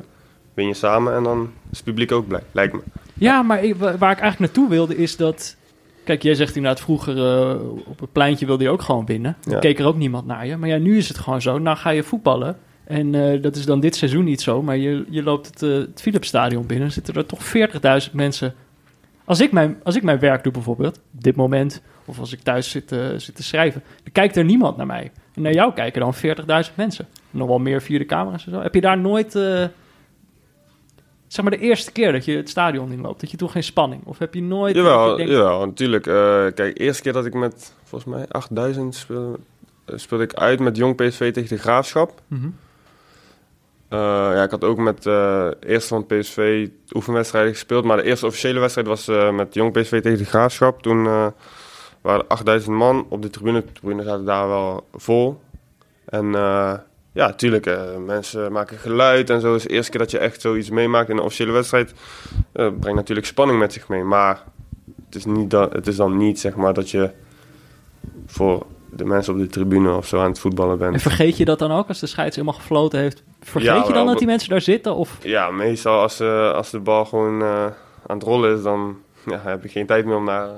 Win 0.54 0.68
je 0.68 0.74
samen 0.74 1.16
en 1.16 1.24
dan 1.24 1.50
is 1.72 1.78
het 1.78 1.86
publiek 1.86 2.12
ook 2.12 2.28
blij. 2.28 2.42
Lijkt 2.52 2.74
me. 2.74 2.80
Ja, 3.14 3.42
maar 3.42 3.64
ik- 3.64 3.76
waar 3.76 3.92
ik 3.94 4.02
eigenlijk 4.20 4.40
naartoe 4.40 4.70
wilde 4.70 4.96
is 4.98 5.18
dat... 5.18 5.56
Kijk, 6.04 6.24
jij 6.24 6.36
zegt 6.36 6.56
inderdaad 6.56 6.82
vroeger 6.82 7.18
eh, 7.18 7.60
op 7.86 8.00
het 8.00 8.12
pleintje 8.12 8.46
wilde 8.46 8.64
je 8.64 8.70
ook 8.70 8.82
gewoon 8.82 9.06
winnen. 9.06 9.38
Dan 9.42 9.54
Ja. 9.54 9.60
keek 9.60 9.80
er 9.80 9.86
ook 9.86 9.98
niemand 9.98 10.26
naar 10.26 10.48
je. 10.48 10.58
Maar 10.58 10.70
ja, 10.70 10.78
nu 10.78 10.98
is 10.98 11.08
het 11.08 11.18
gewoon 11.18 11.42
zo. 11.42 11.58
Nou 11.58 11.78
ga 11.78 11.90
je 11.90 12.04
voetballen. 12.04 12.58
En 12.84 13.16
eh, 13.16 13.42
dat 13.42 13.56
is 13.56 13.66
dan 13.66 13.80
dit 13.80 13.96
seizoen 13.96 14.24
niet 14.24 14.42
zo. 14.42 14.62
Maar 14.62 14.78
je, 14.78 15.06
je 15.10 15.24
loopt 15.24 15.48
het, 15.48 15.62
eh, 15.64 15.70
het 15.70 16.02
Philipsstadion 16.02 16.66
binnen. 16.66 16.92
Zitten 16.92 17.14
er 17.14 17.26
toch 17.26 17.40
40.000 18.08 18.14
mensen. 18.14 18.54
Als 19.26 19.42
ik, 19.42 19.52
mijn, 19.52 19.78
als 19.84 19.96
ik 19.96 20.04
mijn 20.04 20.20
werk 20.20 20.44
doe 20.44 20.52
bijvoorbeeld, 20.54 20.98
op 21.16 21.24
dit 21.24 21.36
moment... 21.36 21.82
of 22.06 22.20
als 22.20 22.34
ik 22.34 22.40
thuis 22.42 22.70
zit, 22.70 22.96
zit 23.18 23.36
te 23.36 23.44
schrijven... 23.44 23.84
dan 24.04 24.12
kijkt 24.12 24.36
er 24.36 24.44
niemand 24.46 24.78
naar 24.78 24.86
mij. 24.86 25.12
En 25.34 25.42
naar 25.42 25.54
jou 25.54 25.74
kijken 25.74 26.02
dan 26.02 26.14
40.000 26.70 26.76
mensen. 26.76 27.08
Nog 27.32 27.48
wel 27.48 27.60
meer 27.60 27.82
via 27.82 27.98
de 27.98 28.06
camera's 28.06 28.46
en 28.46 28.52
zo. 28.52 28.62
Heb 28.62 28.74
je 28.74 28.82
daar 28.82 28.98
nooit... 28.98 29.40
zeg 31.34 31.46
maar 31.46 31.58
de 31.58 31.64
eerste 31.64 31.92
keer 31.92 32.12
dat 32.12 32.26
je 32.26 32.36
het 32.36 32.50
stadion 32.50 32.92
inloopt... 32.92 33.22
dat 33.22 33.32
je 33.32 33.38
toen 33.38 33.50
geen 33.50 33.64
spanning... 33.64 34.02
of 34.06 34.18
heb 34.18 34.34
je 34.34 34.42
nooit... 34.42 34.76
Jawel, 34.76 35.16
denkt- 35.16 35.32
jawel 35.32 35.66
natuurlijk. 35.66 36.08
Eh, 36.08 36.14
kijk, 36.14 36.56
de 36.56 36.74
eerste 36.74 37.02
keer 37.02 37.14
dat 37.14 37.26
ik 37.26 37.34
met, 37.34 37.74
volgens 37.84 38.16
mij, 38.16 38.26
8000 38.30 38.96
speelde, 38.96 39.40
eh, 39.86 39.98
speelde 39.98 40.24
ik 40.24 40.34
uit 40.34 40.60
met 40.60 40.78
Jong 40.78 40.96
PSV 40.96 41.34
tegen 41.34 41.56
de 41.56 41.62
Graafschap. 41.62 42.22
Mhm. 42.28 42.48
Eh, 43.88 44.00
ja, 44.00 44.44
ik 44.44 44.52
had 44.52 44.64
ook 44.64 44.78
met 44.78 45.06
eh 45.06 45.48
eerst 45.60 45.88
van 45.88 46.06
PSV 46.06 46.68
oefenwedstrijden 46.92 47.52
gespeeld. 47.52 47.84
Maar 47.84 47.98
de 47.98 48.04
eerste 48.04 48.26
officiële 48.26 48.60
wedstrijd 48.60 48.88
was 48.88 49.06
met 49.32 49.54
Jong 49.54 49.72
PSV 49.74 50.02
tegen 50.02 50.18
de 50.18 50.26
Graafschap. 50.26 50.82
Toen 50.82 51.04
waren 52.02 52.22
er 52.22 52.26
8000 52.28 52.76
man 52.76 53.06
op 53.10 53.22
de 53.22 53.30
tribune. 53.30 53.64
De 53.66 53.72
tribune 53.72 54.04
zaten 54.04 54.26
daar 54.26 54.48
wel 54.48 54.88
vol. 54.94 55.42
En 56.06 56.36
eh, 56.36 56.74
ja, 57.14 57.28
natuurlijk, 57.28 57.66
eh, 57.66 57.82
mensen 58.06 58.52
maken 58.52 58.78
geluid 58.78 59.30
en 59.30 59.42
zo. 59.42 59.56
is 59.56 59.64
de 59.64 59.70
eerste 59.70 59.92
keer 59.92 60.00
dat 60.00 60.12
je 60.12 60.18
echt 60.18 60.42
zoiets 60.42 60.70
meemaakt 60.70 61.10
in 61.10 61.18
een 61.18 61.24
officiële 61.24 61.52
wedstrijd. 61.52 61.94
eh, 62.52 62.68
brengt 62.80 62.96
natuurlijk 63.00 63.28
spanning 63.28 63.60
met 63.60 63.74
zich 63.74 63.88
mee. 63.88 64.04
Maar 64.04 64.44
het 65.06 65.16
is, 65.16 65.26
niet 65.26 65.50
dat, 65.50 65.74
het 65.74 65.88
is 65.88 65.96
dan 65.96 66.18
niet, 66.18 66.40
zeg 66.40 66.56
maar, 66.56 66.74
dat 66.74 66.90
je 66.90 67.10
voor 68.28 68.66
de 68.90 69.06
mensen 69.06 69.34
op 69.34 69.40
de 69.40 69.48
tribune 69.48 69.96
of 69.96 70.08
zo 70.08 70.20
aan 70.20 70.30
het 70.30 70.40
voetballen 70.40 70.78
bent. 70.78 70.94
En 70.94 71.00
vergeet 71.00 71.38
je 71.38 71.46
dat 71.46 71.60
dan 71.60 71.72
ook 71.72 71.88
als 71.88 72.00
de 72.00 72.08
scheids 72.08 72.36
helemaal 72.36 72.58
gefloten 72.60 73.00
heeft? 73.00 73.24
Vergeet 73.42 73.70
Ja, 73.70 73.76
je 73.76 73.84
dan 73.84 73.94
wel, 73.94 74.06
dat 74.06 74.18
die 74.18 74.28
mensen 74.28 74.50
daar 74.50 74.62
zitten? 74.62 74.96
Of 74.96 75.18
Ja, 75.22 75.52
meestal 75.52 76.00
als, 76.02 76.20
eh, 76.20 76.52
als 76.54 76.70
de 76.70 76.80
bal 76.80 77.06
gewoon 77.06 77.44
aan 78.08 78.18
het 78.18 78.24
rollen 78.24 78.58
is, 78.58 78.64
dan 78.64 78.98
ja, 79.26 79.40
heb 79.44 79.64
je 79.64 79.70
geen 79.70 79.86
tijd 79.86 80.06
meer 80.06 80.16
om 80.16 80.24
naar, 80.26 80.50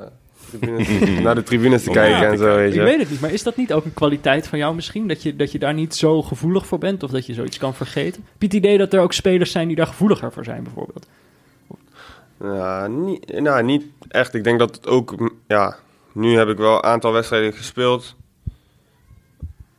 tribunes, 0.50 0.88
naar 1.24 1.36
de 1.36 1.44
tribunes 1.44 1.84
te 1.84 1.90
kijken 1.90 2.28
en 2.28 2.38
zo, 2.38 2.56
weet 2.56 2.68
ik 2.70 2.74
je. 2.76 2.84
weet 2.84 3.00
het 3.00 3.10
niet, 3.10 3.20
maar 3.22 3.32
is 3.34 3.44
dat 3.44 3.56
niet 3.58 3.74
ook 3.74 3.86
een 3.86 3.94
kwaliteit 3.94 4.48
van 4.48 4.60
jou 4.60 4.76
misschien? 4.76 5.08
Dat 5.08 5.24
je, 5.24 5.36
dat 5.36 5.52
je 5.52 5.60
daar 5.60 5.74
niet 5.74 5.96
zo 5.96 6.22
gevoelig 6.22 6.66
voor 6.68 6.78
bent 6.78 7.04
of 7.04 7.12
dat 7.12 7.26
je 7.26 7.34
zoiets 7.34 7.58
kan 7.58 7.74
vergeten? 7.76 8.22
Heb 8.32 8.42
je 8.42 8.46
het 8.46 8.56
idee 8.56 8.78
dat 8.78 8.94
er 8.94 9.00
ook 9.00 9.14
spelers 9.14 9.52
zijn 9.52 9.68
die 9.68 9.76
daar 9.76 9.88
gevoeliger 9.88 10.32
voor 10.32 10.44
zijn 10.44 10.64
bijvoorbeeld? 10.64 11.08
Ja, 12.44 12.88
niet, 12.88 13.40
nou, 13.40 13.64
niet 13.64 13.84
echt. 14.08 14.34
Ik 14.34 14.44
denk 14.44 14.60
dat 14.60 14.76
het 14.76 14.88
ook, 14.88 15.32
ja, 15.48 15.78
nu 16.12 16.38
heb 16.38 16.48
ik 16.50 16.58
wel 16.58 16.76
een 16.76 16.84
aantal 16.84 17.12
wedstrijden 17.12 17.54
gespeeld. 17.54 18.16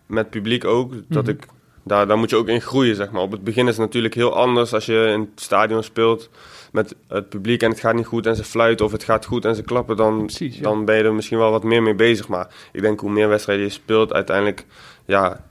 Met 0.06 0.30
publiek 0.30 0.64
ook. 0.64 0.92
Dat 1.08 1.22
Mhm. 1.22 1.30
ik, 1.32 1.46
daar, 1.82 2.06
daar 2.06 2.18
moet 2.18 2.30
je 2.30 2.36
ook 2.36 2.48
in 2.48 2.60
groeien, 2.60 2.96
zeg 2.96 3.10
maar. 3.10 3.22
Op 3.22 3.32
het 3.32 3.44
begin 3.44 3.64
is 3.68 3.76
het 3.76 3.84
natuurlijk 3.86 4.14
heel 4.14 4.34
anders 4.36 4.72
als 4.74 4.86
je 4.86 5.10
in 5.12 5.20
het 5.20 5.40
stadion 5.42 5.82
speelt 5.82 6.30
met 6.72 6.94
het 7.08 7.28
publiek 7.28 7.62
en 7.62 7.70
het 7.70 7.80
gaat 7.80 7.94
niet 7.94 8.06
goed 8.06 8.26
en 8.26 8.36
ze 8.36 8.44
fluiten 8.44 8.86
of 8.86 8.92
het 8.92 9.04
gaat 9.04 9.24
goed 9.24 9.44
en 9.44 9.54
ze 9.54 9.62
klappen. 9.62 9.96
Dan, 9.96 10.18
Precies, 10.18 10.56
ja. 10.56 10.62
dan 10.62 10.84
ben 10.84 10.96
je 10.96 11.02
er 11.02 11.14
misschien 11.14 11.38
wel 11.38 11.50
wat 11.50 11.64
meer 11.64 11.82
mee 11.82 11.94
bezig. 11.94 12.28
Maar 12.28 12.54
ik 12.72 12.80
denk 12.80 13.00
hoe 13.00 13.10
meer 13.10 13.28
wedstrijden 13.28 13.64
je 13.64 13.70
speelt, 13.70 14.12
uiteindelijk, 14.12 14.66
ja, 15.04 15.44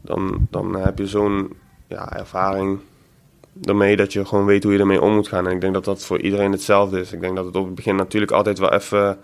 dan, 0.00 0.46
dan 0.50 0.74
heb 0.76 0.98
je 0.98 1.06
zo'n 1.06 1.52
ja, 1.88 2.12
ervaring 2.12 2.80
daarmee 3.52 3.96
dat 3.96 4.12
je 4.12 4.24
gewoon 4.24 4.44
weet 4.44 4.62
hoe 4.62 4.72
je 4.72 4.78
ermee 4.78 5.02
om 5.02 5.14
moet 5.14 5.28
gaan. 5.28 5.46
En 5.46 5.54
ik 5.54 5.60
denk 5.60 5.74
dat 5.74 5.84
dat 5.84 6.04
voor 6.04 6.20
iedereen 6.20 6.52
hetzelfde 6.52 7.00
is. 7.00 7.12
Ik 7.12 7.20
denk 7.20 7.36
dat 7.36 7.44
het 7.44 7.56
op 7.56 7.66
het 7.66 7.74
begin 7.74 7.96
natuurlijk 7.96 8.32
altijd 8.32 8.58
wel 8.58 8.72
even 8.72 9.18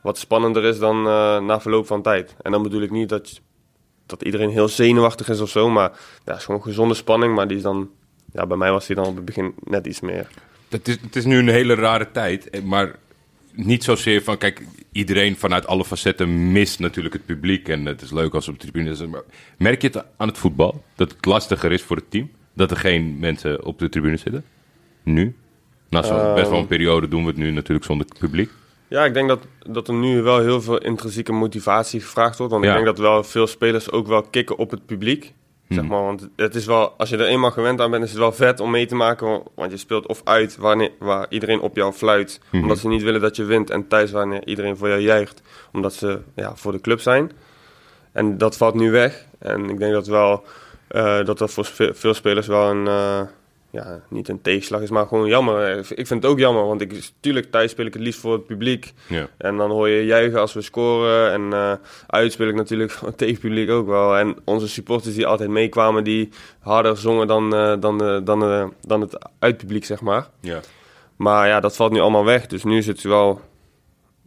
wat 0.00 0.18
spannender 0.18 0.64
is 0.64 0.78
dan 0.78 1.06
eh, 1.06 1.40
na 1.40 1.60
verloop 1.60 1.86
van 1.86 2.02
tijd. 2.02 2.34
En 2.42 2.52
dan 2.52 2.62
bedoel 2.62 2.82
ik 2.82 2.90
niet 2.90 3.08
dat, 3.08 3.40
dat 4.06 4.22
iedereen 4.22 4.50
heel 4.50 4.68
zenuwachtig 4.68 5.28
is 5.28 5.40
of 5.40 5.48
zo, 5.48 5.70
maar 5.70 5.90
ja, 6.24 6.30
het 6.30 6.36
is 6.36 6.44
gewoon 6.44 6.62
gezonde 6.62 6.94
spanning. 6.94 7.34
Maar 7.34 7.48
die 7.48 7.56
is 7.56 7.62
dan, 7.62 7.90
ja, 8.32 8.46
bij 8.46 8.56
mij 8.56 8.70
was 8.70 8.86
die 8.86 8.96
dan 8.96 9.06
op 9.06 9.16
het 9.16 9.24
begin 9.24 9.54
net 9.64 9.86
iets 9.86 10.00
meer. 10.00 10.28
Het 10.68 10.88
is, 10.88 10.98
het 11.00 11.16
is 11.16 11.24
nu 11.24 11.38
een 11.38 11.48
hele 11.48 11.74
rare 11.74 12.10
tijd, 12.12 12.50
eh, 12.50 12.62
maar 12.62 12.94
niet 13.52 13.84
zozeer 13.84 14.22
van, 14.22 14.38
kijk, 14.38 14.62
iedereen 14.92 15.36
vanuit 15.36 15.66
alle 15.66 15.84
facetten 15.84 16.52
mist 16.52 16.78
natuurlijk 16.78 17.14
het 17.14 17.26
publiek 17.26 17.68
en 17.68 17.86
het 17.86 18.02
is 18.02 18.10
leuk 18.10 18.34
als 18.34 18.48
op 18.48 18.60
de 18.60 18.66
tribune 18.66 18.90
is. 18.90 19.06
Maar 19.06 19.22
merk 19.58 19.82
je 19.82 19.88
het 19.88 20.04
aan 20.16 20.28
het 20.28 20.38
voetbal, 20.38 20.84
dat 20.94 21.10
het 21.12 21.24
lastiger 21.24 21.72
is 21.72 21.82
voor 21.82 21.96
het 21.96 22.10
team, 22.10 22.30
dat 22.52 22.70
er 22.70 22.76
geen 22.76 23.18
mensen 23.18 23.64
op 23.64 23.78
de 23.78 23.88
tribune 23.88 24.16
zitten? 24.16 24.44
Nu? 25.02 25.36
Na 25.88 26.02
zo'n 26.02 26.34
best 26.34 26.50
wel 26.50 26.58
een 26.58 26.66
periode 26.66 27.08
doen 27.08 27.22
we 27.22 27.28
het 27.28 27.36
nu 27.36 27.50
natuurlijk 27.50 27.86
zonder 27.86 28.06
publiek. 28.18 28.50
Ja, 28.88 29.04
ik 29.04 29.14
denk 29.14 29.28
dat, 29.28 29.46
dat 29.66 29.88
er 29.88 29.94
nu 29.94 30.22
wel 30.22 30.40
heel 30.40 30.60
veel 30.60 30.78
intrinsieke 30.78 31.32
motivatie 31.32 32.00
gevraagd 32.00 32.38
wordt. 32.38 32.52
Want 32.52 32.64
Ja. 32.64 32.70
ik 32.70 32.76
denk 32.76 32.86
dat 32.96 32.98
wel 32.98 33.24
veel 33.24 33.46
spelers 33.46 33.90
ook 33.90 34.06
wel 34.06 34.22
kicken 34.22 34.56
op 34.58 34.70
het 34.70 34.86
publiek. 34.86 35.32
Zeg 35.74 35.84
maar, 35.84 36.02
want 36.02 36.28
het 36.36 36.54
is 36.54 36.66
wel, 36.66 36.94
als 36.96 37.08
je 37.08 37.16
er 37.16 37.26
eenmaal 37.26 37.50
gewend 37.50 37.80
aan 37.80 37.90
bent, 37.90 38.04
is 38.04 38.10
het 38.10 38.18
wel 38.18 38.32
vet 38.32 38.60
om 38.60 38.70
mee 38.70 38.86
te 38.86 38.94
maken. 38.94 39.26
wa- 39.28 39.40
Want 39.54 39.70
je 39.70 39.76
speelt 39.76 40.06
of 40.06 40.20
uit 40.24 40.56
wanneer, 40.56 40.90
waar 40.98 41.26
iedereen 41.28 41.60
op 41.60 41.76
jou 41.76 41.92
fluit, 41.92 42.40
omdat 42.52 42.78
ze 42.78 42.88
niet 42.88 43.02
willen 43.02 43.20
dat 43.20 43.36
je 43.36 43.44
wint. 43.44 43.70
En 43.70 43.88
thuis 43.88 44.10
wanneer 44.10 44.46
iedereen 44.46 44.76
voor 44.76 44.88
jou 44.88 45.00
juicht, 45.00 45.42
omdat 45.72 45.92
ze 45.92 46.18
ja, 46.34 46.52
voor 46.56 46.72
de 46.72 46.80
club 46.80 47.00
zijn. 47.00 47.30
En 48.12 48.38
dat 48.38 48.56
valt 48.56 48.74
nu 48.74 48.90
weg. 48.90 49.26
En 49.38 49.70
ik 49.70 49.78
denk 49.78 49.92
dat 49.92 50.06
wel 50.06 50.44
eh, 50.88 51.24
dat 51.24 51.38
dat 51.38 51.50
voor 51.52 51.64
ve- 51.64 51.94
veel 51.94 52.14
spelers 52.14 52.46
wel 52.46 52.70
een, 52.70 52.86
eh, 52.86 53.20
ja, 53.72 54.00
niet 54.08 54.28
een 54.28 54.42
tegenslag 54.42 54.80
is, 54.80 54.90
maar 54.90 55.06
gewoon 55.06 55.28
jammer. 55.28 55.78
Ik 55.78 56.06
vind 56.06 56.22
het 56.22 56.26
ook 56.26 56.38
jammer, 56.38 56.66
want 56.66 56.80
ik, 56.80 57.10
tuurlijk 57.20 57.50
thuis 57.50 57.70
speel 57.70 57.86
ik 57.86 57.92
het 57.92 58.02
liefst 58.02 58.20
voor 58.20 58.32
het 58.32 58.46
publiek. 58.46 58.92
Ja. 59.08 59.28
En 59.36 59.56
dan 59.56 59.70
hoor 59.70 59.88
je 59.88 60.04
juichen 60.04 60.40
als 60.40 60.52
we 60.52 60.62
scoren. 60.62 61.32
En 61.32 61.52
eh 61.52 61.72
uit 62.06 62.32
speel 62.32 62.48
ik 62.48 62.54
natuurlijk 62.54 62.90
voor 62.96 63.08
het 63.08 63.18
tegenpubliek 63.18 63.70
ook 63.70 63.86
wel. 63.86 64.16
En 64.16 64.36
onze 64.44 64.68
supporters 64.68 65.14
die 65.14 65.26
altijd 65.26 65.50
meekwamen, 65.50 66.04
die 66.04 66.28
harder 66.58 66.96
zongen 66.96 67.26
dan, 67.26 67.54
eh, 67.54 67.74
dan, 67.80 68.04
eh, 68.04 68.18
dan, 68.24 68.42
eh, 68.42 68.66
dan 68.80 69.00
het 69.00 69.18
uitpubliek, 69.38 69.84
zeg 69.84 70.00
maar. 70.00 70.28
Ja. 70.40 70.60
Maar 71.16 71.48
ja, 71.48 71.60
dat 71.60 71.76
valt 71.76 71.92
nu 71.92 72.00
allemaal 72.00 72.24
weg. 72.24 72.46
Dus 72.46 72.64
nu 72.64 72.82
zit 72.82 72.96
het 72.96 73.04
wel 73.04 73.40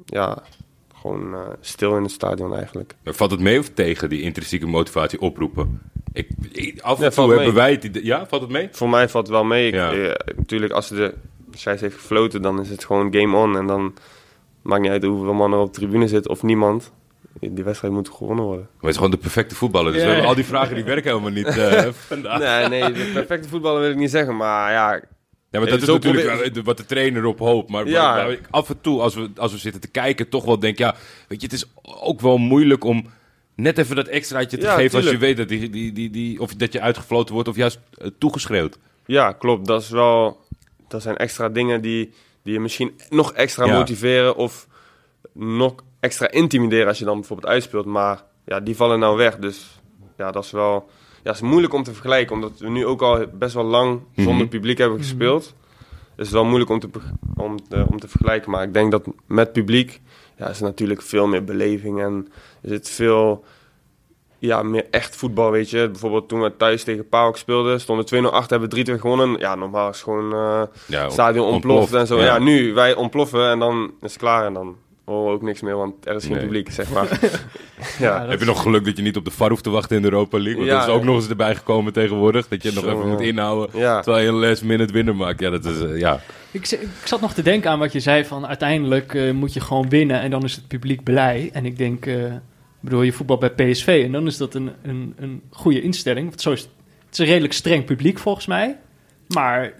ja, 0.05 0.43
gewoon 1.05 1.33
eh, 1.33 1.39
stil 1.61 1.95
in 1.97 2.03
het 2.03 2.11
stadion 2.11 2.55
eigenlijk. 2.55 2.95
Valt 3.03 3.31
het 3.31 3.39
mee 3.39 3.59
of 3.59 3.69
tegen 3.69 4.09
die 4.09 4.21
intrinsieke 4.21 4.65
motivatie 4.67 5.21
oproepen? 5.21 5.81
Ik, 6.13 6.27
ik- 6.51 6.81
af 6.81 6.97
en 6.97 7.03
Ja, 7.03 7.09
toe 7.09 7.27
hebben 7.27 7.45
mee. 7.45 7.53
wij 7.55 7.71
het 7.71 7.83
idee- 7.83 8.05
Ja, 8.05 8.25
valt 8.27 8.41
het 8.41 8.51
mee? 8.51 8.67
Voor 8.71 8.89
mij 8.89 9.09
valt 9.09 9.27
het 9.27 9.35
wel 9.35 9.43
mee. 9.43 9.67
Ik, 9.67 9.73
Ja. 9.73 9.91
eh, 9.93 10.35
natuurlijk, 10.37 10.73
als 10.73 10.87
de 10.89 11.13
scheids 11.51 11.81
heeft 11.81 11.95
gefloten, 11.95 12.41
dan 12.41 12.59
is 12.61 12.69
het 12.69 12.85
gewoon 12.85 13.13
game 13.13 13.37
on. 13.37 13.57
En 13.57 13.67
dan 13.67 13.93
maakt 14.61 14.81
niet 14.81 14.91
uit 14.91 15.03
hoeveel 15.03 15.33
man 15.33 15.53
er 15.53 15.59
op 15.59 15.73
de 15.73 15.79
tribune 15.79 16.07
zit 16.07 16.27
of 16.27 16.43
niemand. 16.43 16.91
Die 17.39 17.63
wedstrijd 17.63 17.93
moet 17.93 18.09
gewonnen 18.09 18.45
worden. 18.45 18.63
Maar 18.71 18.79
het 18.81 18.89
is 18.89 18.95
gewoon 18.95 19.11
de 19.11 19.17
perfecte 19.17 19.55
voetballer. 19.55 19.91
Dus 19.93 20.01
we 20.01 20.07
hebben 20.07 20.27
al 20.27 20.35
die 20.35 20.45
vragen 20.45 20.75
die 20.75 20.83
werken 20.83 21.09
helemaal 21.09 21.31
niet 21.31 21.45
eh, 21.47 21.83
vandaag. 21.91 22.39
Nee, 22.69 22.81
nee, 22.81 22.91
de 22.93 23.11
perfecte 23.13 23.49
voetballer 23.49 23.81
wil 23.81 23.89
ik 23.89 23.95
niet 23.97 24.09
zeggen. 24.11 24.35
Maar 24.35 24.71
ja, 24.71 25.01
Ja, 25.55 25.61
maar 25.61 25.69
dat 25.69 25.81
is 25.81 25.87
natuurlijk 25.87 26.25
probeer- 26.27 26.53
wel 26.53 26.63
wat 26.63 26.77
de 26.77 26.85
trainer 26.85 27.25
op 27.25 27.39
hoopt. 27.39 27.69
Maar 27.69 27.87
Ja. 27.87 28.35
af 28.49 28.69
en 28.69 28.81
toe, 28.81 29.01
als 29.01 29.15
we, 29.15 29.29
als 29.35 29.51
we 29.51 29.57
zitten 29.57 29.81
te 29.81 29.87
kijken, 29.87 30.29
toch 30.29 30.45
wel 30.45 30.59
denk 30.59 30.77
ja, 30.77 30.95
weet 31.27 31.41
je, 31.41 31.47
het 31.47 31.55
is 31.55 31.65
ook 31.81 32.21
wel 32.21 32.37
moeilijk 32.37 32.83
om 32.83 33.05
net 33.55 33.77
even 33.77 33.95
dat 33.95 34.07
extraatje 34.07 34.57
te 34.57 34.65
Ja, 34.65 34.75
geven 34.75 34.99
als 35.01 35.09
je 35.09 35.17
weet 35.17 35.37
dat, 35.37 35.47
die, 35.47 35.69
die, 35.69 35.91
die, 35.91 36.09
die, 36.09 36.39
of 36.39 36.55
dat 36.55 36.73
je 36.73 36.81
uitgefloten 36.81 37.33
wordt 37.33 37.49
of 37.49 37.55
juist 37.55 37.79
eh, 37.97 38.07
toegeschreeuwd. 38.17 38.77
Ja, 39.05 39.31
klopt. 39.31 39.67
Dat, 39.67 39.81
is 39.81 39.89
wel, 39.89 40.39
dat 40.87 41.01
zijn 41.01 41.17
extra 41.17 41.49
dingen 41.49 41.81
die, 41.81 42.13
die 42.43 42.53
je 42.53 42.59
misschien 42.59 42.93
nog 43.09 43.33
extra 43.33 43.65
Ja. 43.65 43.77
motiveren 43.77 44.35
of 44.35 44.67
nog 45.33 45.75
extra 45.99 46.31
intimideren 46.31 46.87
als 46.87 46.99
je 46.99 47.05
dan 47.05 47.19
bijvoorbeeld 47.19 47.49
uitspeelt. 47.51 47.85
Maar 47.85 48.23
ja, 48.45 48.59
die 48.59 48.75
vallen 48.75 48.99
nou 48.99 49.17
weg. 49.17 49.37
Dus 49.37 49.79
ja, 50.17 50.31
dat 50.31 50.43
is 50.43 50.51
wel 50.51 50.89
ja, 51.25 51.31
het 51.31 51.41
is 51.41 51.47
moeilijk 51.49 51.73
om 51.73 51.83
te 51.83 51.93
vergelijken. 51.93 52.35
Omdat 52.35 52.59
we 52.59 52.69
nu 52.69 52.85
ook 52.85 53.01
al 53.01 53.25
best 53.33 53.53
wel 53.53 53.63
lang 53.63 54.01
zonder 54.15 54.47
publiek 54.47 54.77
hebben 54.77 54.99
gespeeld. 54.99 55.43
Dus 55.43 55.53
het 56.15 56.25
is 56.25 56.31
wel 56.31 56.45
moeilijk 56.45 56.69
om 56.71 56.79
te, 56.79 56.89
om, 57.35 57.67
te, 57.69 57.85
om 57.89 57.99
te 57.99 58.07
vergelijken. 58.07 58.51
Maar 58.51 58.63
ik 58.63 58.73
denk 58.73 58.91
dat 58.91 59.07
met 59.25 59.51
publiek 59.53 60.01
ja, 60.37 60.49
is 60.49 60.57
er 60.57 60.63
natuurlijk 60.63 61.01
veel 61.01 61.27
meer 61.27 61.43
beleving. 61.43 62.01
En 62.01 62.27
is 62.61 62.71
het 62.71 62.89
veel 62.89 63.43
ja, 64.37 64.63
meer 64.63 64.85
echt 64.91 65.15
voetbal, 65.15 65.51
weet 65.51 65.69
je. 65.69 65.89
Bijvoorbeeld 65.89 66.27
toen 66.27 66.41
we 66.41 66.57
thuis 66.57 66.83
tegen 66.83 67.09
PAOK 67.09 67.37
speelden, 67.37 67.79
stonden 67.79 68.25
2-0 68.25 68.27
achter, 68.31 68.59
hebben 68.59 68.85
we 68.85 68.91
3-2 68.91 68.99
gewonnen. 68.99 69.39
Ja, 69.39 69.55
normaal 69.55 69.89
is 69.89 70.01
gewoon 70.01 70.33
eh 70.33 70.61
Ja, 70.87 71.09
stadion 71.09 71.47
ontploft, 71.47 71.93
en 71.93 72.07
zo. 72.07 72.17
Ja. 72.17 72.25
Ja. 72.25 72.39
nu, 72.39 72.73
wij 72.73 72.95
ontploffen 72.95 73.49
en 73.49 73.59
dan 73.59 73.93
is 74.01 74.11
het 74.11 74.21
klaar 74.21 74.45
en 74.45 74.53
dan 74.53 74.75
horen 75.05 75.25
we 75.25 75.31
ook 75.31 75.41
niks 75.41 75.61
meer, 75.61 75.75
want 75.75 76.07
er 76.07 76.15
is 76.15 76.23
geen 76.23 76.31
Nee. 76.33 76.41
publiek, 76.41 76.71
zeg 76.71 76.91
maar. 76.91 77.19
Ja, 77.99 78.27
Heb 78.27 78.39
je 78.39 78.45
nog 78.45 78.61
geluk 78.61 78.85
dat 78.85 78.97
je 78.97 79.03
niet 79.03 79.15
op 79.17 79.25
de 79.25 79.31
VAR 79.31 79.49
hoeft 79.49 79.63
te 79.63 79.69
wachten 79.69 79.95
in 79.95 80.01
de 80.01 80.07
Europa 80.11 80.37
League? 80.37 80.55
Want 80.55 80.67
Ja, 80.67 80.77
dat 80.77 80.87
is 80.87 80.93
ook 80.93 80.99
ja. 80.99 81.05
nog 81.05 81.15
eens 81.15 81.29
erbij 81.29 81.55
gekomen 81.55 81.93
tegenwoordig. 81.93 82.47
Dat 82.47 82.63
je 82.63 82.71
nog 82.73 82.83
Zo, 82.83 82.89
even 82.97 83.09
moet 83.09 83.21
inhouden. 83.21 83.79
ja. 83.79 84.01
Terwijl 84.01 84.23
je 84.23 84.29
een 84.29 84.49
last 84.49 84.63
minute 84.63 84.93
winner 84.93 85.15
maakt. 85.15 85.39
Ja, 85.39 85.49
dat 85.49 85.65
is, 85.65 85.79
eh, 85.81 85.99
ja. 85.99 86.19
Ik, 86.51 86.71
ik 86.71 86.87
zat 87.03 87.21
nog 87.21 87.33
te 87.33 87.41
denken 87.41 87.69
aan 87.71 87.79
wat 87.79 87.91
je 87.91 87.99
zei 87.99 88.25
van 88.25 88.47
uiteindelijk 88.47 89.13
eh, 89.13 89.31
moet 89.31 89.53
je 89.53 89.59
gewoon 89.59 89.89
winnen 89.89 90.21
en 90.21 90.29
dan 90.31 90.43
is 90.43 90.55
het 90.55 90.67
publiek 90.67 91.03
blij. 91.03 91.49
En 91.53 91.65
ik 91.65 91.77
denk, 91.77 92.05
eh, 92.05 92.33
bedoel, 92.79 93.01
je 93.01 93.11
voetbal 93.13 93.37
bij 93.37 93.49
PSV 93.51 94.01
en 94.05 94.11
dan 94.11 94.25
is 94.27 94.37
dat 94.37 94.53
een, 94.53 94.71
een, 94.83 95.13
een 95.17 95.41
goede 95.49 95.81
instelling. 95.81 96.27
Want 96.29 96.41
zo 96.41 96.51
is 96.51 96.59
het, 96.61 96.69
het 97.05 97.13
is 97.13 97.19
een 97.19 97.25
redelijk 97.25 97.53
streng 97.53 97.85
publiek 97.85 98.19
volgens 98.19 98.45
mij. 98.45 98.77
Maar 99.27 99.73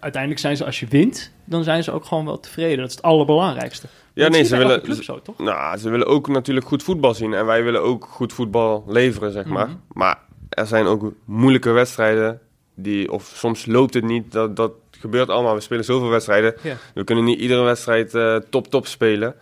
uiteindelijk 0.00 0.40
zijn 0.40 0.56
ze, 0.56 0.64
als 0.64 0.80
je 0.80 0.86
wint, 0.86 1.32
dan 1.48 1.64
zijn 1.64 1.84
ze 1.84 1.92
ook 1.92 2.04
gewoon 2.04 2.24
wel 2.24 2.40
tevreden. 2.40 2.78
Dat 2.78 2.88
is 2.88 2.94
het 2.94 3.04
allerbelangrijkste. 3.04 3.86
Ja, 4.14 4.22
Dat 4.22 4.32
nee, 4.32 4.44
ze 4.44 4.56
willen, 4.56 4.82
club 4.82 5.02
zo, 5.02 5.22
toch? 5.22 5.38
Nou, 5.38 5.78
ze 5.78 5.90
willen 5.90 6.06
ook 6.06 6.28
natuurlijk 6.28 6.66
goed 6.66 6.82
voetbal 6.82 7.14
zien. 7.14 7.34
En 7.34 7.46
wij 7.46 7.64
willen 7.64 7.82
ook 7.82 8.06
goed 8.10 8.32
voetbal 8.32 8.84
leveren, 8.86 9.32
zeg 9.32 9.44
maar. 9.44 9.66
Mhm. 9.66 9.76
Maar 9.92 10.18
er 10.48 10.66
zijn 10.66 10.86
ook 10.86 11.12
moeilijke 11.24 11.70
wedstrijden. 11.70 12.40
Die, 12.74 13.12
of 13.12 13.32
soms 13.34 13.66
loopt 13.66 13.94
het 13.94 14.04
niet. 14.04 14.32
Dat, 14.32 14.56
dat 14.56 14.72
gebeurt 14.90 15.28
allemaal. 15.28 15.54
We 15.54 15.60
spelen 15.60 15.84
zoveel 15.84 16.08
wedstrijden. 16.08 16.54
We 16.94 17.04
kunnen 17.04 17.24
niet 17.24 17.40
iedere 17.40 17.62
wedstrijd 17.62 18.14
eh, 18.14 18.36
top-top 18.50 18.86
spelen. 18.86 19.34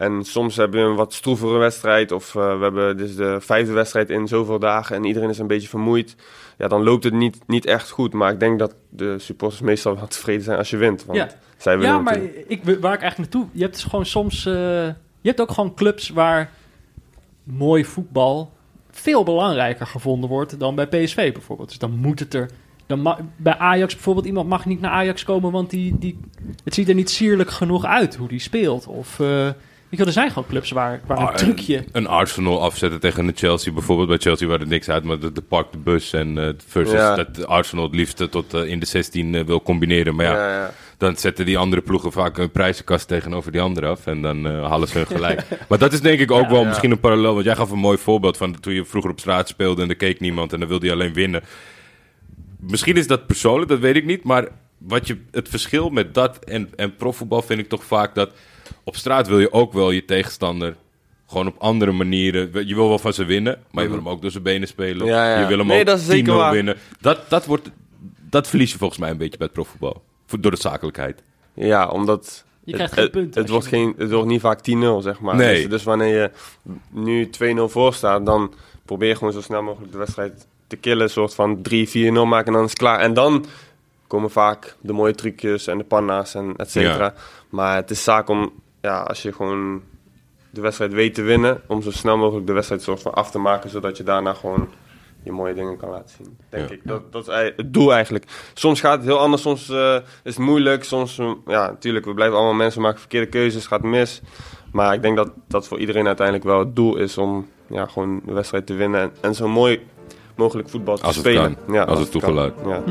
En 0.00 0.24
soms 0.24 0.56
hebben 0.56 0.82
we 0.84 0.90
een 0.90 0.96
wat 0.96 1.12
stroevere 1.14 1.58
wedstrijd. 1.58 2.12
Of 2.12 2.34
eh, 2.34 2.56
we 2.56 2.62
hebben 2.62 2.96
dus 2.96 3.16
de 3.16 3.36
vijfde 3.40 3.72
wedstrijd 3.72 4.10
in 4.10 4.28
zoveel 4.28 4.58
dagen. 4.58 4.96
En 4.96 5.04
iedereen 5.04 5.28
is 5.28 5.38
een 5.38 5.46
beetje 5.46 5.68
vermoeid. 5.68 6.16
Ja, 6.58 6.68
dan 6.68 6.82
loopt 6.82 7.04
het 7.04 7.12
niet, 7.12 7.38
niet 7.46 7.66
echt 7.66 7.90
goed. 7.90 8.12
Maar 8.12 8.32
ik 8.32 8.40
denk 8.40 8.58
dat 8.58 8.74
de 8.88 9.18
supporters 9.18 9.60
meestal 9.60 9.94
wel 9.94 10.06
tevreden 10.16 10.42
zijn 10.42 10.58
als 10.58 10.70
je 10.70 10.76
wint. 10.76 11.04
Want 11.04 11.18
Ja. 11.18 11.28
zij 11.56 11.78
willen 11.78 11.94
Ja, 11.94 12.00
maar 12.00 12.18
natuurlijk- 12.18 12.48
ik, 12.48 12.62
waar 12.64 12.94
ik 12.94 13.00
eigenlijk 13.00 13.16
naartoe... 13.32 13.46
Je 13.52 13.62
hebt 13.62 13.74
dus 13.74 13.84
gewoon 13.84 14.06
soms... 14.06 14.46
eh, 14.46 14.52
je 15.20 15.28
hebt 15.28 15.40
ook 15.40 15.50
gewoon 15.50 15.74
clubs 15.74 16.08
waar 16.08 16.50
mooi 17.44 17.84
voetbal 17.84 18.52
veel 18.90 19.22
belangrijker 19.24 19.86
gevonden 19.86 20.30
wordt 20.30 20.58
dan 20.60 20.74
bij 20.74 20.86
PSV 20.86 21.32
bijvoorbeeld. 21.32 21.68
Dus 21.68 21.78
dan 21.78 21.90
moet 21.90 22.18
het 22.18 22.34
er... 22.34 22.50
Dan 22.86 23.16
bij 23.36 23.56
Ajax 23.56 23.94
bijvoorbeeld, 23.94 24.26
iemand 24.26 24.48
mag 24.48 24.66
niet 24.66 24.80
naar 24.80 24.90
Ajax 24.90 25.24
komen, 25.24 25.52
want 25.52 25.70
die, 25.70 25.98
die, 25.98 26.18
het 26.64 26.74
ziet 26.74 26.88
er 26.88 26.94
niet 26.94 27.10
sierlijk 27.10 27.50
genoeg 27.50 27.84
uit 27.84 28.16
hoe 28.16 28.28
die 28.28 28.38
speelt. 28.40 28.86
Of, 28.86 29.20
eh, 29.20 29.48
weet 29.98 30.06
er 30.06 30.12
zijn 30.12 30.28
gewoon 30.28 30.48
clubs 30.48 30.70
waar, 30.70 31.00
waar 31.06 31.18
een 31.18 31.26
Ah, 31.26 31.34
trucje... 31.34 31.84
Een 31.92 32.06
Arsenal 32.06 32.62
afzetten 32.62 33.00
tegen 33.00 33.26
een 33.26 33.36
Chelsea 33.36 33.72
bijvoorbeeld. 33.72 34.08
Bij 34.08 34.18
Chelsea 34.18 34.48
waar 34.48 34.60
er 34.60 34.66
niks 34.66 34.88
uit, 34.88 35.04
maar 35.04 35.18
de, 35.18 35.32
de 35.32 35.40
park 35.40 35.72
de 35.72 35.78
bus. 35.78 36.12
En 36.12 36.38
eh, 36.38 36.48
versus 36.66 36.94
Ja. 36.94 37.14
dat 37.14 37.46
Arsenal 37.46 37.84
het 37.84 37.94
liefst 37.94 38.30
tot 38.30 38.54
eh, 38.54 38.64
in 38.66 38.78
de 38.80 38.86
16 38.86 39.34
eh, 39.34 39.44
wil 39.44 39.62
combineren. 39.62 40.14
Maar 40.14 40.24
ja, 40.26 40.32
ja, 40.34 40.54
ja. 40.54 40.72
dan 40.98 41.16
zetten 41.16 41.44
die 41.46 41.58
andere 41.58 41.82
ploegen 41.82 42.12
vaak 42.12 42.38
een 42.38 42.50
prijzenkast 42.50 43.08
tegenover 43.08 43.52
die 43.52 43.60
andere 43.60 43.86
af. 43.86 44.06
En 44.06 44.22
dan 44.22 44.46
eh, 44.46 44.68
halen 44.68 44.88
ze 44.88 44.96
hun 44.98 45.06
gelijk. 45.06 45.42
maar 45.68 45.78
dat 45.78 45.92
is 45.92 46.00
denk 46.00 46.20
ik 46.20 46.30
ook 46.30 46.42
Ja, 46.44 46.50
wel 46.50 46.60
ja. 46.62 46.68
misschien 46.68 46.90
een 46.90 47.00
parallel. 47.00 47.32
Want 47.32 47.44
jij 47.44 47.56
gaf 47.56 47.70
een 47.70 47.78
mooi 47.78 47.98
voorbeeld 47.98 48.36
van 48.36 48.60
toen 48.60 48.74
je 48.74 48.84
vroeger 48.84 49.10
op 49.10 49.20
straat 49.20 49.48
speelde 49.48 49.82
en 49.82 49.88
er 49.88 49.96
keek 49.96 50.20
niemand. 50.20 50.52
En 50.52 50.58
dan 50.60 50.68
wilde 50.68 50.86
je 50.86 50.92
alleen 50.92 51.12
winnen. 51.12 51.42
Misschien 52.60 52.96
is 52.96 53.06
dat 53.06 53.26
persoonlijk, 53.26 53.68
dat 53.70 53.78
weet 53.78 53.96
ik 53.96 54.04
niet. 54.04 54.24
Maar 54.24 54.48
wat 54.78 55.06
je, 55.06 55.16
het 55.30 55.48
verschil 55.48 55.88
met 55.90 56.14
dat 56.14 56.44
en, 56.44 56.68
en 56.76 56.96
profvoetbal 56.96 57.42
vind 57.42 57.60
ik 57.60 57.68
toch 57.68 57.84
vaak 57.84 58.14
dat... 58.14 58.30
Op 58.84 58.96
straat 58.96 59.28
wil 59.28 59.40
je 59.40 59.52
ook 59.52 59.72
wel 59.72 59.90
je 59.90 60.04
tegenstander 60.04 60.76
gewoon 61.26 61.46
op 61.46 61.54
andere 61.58 61.92
manieren... 61.92 62.66
Je 62.66 62.74
wil 62.74 62.88
wel 62.88 62.98
van 62.98 63.12
ze 63.12 63.24
winnen, 63.24 63.62
maar 63.70 63.82
je 63.82 63.90
wil 63.90 63.98
hem 63.98 64.08
ook 64.08 64.22
door 64.22 64.30
zijn 64.30 64.42
benen 64.42 64.68
spelen. 64.68 65.06
Ja, 65.06 65.30
ja. 65.30 65.40
Je 65.40 65.46
wil 65.46 65.58
hem 65.58 65.66
Nee, 65.66 65.80
ook 65.80 65.86
dat 65.86 65.98
is 65.98 66.06
zeker 66.06 66.32
10-0 66.32 66.36
waar. 66.36 66.52
winnen. 66.52 66.76
Dat, 67.00 67.20
dat, 67.28 67.46
wordt, 67.46 67.70
dat 68.30 68.48
verlies 68.48 68.72
je 68.72 68.78
volgens 68.78 68.98
mij 69.00 69.10
een 69.10 69.16
beetje 69.16 69.38
bij 69.38 69.46
het 69.46 69.54
profvoetbal. 69.54 70.02
Door 70.40 70.50
de 70.50 70.56
zakelijkheid. 70.56 71.22
Ja, 71.54 71.88
omdat... 71.88 72.44
Je 72.64 72.72
krijgt 72.72 72.94
het, 72.94 73.00
geen 73.00 73.10
punten. 73.10 73.40
Het, 73.40 73.50
wordt 73.50 73.66
geen, 73.66 73.94
het 73.98 74.10
wordt 74.10 74.28
niet 74.28 74.40
vaak 74.40 74.58
10-0, 74.58 74.62
zeg 74.98 75.20
maar. 75.20 75.36
Nee. 75.36 75.60
Dus, 75.60 75.68
dus 75.68 75.82
wanneer 75.82 76.20
je 76.20 76.30
nu 76.90 77.30
2-0 77.58 77.62
voor 77.64 77.94
staat, 77.94 78.26
dan 78.26 78.54
probeer 78.84 79.08
je 79.08 79.16
gewoon 79.16 79.32
zo 79.32 79.40
snel 79.40 79.62
mogelijk 79.62 79.92
de 79.92 79.98
wedstrijd 79.98 80.46
te 80.66 80.76
killen. 80.76 81.02
Een 81.02 81.10
soort 81.10 81.34
van 81.34 81.58
3-4-0 81.58 81.62
maken 82.12 82.46
en 82.46 82.52
dan 82.52 82.64
is 82.64 82.70
het 82.70 82.78
klaar. 82.78 82.98
En 82.98 83.14
dan 83.14 83.46
komen 84.06 84.30
vaak 84.30 84.76
de 84.80 84.92
mooie 84.92 85.14
trucjes 85.14 85.66
en 85.66 85.78
de 85.78 85.84
panna's 85.84 86.34
en 86.34 86.54
et 86.56 86.70
cetera. 86.70 87.14
Maar 87.50 87.76
het 87.76 87.90
is 87.90 88.04
zaak 88.04 88.28
om, 88.28 88.52
ja, 88.80 89.00
als 89.02 89.22
je 89.22 89.32
gewoon 89.32 89.82
de 90.50 90.60
wedstrijd 90.60 90.92
weet 90.92 91.14
te 91.14 91.22
winnen, 91.22 91.60
om 91.66 91.82
zo 91.82 91.90
snel 91.90 92.16
mogelijk 92.16 92.46
de 92.46 92.52
wedstrijd 92.52 92.82
soort 92.82 93.02
van 93.02 93.14
af 93.14 93.30
te 93.30 93.38
maken, 93.38 93.70
zodat 93.70 93.96
je 93.96 94.02
daarna 94.02 94.34
gewoon 94.34 94.68
je 95.22 95.32
mooie 95.32 95.54
dingen 95.54 95.76
kan 95.76 95.88
laten 95.90 96.14
zien. 96.16 96.36
Denk 96.48 96.68
Ja. 96.68 96.74
ik. 96.74 96.80
Dat, 96.84 97.12
dat 97.12 97.28
is 97.28 97.34
het 97.56 97.72
doel 97.74 97.92
eigenlijk. 97.92 98.24
Soms 98.54 98.80
gaat 98.80 98.96
het 98.96 99.04
heel 99.06 99.18
anders, 99.18 99.42
soms 99.42 99.68
eh, 99.68 99.94
is 99.94 100.34
het 100.36 100.38
moeilijk. 100.44 100.84
Soms, 100.84 101.18
eh, 101.18 101.30
ja, 101.46 101.66
natuurlijk, 101.66 102.04
we 102.04 102.14
blijven 102.14 102.36
allemaal 102.36 102.54
mensen 102.54 102.82
maken 102.82 102.98
verkeerde 102.98 103.26
keuzes, 103.28 103.66
gaat 103.66 103.82
mis. 103.82 104.20
Maar 104.72 104.94
ik 104.94 105.02
denk 105.02 105.16
dat 105.16 105.30
dat 105.48 105.68
voor 105.68 105.78
iedereen 105.78 106.06
uiteindelijk 106.06 106.46
wel 106.46 106.58
het 106.58 106.76
doel 106.76 106.96
is 106.96 107.18
om 107.18 107.48
ja, 107.66 107.86
gewoon 107.86 108.20
de 108.24 108.32
wedstrijd 108.32 108.66
te 108.66 108.74
winnen. 108.74 109.00
En, 109.00 109.12
en 109.20 109.34
zo 109.34 109.48
mooi 109.48 109.86
mogelijk 110.36 110.68
voetbal 110.68 110.96
te 110.96 111.02
Als 111.02 111.16
het 111.16 111.24
spelen. 111.24 111.56
kan. 111.66 111.74
Ja, 111.74 111.82
Als 111.82 111.98
het 111.98 112.08
kan. 112.08 112.20
toegelaat. 112.20 112.52
Ja. 112.66 112.82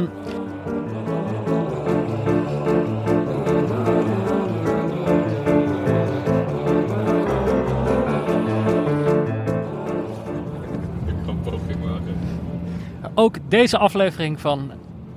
Ook 13.20 13.38
deze 13.48 13.78
aflevering 13.78 14.40
van 14.40 14.72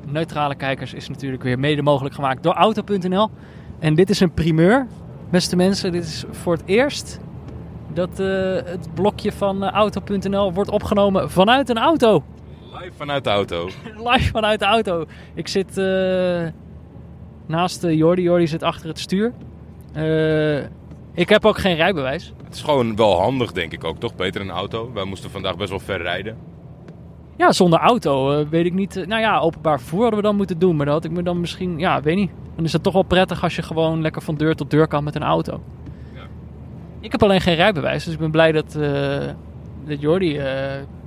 Neutrale 0.07 0.55
Kijkers 0.55 0.95
is 0.95 1.09
natuurlijk 1.09 1.43
weer 1.43 1.59
mede 1.59 1.83
mogelijk 1.83 2.15
gemaakt 2.15 2.43
door 2.43 2.53
Auto.nl. 2.53 3.31
En 3.79 3.95
dit 3.95 4.11
is 4.11 4.21
een 4.21 4.33
primeur, 4.33 4.87
beste 5.31 5.57
mensen. 5.57 5.93
Dit 5.93 6.05
is 6.05 6.25
voor 6.31 6.53
het 6.53 6.63
eerst 6.67 7.21
dat 7.93 8.21
eh, 8.21 8.27
het 8.65 8.95
blokje 8.95 9.33
van 9.33 9.65
eh, 9.65 9.71
Auto.nl 9.71 10.53
wordt 10.53 10.71
opgenomen 10.71 11.31
vanuit 11.31 11.69
een 11.69 11.79
auto. 11.79 12.25
Live 12.73 12.93
vanuit 12.97 13.25
de 13.25 13.31
auto. 13.31 13.69
Live 14.11 14.31
vanuit 14.31 14.59
de 14.59 14.67
auto. 14.67 15.05
Ik 15.35 15.49
zit 15.49 15.79
eh, 15.79 16.47
naast 17.47 17.85
uh, 17.85 17.93
Jordi. 17.97 18.23
Jordi 18.23 18.47
zit 18.47 18.63
achter 18.63 18.89
het 18.89 18.99
stuur. 18.99 19.33
Ik 21.15 21.29
heb 21.29 21.45
ook 21.45 21.59
geen 21.59 21.77
rijbewijs. 21.77 22.33
Het 22.45 22.55
is 22.55 22.63
gewoon 22.63 22.97
wel 22.97 23.21
handig, 23.21 23.53
denk 23.53 23.73
ik 23.73 23.85
ook, 23.85 23.99
toch? 23.99 24.15
Beter 24.15 24.41
een 24.41 24.51
auto. 24.51 24.93
Wij 24.93 25.05
moesten 25.05 25.31
vandaag 25.31 25.57
best 25.57 25.71
wel 25.71 25.81
ver 25.81 26.03
rijden. 26.03 26.52
Ja, 27.43 27.53
zonder 27.53 27.79
auto 27.79 28.33
eh, 28.33 28.47
weet 28.49 28.65
ik 28.65 28.73
niet. 28.73 28.97
eh, 28.97 29.07
nou 29.07 29.21
ja, 29.21 29.39
openbaar 29.39 29.79
vervoer 29.79 30.01
hadden 30.01 30.19
we 30.21 30.27
dan 30.27 30.37
moeten 30.37 30.59
doen. 30.59 30.77
Maar 30.77 30.87
dat 30.87 30.95
had 30.95 31.05
ik 31.05 31.11
me 31.11 31.23
dan 31.23 31.41
misschien, 31.41 31.79
ja, 31.79 32.01
weet 32.01 32.17
niet. 32.17 32.31
Dan 32.57 32.65
is 32.65 32.73
het 32.73 32.83
toch 32.83 32.93
wel 32.93 33.03
prettig 33.03 33.43
als 33.43 33.57
je 33.57 33.63
gewoon 33.63 34.01
lekker 34.01 34.23
van 34.23 34.35
deur 34.35 34.55
tot 34.55 34.71
deur 34.71 34.87
kan 34.89 35.05
met 35.05 35.15
een 35.15 35.23
auto. 35.23 35.61
Ja. 36.15 36.21
Ik 37.01 37.13
heb 37.13 37.23
alleen 37.23 37.41
geen 37.41 37.55
rijbewijs, 37.55 38.05
dus 38.05 38.15
ik 38.15 38.19
ben 38.21 38.31
blij 38.31 38.53
dat, 38.53 38.75
eh 38.75 39.29
dat 39.87 40.01
Jordi 40.01 40.41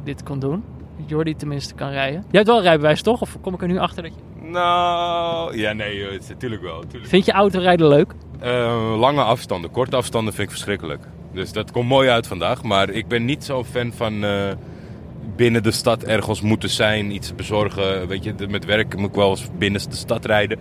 dit 0.04 0.24
kon 0.24 0.40
doen. 0.40 0.64
Dat 0.98 1.10
Jordi 1.10 1.36
tenminste 1.36 1.74
kan 1.74 1.90
rijden. 1.90 2.20
Jij 2.20 2.26
hebt 2.32 2.48
wel 2.48 2.58
een 2.58 2.64
rijbewijs, 2.64 3.02
toch? 3.02 3.22
Of 3.22 3.38
kom 3.42 3.54
ik 3.54 3.62
er 3.62 3.68
nu 3.68 3.78
achter 3.78 4.04
dat 4.04 4.12
je... 4.16 4.50
Nou, 4.50 5.58
ja, 5.58 5.74
nee, 5.74 5.98
joh, 5.98 6.12
het 6.12 6.24
is 6.24 6.30
natuurlijk 6.30 6.62
wel. 6.62 6.80
Tuurlijk. 6.80 7.10
Vind 7.10 7.26
je 7.26 7.32
autorijden 7.32 7.88
leuk? 7.88 8.14
Lange 8.98 9.22
afstanden, 9.24 9.72
korte 9.72 9.96
afstanden 9.96 10.34
vind 10.34 10.48
ik 10.48 10.54
verschrikkelijk. 10.54 11.04
Dus 11.32 11.52
dat 11.52 11.72
komt 11.72 11.88
mooi 11.88 12.10
uit 12.10 12.28
vandaag. 12.28 12.64
Maar 12.64 12.90
ik 12.90 13.08
ben 13.08 13.26
niet 13.26 13.44
zo'n 13.44 13.66
fan 13.66 13.92
van 13.92 14.24
binnen 15.36 15.63
de 15.63 15.71
stad 15.71 16.03
ergens 16.03 16.41
moeten 16.41 16.69
zijn, 16.69 17.11
iets 17.11 17.36
bezorgen. 17.36 18.07
Weet 18.07 18.23
je, 18.23 18.34
met 18.49 18.65
werk 18.65 18.97
moet 18.97 19.09
ik 19.09 19.15
wel 19.15 19.30
eens 19.30 19.47
binnen 19.57 19.89
de 19.89 19.95
stad 19.95 20.26
rijden. 20.26 20.59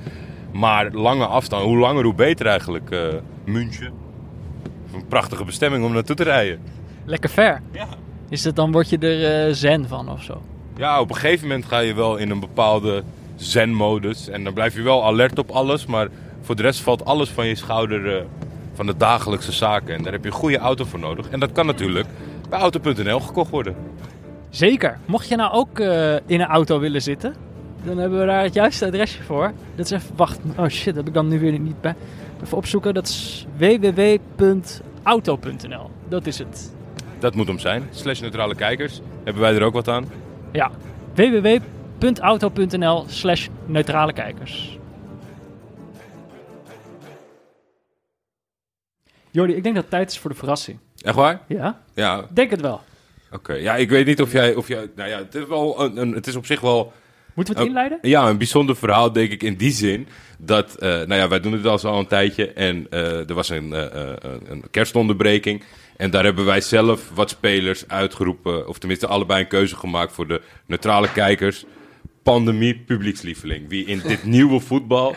Maar 0.52 0.90
lange 0.92 1.26
afstanden, 1.26 1.68
hoe 1.68 1.78
langer 1.78 2.04
hoe 2.04 2.14
beter 2.14 2.46
eigenlijk. 2.46 2.90
eh 2.90 3.00
München. 3.44 3.92
Een 4.94 5.06
prachtige 5.08 5.44
bestemming 5.44 5.84
om 5.84 5.92
naartoe 5.92 6.16
te 6.16 6.22
rijden. 6.22 6.58
Lekker 7.04 7.30
ver. 7.30 7.60
Ja. 7.72 7.86
Is 8.28 8.44
het 8.44 8.56
dan, 8.56 8.72
word 8.72 8.88
je 8.88 8.98
er 8.98 9.46
eh, 9.46 9.54
zen 9.54 9.88
van 9.88 10.10
of 10.10 10.22
zo? 10.22 10.42
Ja, 10.76 11.00
op 11.00 11.08
een 11.10 11.16
gegeven 11.16 11.48
moment 11.48 11.64
ga 11.64 11.78
je 11.78 11.94
wel 11.94 12.16
in 12.16 12.30
een 12.30 12.40
bepaalde 12.40 13.02
zen-modus. 13.36 14.28
En 14.28 14.44
dan 14.44 14.52
blijf 14.52 14.74
je 14.74 14.82
wel 14.82 15.04
alert 15.04 15.38
op 15.38 15.50
alles. 15.50 15.86
Maar 15.86 16.08
voor 16.42 16.56
de 16.56 16.62
rest 16.62 16.80
valt 16.80 17.04
alles 17.04 17.28
van 17.30 17.46
je 17.46 17.54
schouder 17.54 18.16
eh, 18.16 18.24
van 18.74 18.86
de 18.86 18.96
dagelijkse 18.96 19.52
zaken. 19.52 19.94
En 19.94 20.02
daar 20.02 20.12
heb 20.12 20.22
je 20.24 20.28
een 20.30 20.36
goede 20.36 20.58
auto 20.58 20.84
voor 20.84 20.98
nodig. 20.98 21.28
En 21.28 21.40
dat 21.40 21.52
kan 21.52 21.66
natuurlijk 21.66 22.06
bij 22.48 22.58
Auto.nl 22.58 23.20
gekocht 23.20 23.50
worden. 23.50 23.76
Zeker. 24.54 24.98
Mocht 25.06 25.28
je 25.28 25.36
nou 25.36 25.52
ook 25.52 25.78
eh, 25.78 26.14
in 26.14 26.40
een 26.40 26.46
auto 26.46 26.78
willen 26.78 27.02
zitten, 27.02 27.34
dan 27.84 27.98
hebben 27.98 28.20
we 28.20 28.26
daar 28.26 28.42
het 28.42 28.54
juiste 28.54 28.86
adresje 28.86 29.22
voor. 29.22 29.52
Dat 29.74 29.84
is 29.84 29.90
even, 29.90 30.16
wacht, 30.16 30.40
oh 30.56 30.66
shit, 30.68 30.96
heb 30.96 31.06
ik 31.06 31.14
dan 31.14 31.28
nu 31.28 31.40
weer 31.40 31.58
niet 31.58 31.80
bij. 31.80 31.94
Even 32.42 32.56
opzoeken, 32.56 32.94
dat 32.94 33.08
is 33.08 33.46
www.auto.nl. 33.56 34.30
Dat 36.08 36.26
is 36.26 36.38
het. 36.38 36.72
Dat 37.18 37.34
moet 37.34 37.46
hem 37.46 37.58
zijn. 37.58 37.88
Slash 37.90 38.20
neutrale 38.20 38.54
kijkers. 38.54 39.00
Hebben 39.24 39.42
wij 39.42 39.54
er 39.54 39.62
ook 39.62 39.72
wat 39.72 39.88
aan? 39.88 40.04
Ja, 40.52 40.70
www.auto.nl 41.14 43.04
slash 43.08 43.48
neutrale 43.66 44.12
kijkers. 44.12 44.78
Jordi, 49.30 49.54
ik 49.54 49.62
denk 49.62 49.74
dat 49.74 49.84
het 49.84 49.92
tijd 49.92 50.10
is 50.10 50.18
voor 50.18 50.30
de 50.30 50.36
verrassing. 50.36 50.78
Echt 51.02 51.14
waar? 51.14 51.40
Ja? 51.48 51.80
Ja, 51.94 52.26
Denk 52.30 52.50
het 52.50 52.60
wel. 52.60 52.80
Oké. 53.34 53.52
Ja, 53.54 53.76
ik 53.76 53.88
weet 53.90 54.06
niet 54.06 54.20
of 54.20 54.32
jij... 54.32 54.54
Of 54.54 54.68
jij 54.68 54.90
nou 54.96 55.08
ja, 55.08 55.18
het 55.18 55.34
is, 55.34 55.46
wel 55.46 55.80
een, 55.82 55.96
een- 55.96 56.12
het 56.14 56.26
is 56.26 56.36
op 56.36 56.46
zich 56.46 56.60
wel... 56.60 56.92
Moeten 57.34 57.54
we 57.54 57.60
het 57.60 57.68
inleiden? 57.68 57.98
Ja, 58.02 58.28
een 58.28 58.38
bijzonder 58.38 58.76
verhaal, 58.76 59.12
denk 59.12 59.30
ik, 59.30 59.42
in 59.42 59.54
die 59.56 59.70
zin. 59.72 60.08
Dat, 60.38 60.74
eh, 60.76 60.88
nou 60.88 61.14
ja, 61.14 61.28
wij 61.28 61.40
doen 61.40 61.52
het 61.52 61.66
al 61.66 61.78
zo 61.78 61.88
al 61.88 61.98
een 61.98 62.06
tijdje. 62.06 62.52
En 62.52 62.86
eh, 62.90 63.28
er 63.28 63.34
was 63.34 63.48
een, 63.48 63.72
eh, 63.72 64.10
eh, 64.12 64.16
een 64.44 64.64
kerstonderbreking. 64.70 65.62
En 65.96 66.10
daar 66.10 66.24
hebben 66.24 66.44
wij 66.44 66.60
zelf 66.60 67.10
wat 67.14 67.30
spelers 67.30 67.88
uitgeroepen. 67.88 68.68
Of 68.68 68.78
tenminste, 68.78 69.06
allebei 69.06 69.40
een 69.40 69.48
keuze 69.48 69.76
gemaakt 69.76 70.12
voor 70.12 70.26
de 70.26 70.40
neutrale 70.66 71.12
kijkers. 71.12 71.64
Pandemie, 72.22 72.78
publiekslieveling. 72.78 73.68
Wie 73.68 73.84
in 73.86 74.00
dit 74.06 74.24
nieuwe 74.36 74.60
voetbal 74.60 75.14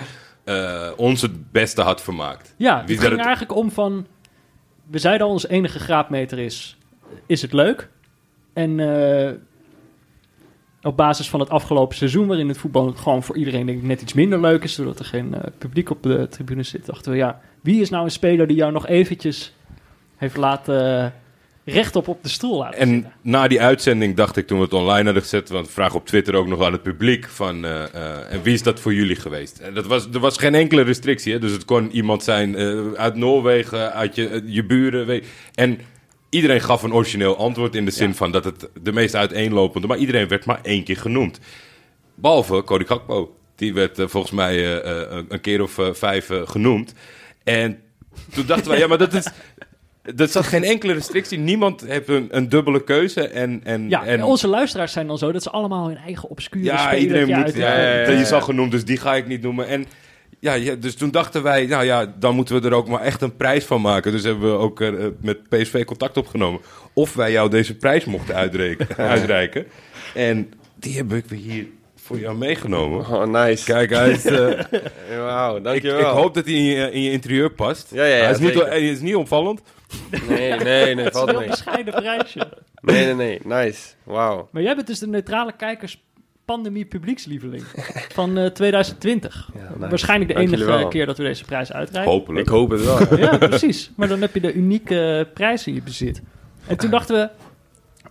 ons 0.96 1.22
het 1.22 1.52
beste 1.52 1.82
had 1.82 2.02
vermaakt. 2.02 2.54
Ja, 2.58 2.84
Wie 2.86 2.96
het 2.96 3.06
ging 3.06 3.18
het- 3.18 3.26
eigenlijk 3.26 3.56
om 3.58 3.72
van... 3.72 4.08
We 4.92 5.00
zeiden 5.00 5.26
al, 5.28 5.34
ons 5.34 5.48
enige 5.48 5.80
graadmeter 5.80 6.40
is... 6.40 6.78
Is 7.26 7.42
het 7.42 7.54
leuk? 7.54 7.90
En 8.58 8.80
eh, 8.80 9.32
op 10.82 10.98
basis 10.98 11.30
van 11.30 11.40
het 11.40 11.50
afgelopen 11.50 11.96
seizoen... 11.96 12.28
waarin 12.28 12.48
het 12.48 12.58
voetbal 12.58 12.92
gewoon 12.92 13.24
voor 13.24 13.38
iedereen 13.38 13.66
denk 13.66 13.78
ik, 13.78 13.84
net 13.84 14.02
iets 14.02 14.14
minder 14.14 14.42
leuk 14.42 14.64
is... 14.64 14.76
doordat 14.76 15.00
er 15.00 15.06
geen 15.06 15.34
eh, 15.34 15.42
publiek 15.58 15.90
op 15.90 16.04
de 16.04 16.28
tribune 16.30 16.64
zit... 16.64 16.86
dachten 16.86 17.12
we, 17.12 17.18
ja, 17.18 17.42
wie 17.62 17.82
is 17.82 17.90
nou 17.90 18.04
een 18.04 18.12
speler 18.12 18.48
die 18.48 18.58
jou 18.58 18.72
nog 18.72 18.88
eventjes... 18.88 19.54
heeft 20.16 20.38
laten... 20.38 21.04
eh, 21.04 21.12
rechtop 21.74 22.08
op 22.08 22.24
de 22.24 22.30
stoel 22.30 22.58
laten 22.58 22.80
En 22.80 22.90
zitten? 22.90 23.12
na 23.22 23.48
die 23.48 23.62
uitzending 23.62 24.16
dacht 24.16 24.38
ik 24.38 24.48
toen 24.48 24.58
we 24.58 24.64
het 24.64 24.74
online 24.74 25.04
hadden 25.04 25.22
gezet, 25.22 25.50
want 25.50 25.70
vraag 25.70 25.96
op 25.96 26.06
Twitter 26.06 26.36
ook 26.36 26.48
nog 26.48 26.64
aan 26.64 26.72
het 26.72 26.84
publiek 26.84 27.30
van 27.30 27.66
en 27.66 28.42
wie 28.44 28.54
is 28.54 28.64
dat 28.64 28.80
voor 28.80 28.94
jullie 28.94 29.16
geweest? 29.16 29.60
En 29.60 29.74
dat 29.74 29.86
was, 29.86 30.08
er 30.14 30.20
was 30.20 30.38
geen 30.38 30.56
enkele 30.56 30.82
restrictie, 30.82 31.34
hè? 31.34 31.40
dus 31.40 31.52
het 31.52 31.66
kon 31.66 31.92
iemand 31.92 32.24
zijn 32.24 32.58
uit 32.98 33.16
Noorwegen, 33.16 33.94
uit 33.94 34.16
je, 34.16 34.44
je 34.46 34.66
buren. 34.66 35.06
Weet, 35.06 35.28
en 35.56 35.80
iedereen 36.30 36.62
gaf 36.62 36.84
een 36.84 36.94
origineel 36.94 37.38
antwoord 37.38 37.76
in 37.76 37.86
de 37.86 37.92
zin 37.92 38.08
Ja. 38.08 38.14
van 38.14 38.32
dat 38.32 38.44
het 38.44 38.70
de 38.82 38.92
meest 38.92 39.16
uiteenlopende, 39.16 39.88
maar 39.88 39.98
iedereen 39.98 40.28
werd 40.28 40.46
maar 40.46 40.60
één 40.64 40.84
keer 40.84 40.98
genoemd. 40.98 41.40
Behalve 42.16 42.64
Cody 42.64 42.86
Gakpo. 42.86 43.36
Die 43.56 43.74
werd 43.74 44.00
eh, 44.00 44.08
volgens 44.08 44.34
mij 44.34 44.56
eh, 44.82 45.02
eh, 45.18 45.24
een 45.30 45.42
keer 45.42 45.62
of 45.62 45.80
vijf 45.92 46.30
genoemd. 46.46 46.94
En 47.44 47.80
toen 48.34 48.46
dachten 48.46 48.70
wij, 48.72 48.80
ja, 48.80 48.88
maar 48.88 48.98
dat 48.98 49.14
is... 49.14 49.28
Er 50.18 50.28
zat 50.28 50.46
geen 50.46 50.64
enkele 50.64 50.94
restrictie. 50.94 51.38
Niemand 51.38 51.82
heeft 51.88 52.08
een, 52.08 52.28
een 52.32 52.50
dubbele 52.50 52.84
keuze. 52.84 53.28
En, 53.28 53.62
en, 53.64 53.90
Ja, 53.90 54.06
en, 54.06 54.24
onze 54.24 54.48
luisteraars 54.48 54.92
zijn 54.92 55.08
dan 55.08 55.18
zo... 55.18 55.32
dat 55.32 55.44
ze 55.44 55.50
allemaal 55.50 55.88
hun 55.88 55.98
eigen 55.98 56.30
obscure 56.30 56.64
ja, 56.64 56.96
iedereen 56.96 57.28
moet. 57.28 57.36
uit- 57.44 57.56
Ja, 57.56 57.80
ja, 57.82 58.00
ja, 58.02 58.10
Je 58.12 58.26
zag 58.26 58.44
genoemd, 58.46 58.72
dus 58.72 58.86
die 58.86 58.98
ga 58.98 59.16
ik 59.16 59.28
niet 59.28 59.42
noemen. 59.42 59.68
En 59.68 59.86
ja, 60.40 60.54
ja, 60.54 60.76
dus 60.76 60.96
toen 60.96 61.12
dachten 61.12 61.44
wij, 61.44 61.66
nou 61.66 61.84
ja, 61.86 62.14
dan 62.20 62.36
moeten 62.36 62.62
we 62.62 62.68
er 62.68 62.74
ook 62.76 62.88
maar 62.88 63.02
echt 63.02 63.22
een 63.22 63.36
prijs 63.36 63.66
van 63.66 63.82
maken. 63.82 64.12
Dus 64.12 64.24
hebben 64.24 64.52
we 64.52 64.58
ook 64.58 64.82
eh, 64.82 64.94
met 65.22 65.50
PSV 65.50 65.86
contact 65.86 66.18
opgenomen. 66.18 66.62
Of 66.94 67.14
wij 67.14 67.32
jou 67.32 67.50
deze 67.50 67.76
prijs 67.76 68.06
mochten 68.06 68.36
uitreiken. 68.36 68.88
uitreiken. 69.16 69.68
En 70.14 70.54
die 70.76 70.96
heb 70.96 71.14
ik 71.14 71.26
weer 71.26 71.40
hier 71.40 71.68
voor 71.96 72.20
jou 72.20 72.38
meegenomen. 72.38 73.00
Oh, 73.00 73.26
nice. 73.26 73.66
Kijk, 73.66 73.90
hij 73.90 74.10
is, 74.10 74.26
eh, 74.26 74.60
Wauw, 75.18 75.58
ik, 75.58 75.64
dankjewel. 75.64 76.00
ik 76.00 76.06
hoop 76.06 76.34
dat 76.34 76.46
hij 76.46 76.54
in 76.54 76.64
je, 76.64 76.92
in 76.92 77.02
je 77.02 77.12
interieur 77.12 77.52
past. 77.52 77.92
Ja, 77.92 78.04
ja, 78.06 78.16
ja, 78.16 78.24
hij, 78.24 78.32
is 78.32 78.40
niet, 78.40 78.54
hij 78.54 78.90
is 78.90 79.00
niet 79.00 79.16
opvallend. 79.16 79.62
Nee, 80.28 80.50
nee, 80.50 80.96
nee, 80.96 80.96
Het 81.06 81.14
is 81.14 81.20
valt 81.20 81.28
een 81.28 81.30
heel 81.30 81.40
mee. 81.40 81.50
bescheiden 81.50 81.94
prijsje. 81.94 82.48
Nee, 82.82 83.06
nee, 83.06 83.40
nee, 83.44 83.64
nice. 83.64 83.88
Wauw. 84.04 84.50
Maar 84.52 84.62
jij 84.62 84.76
bent 84.76 84.88
dus 84.88 85.00
de 85.00 85.08
neutrale 85.08 85.56
kijkers 85.58 86.04
pandemie 86.48 86.86
publiekslieveling 86.86 87.64
van 88.14 88.38
eh, 88.38 88.46
2020. 88.46 89.50
Ja, 89.54 89.60
nice. 89.78 89.90
Waarschijnlijk 89.90 90.30
de 90.30 90.36
Dank 90.38 90.52
enige 90.52 90.88
keer 90.90 91.06
dat 91.06 91.18
we 91.18 91.24
deze 91.24 91.46
prijs 91.46 91.72
uitreiken. 91.74 92.14
Hopelijk. 92.14 92.46
Ik 92.46 92.52
hoop 92.54 92.70
het 92.70 92.84
wel. 92.84 93.18
Ja, 93.24 93.38
precies. 93.38 93.92
Maar 93.96 94.08
dan 94.08 94.22
heb 94.22 94.34
je 94.34 94.40
de 94.40 94.54
unieke 94.54 95.26
eh, 95.28 95.34
prijs 95.34 95.68
in 95.68 95.74
je 95.74 95.82
bezit. 95.82 96.22
En 96.68 96.78
toen 96.78 96.90
dachten 96.90 97.16
we... 97.16 97.30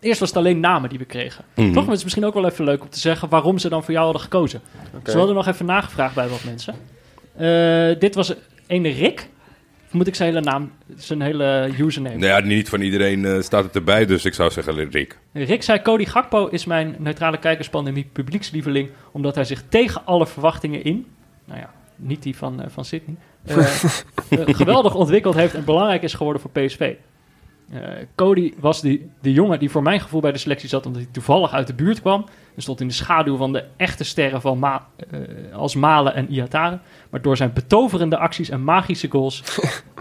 Eerst 0.01 0.21
was 0.21 0.29
het 0.29 0.39
alleen 0.39 0.61
namen 0.61 0.89
die 0.89 0.99
we 0.99 1.05
kregen. 1.05 1.45
Mhm. 1.55 1.67
Toch? 1.67 1.75
Maar 1.75 1.89
het 1.89 1.97
is 1.97 2.03
misschien 2.03 2.25
ook 2.25 2.35
wel 2.35 2.47
even 2.47 2.65
leuk 2.65 2.83
om 2.83 2.89
te 2.89 2.99
zeggen 2.99 3.29
waarom 3.29 3.59
ze 3.59 3.69
dan 3.69 3.85
voor 3.85 3.93
jou 3.93 4.05
hadden 4.05 4.23
gekozen. 4.23 4.61
Dus 5.03 5.13
we 5.13 5.19
hadden 5.19 5.37
nog 5.37 5.47
even 5.47 5.67
nagevraagd 5.67 6.15
bij 6.15 6.29
wat 6.29 6.45
mensen. 6.45 6.75
Eh, 7.37 8.01
dit 8.01 8.15
was 8.15 8.35
een 8.67 8.93
Rick. 8.93 9.29
Moet 9.97 10.07
ik 10.07 10.15
zijn 10.15 10.29
hele 10.29 10.45
naam, 10.45 10.73
zijn 10.97 11.21
hele 11.21 11.71
username? 11.79 12.17
Nou 12.17 12.27
ja, 12.27 12.41
niet 12.47 12.69
van 12.69 12.81
iedereen 12.81 13.25
eh, 13.25 13.41
staat 13.41 13.65
het 13.65 13.75
erbij, 13.75 14.07
dus 14.07 14.25
ik 14.25 14.35
zou 14.35 14.51
zeggen 14.51 14.91
Rick. 14.91 15.19
Rick 15.33 15.63
zei, 15.63 15.83
Cody 15.83 16.05
Gakpo 16.05 16.47
is 16.47 16.65
mijn 16.65 16.97
neutrale 16.99 17.39
kijkerspandemie 17.39 18.09
publiekslieveling, 18.13 18.91
omdat 19.13 19.35
hij 19.35 19.45
zich 19.45 19.63
tegen 19.69 20.05
alle 20.05 20.27
verwachtingen 20.27 20.85
in, 20.85 21.07
nou 21.45 21.61
ja, 21.61 21.71
niet 21.97 22.23
die 22.23 22.37
van, 22.37 22.63
eh, 22.63 22.69
van 22.71 22.85
Sydney, 22.85 23.17
eh, 23.45 23.57
eh, 24.29 24.55
geweldig 24.55 24.95
ontwikkeld 24.95 25.35
heeft 25.35 25.55
en 25.55 25.65
belangrijk 25.65 26.03
is 26.03 26.15
geworden 26.15 26.43
voor 26.43 26.51
PSV. 26.51 26.95
Eh, 27.71 27.81
Cody 28.15 28.53
was 28.59 28.81
die, 28.81 29.11
de 29.21 29.33
jongen 29.33 29.59
die 29.59 29.71
voor 29.71 29.83
mijn 29.83 30.01
gevoel 30.01 30.21
bij 30.21 30.33
de 30.33 30.39
selectie 30.39 30.69
zat, 30.69 30.87
omdat 30.87 31.03
hij 31.03 31.11
toevallig 31.13 31.53
uit 31.53 31.67
de 31.67 31.75
buurt 31.75 32.01
kwam. 32.01 32.27
En 32.57 32.63
stond 32.63 32.81
in 32.81 32.89
de 32.89 32.95
schaduw 32.95 33.37
van 33.37 33.53
de 33.53 33.65
echte 33.77 34.05
sterren 34.05 34.41
van 34.41 34.59
Ma- 34.59 34.89
eh, 35.11 35.21
als 35.57 35.75
Malen 35.75 36.15
en 36.15 36.31
Iatare. 36.33 36.79
Maar 37.11 37.23
door 37.23 37.37
zijn 37.37 37.53
betoverende 37.53 38.17
acties 38.17 38.49
en 38.49 38.65
magische 38.65 39.09
goals 39.11 39.43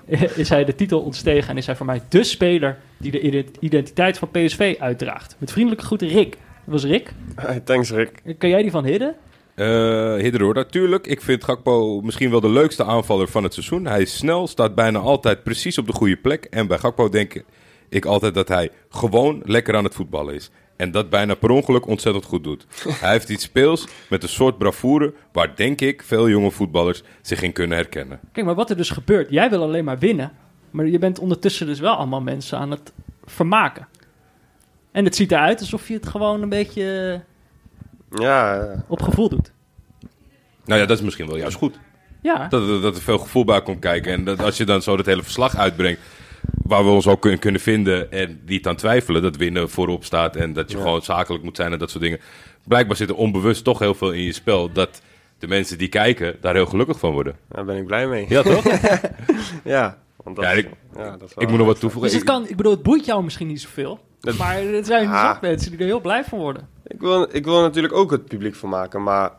is 0.36 0.50
hij 0.50 0.66
de 0.66 0.76
titel 0.76 1.00
ontstegen. 1.02 1.50
En 1.50 1.58
is 1.58 1.66
hij 1.66 1.76
voor 1.76 1.86
mij 1.86 2.02
de 2.10 2.24
speler 2.24 2.78
die 2.98 3.12
de 3.12 3.20
ident- 3.22 3.58
identiteit 3.60 4.18
van 4.18 4.30
PSV 4.32 4.76
uitdraagt. 4.80 5.36
Met 5.40 5.52
vriendelijke 5.52 5.86
groeten 5.86 6.08
Rick. 6.08 6.32
Dat 6.32 6.82
was 6.82 6.84
Rick. 6.84 7.14
Hey, 7.36 7.60
thanks 7.60 7.92
Rick. 7.92 8.22
Ken 8.38 8.50
jij 8.50 8.62
die 8.62 8.72
van 8.72 8.86
Hidden? 8.86 9.16
Eh 9.56 10.14
Hidden 10.16 10.54
natuurlijk. 10.54 11.08
Ik 11.08 11.22
vind 11.22 11.44
Gakpo 11.44 12.02
misschien 12.02 12.30
wel 12.32 12.40
de 12.42 12.50
leukste 12.50 12.84
aanvaller 12.84 13.28
van 13.28 13.44
het 13.44 13.54
seizoen. 13.54 13.86
Hij 13.86 14.02
is 14.02 14.18
snel, 14.18 14.48
staat 14.48 14.76
bijna 14.76 15.00
altijd 15.00 15.44
precies 15.44 15.78
op 15.78 15.88
de 15.88 15.94
goede 15.94 16.18
plek. 16.18 16.44
En 16.44 16.68
bij 16.68 16.78
Gakpo 16.78 17.10
denk 17.10 17.44
ik 17.90 18.06
altijd 18.06 18.34
dat 18.34 18.48
hij 18.48 18.70
gewoon 18.90 19.42
lekker 19.46 19.76
aan 19.76 19.84
het 19.84 19.96
voetballen 19.96 20.34
is. 20.36 20.50
En 20.76 20.92
dat 20.92 21.10
bijna 21.10 21.34
per 21.34 21.50
ongeluk 21.50 21.88
ontzettend 21.88 22.26
goed 22.26 22.44
doet. 22.44 22.66
hij 22.88 23.12
heeft 23.12 23.30
iets 23.30 23.44
speels 23.44 23.88
met 24.10 24.24
een 24.24 24.30
soort 24.30 24.58
bravoure 24.58 25.14
waar 25.32 25.56
denk 25.56 25.82
ik 25.82 26.04
veel 26.04 26.30
jonge 26.30 26.52
voetballers 26.52 27.04
zich 27.22 27.42
in 27.42 27.52
kunnen 27.54 27.78
herkennen. 27.78 28.20
Kijk, 28.32 28.46
maar 28.46 28.56
wat 28.56 28.70
er 28.70 28.78
dus 28.78 28.90
gebeurt. 28.90 29.30
Jij 29.30 29.50
wil 29.50 29.62
alleen 29.62 29.84
maar 29.86 30.00
winnen. 30.00 30.32
Maar 30.72 30.86
je 30.88 31.00
bent 31.00 31.20
ondertussen 31.20 31.68
dus 31.68 31.80
wel 31.80 31.96
allemaal 31.96 32.22
mensen 32.22 32.58
aan 32.58 32.72
het 32.72 32.94
vermaken. 33.26 33.88
En 34.92 35.06
het 35.06 35.16
ziet 35.16 35.32
eruit 35.32 35.60
alsof 35.60 35.88
je 35.88 35.94
het 35.94 36.08
gewoon 36.08 36.42
een 36.42 36.50
beetje 36.50 37.22
Ja, 38.12 38.60
eh, 38.60 38.80
op 38.88 39.02
gevoel 39.02 39.30
doet. 39.30 39.52
Nou 40.66 40.80
ja, 40.82 40.86
dat 40.86 40.98
is 40.98 41.04
misschien 41.04 41.28
wel 41.28 41.38
juist 41.38 41.58
goed. 41.58 41.80
Ja, 42.22 42.48
Dat, 42.48 42.68
dat, 42.68 42.82
dat 42.82 42.96
er 42.96 43.02
veel 43.02 43.18
gevoel 43.18 43.46
bij 43.46 43.62
komt 43.62 43.80
kijken. 43.80 44.14
En 44.14 44.24
dat 44.24 44.40
als 44.40 44.58
je 44.58 44.66
dan 44.66 44.82
zo 44.82 44.98
dat 44.98 45.06
hele 45.06 45.24
verslag 45.24 45.56
uitbrengt. 45.56 46.02
Waar 46.64 46.84
we 46.84 46.90
ons 46.90 47.08
ook 47.08 47.22
kunnen, 47.22 47.40
kunnen 47.40 47.62
vinden. 47.62 48.12
En 48.12 48.42
niet 48.46 48.68
aan 48.68 48.76
twijfelen. 48.76 49.22
Dat 49.22 49.36
winnen 49.36 49.70
voorop 49.70 50.04
staat. 50.06 50.36
En 50.36 50.54
dat 50.54 50.72
je 50.72 50.78
Ja. 50.78 50.84
gewoon 50.84 51.02
zakelijk 51.02 51.44
moet 51.44 51.56
zijn 51.56 51.72
en 51.74 51.80
dat 51.80 51.90
soort 51.90 52.04
dingen. 52.04 52.20
Blijkbaar 52.68 52.96
zit 52.96 53.10
er 53.10 53.16
onbewust 53.16 53.64
toch 53.64 53.80
heel 53.80 53.94
veel 53.96 54.12
in 54.12 54.22
je 54.22 54.34
spel. 54.34 54.72
Dat 54.72 55.02
de 55.40 55.48
mensen 55.48 55.78
die 55.78 55.88
kijken 55.90 56.36
daar 56.42 56.54
heel 56.54 56.66
gelukkig 56.66 57.00
van 57.00 57.12
worden. 57.12 57.36
daar 57.50 57.66
ben 57.66 57.78
ik 57.78 57.86
blij 57.86 58.08
mee. 58.08 58.26
Ja, 58.30 58.42
toch? 58.42 58.64
Ja, 59.64 59.98
want 60.24 60.36
dat, 60.36 60.46
Ja, 60.46 60.52
ik- 60.52 60.70
ja, 60.96 61.04
dat 61.18 61.30
is 61.30 61.34
wel- 61.36 61.44
ik 61.44 61.50
moet 61.50 61.58
nog 61.58 61.68
wat 61.68 61.80
toevoegen. 61.80 62.12
dus 62.12 62.20
het 62.20 62.30
kan, 62.30 62.48
ik 62.48 62.56
bedoel, 62.58 62.72
het 62.72 62.84
boeit 62.84 63.06
jou 63.06 63.24
misschien 63.24 63.48
niet 63.48 63.62
zoveel. 63.62 64.00
Dat- 64.20 64.38
Maar 64.38 64.58
er 64.58 64.86
zijn 64.86 65.08
Ah. 65.08 65.42
mensen 65.42 65.72
die 65.72 65.80
er 65.80 65.86
heel 65.86 66.02
blij 66.02 66.24
van 66.24 66.40
worden. 66.40 66.68
Ik 66.88 67.00
wil, 67.00 67.28
ik 67.36 67.46
wil 67.46 67.62
natuurlijk 67.62 67.94
ook 67.94 68.12
het 68.12 68.26
publiek 68.26 68.56
van 68.56 68.70
maken, 68.70 69.04
maar 69.04 69.32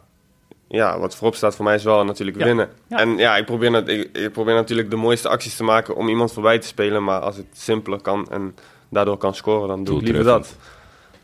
ja, 0.69 0.99
wat 0.99 1.17
voorop 1.17 1.35
staat 1.37 1.57
voor 1.57 1.65
mij 1.65 1.75
is 1.75 1.85
wel 1.85 2.05
natuurlijk 2.05 2.39
Ja. 2.39 2.45
winnen. 2.45 2.69
Ja. 2.89 2.99
En 2.99 3.17
ja, 3.17 3.37
ik 3.37 3.45
probeer, 3.45 3.89
ik, 3.89 4.17
ik 4.17 4.33
probeer 4.33 4.55
natuurlijk 4.55 4.91
de 4.91 4.97
mooiste 4.97 5.29
acties 5.29 5.57
te 5.57 5.65
maken 5.65 5.97
om 5.97 6.09
iemand 6.09 6.33
voorbij 6.33 6.59
te 6.59 6.67
spelen, 6.67 7.05
maar 7.05 7.21
als 7.21 7.37
het 7.37 7.47
simpeler 7.53 8.01
kan 8.01 8.29
en 8.31 8.55
daardoor 8.91 9.17
kan 9.17 9.35
scoren, 9.35 9.69
dan 9.69 9.85
doe 9.85 9.99
ik 9.99 10.05
liever 10.05 10.25
dat. 10.25 10.57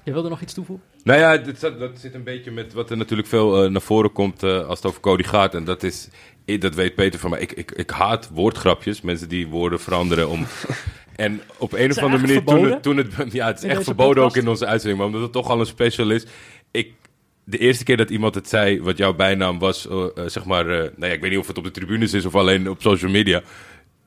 Je 0.03 0.13
wilde 0.13 0.29
nog 0.29 0.41
iets 0.41 0.55
toevoegen? 0.55 0.87
Nou 1.05 1.21
ja, 1.21 1.37
dat, 1.37 1.91
zit 1.95 2.15
een 2.15 2.23
beetje 2.25 2.51
met 2.51 2.73
wat 2.73 2.91
er 2.91 2.97
natuurlijk 2.97 3.29
veel 3.29 3.65
eh, 3.65 3.71
naar 3.71 3.81
voren 3.81 4.13
komt 4.13 4.43
eh, 4.43 4.67
als 4.69 4.79
het 4.79 4.87
over 4.87 5.01
Cody 5.01 5.23
gaat. 5.23 5.55
En 5.55 5.65
dat 5.65 5.83
is, 5.83 6.09
dat 6.59 6.75
weet 6.75 6.95
Peter 6.95 7.21
van 7.21 7.31
mij. 7.31 7.41
Ik, 7.41 7.53
ik, 7.53 7.71
ik 7.71 7.91
haat 7.91 8.31
woordgrapjes. 8.33 9.01
Mensen 9.01 9.29
die 9.29 9.49
woorden 9.49 9.81
veranderen 9.81 10.29
om. 10.29 10.47
En 11.17 11.41
op 11.59 11.73
een 11.73 11.91
of 11.91 11.99
andere 11.99 12.23
manier, 12.23 12.45
toen 12.45 12.65
het, 12.65 12.83
toen 12.83 12.97
het. 12.97 13.33
Ja, 13.33 13.47
het 13.47 13.57
is 13.59 13.65
In 13.65 13.71
echt 13.71 13.85
verboden 13.85 14.15
podcast? 14.15 14.37
ook 14.37 14.43
in 14.43 14.49
onze 14.49 14.67
uitzending. 14.67 14.99
Maar 14.99 15.07
omdat 15.09 15.23
het 15.23 15.33
toch 15.33 15.51
al 15.51 15.61
een 15.61 15.67
special 15.67 16.11
is. 16.11 16.27
Ik, 16.71 16.93
de 17.45 17.59
eerste 17.59 17.85
keer 17.85 17.97
dat 17.97 18.11
iemand 18.11 18.35
het 18.35 18.49
zei, 18.49 18.83
wat 18.83 18.97
jouw 18.97 19.15
bijnaam 19.15 19.59
was, 19.59 19.89
eh, 19.89 20.05
eh, 20.15 20.25
zeg 20.27 20.45
maar. 20.45 20.67
eh, 20.69 20.79
nou 20.79 20.93
ja, 20.97 21.13
ik 21.13 21.21
weet 21.21 21.31
niet 21.31 21.39
of 21.39 21.47
het 21.47 21.59
op 21.59 21.65
de 21.65 21.71
tribunes 21.71 22.13
is 22.13 22.25
of 22.25 22.35
alleen 22.35 22.71
op 22.71 22.81
social 22.83 23.11
media. 23.11 23.43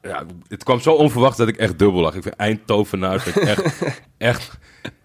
Ja, 0.01 0.25
het 0.47 0.63
kwam 0.63 0.79
zo 0.79 0.93
onverwacht 0.93 1.37
dat 1.37 1.47
ik 1.47 1.57
echt 1.57 1.79
dubbel 1.79 2.01
lag. 2.01 2.15
Ik 2.15 2.23
vind 2.23 2.35
Eindhovenaar 2.35 3.19
vind 3.19 3.35
ik 3.35 3.43
echt, 3.43 3.81
echt... 4.17 4.57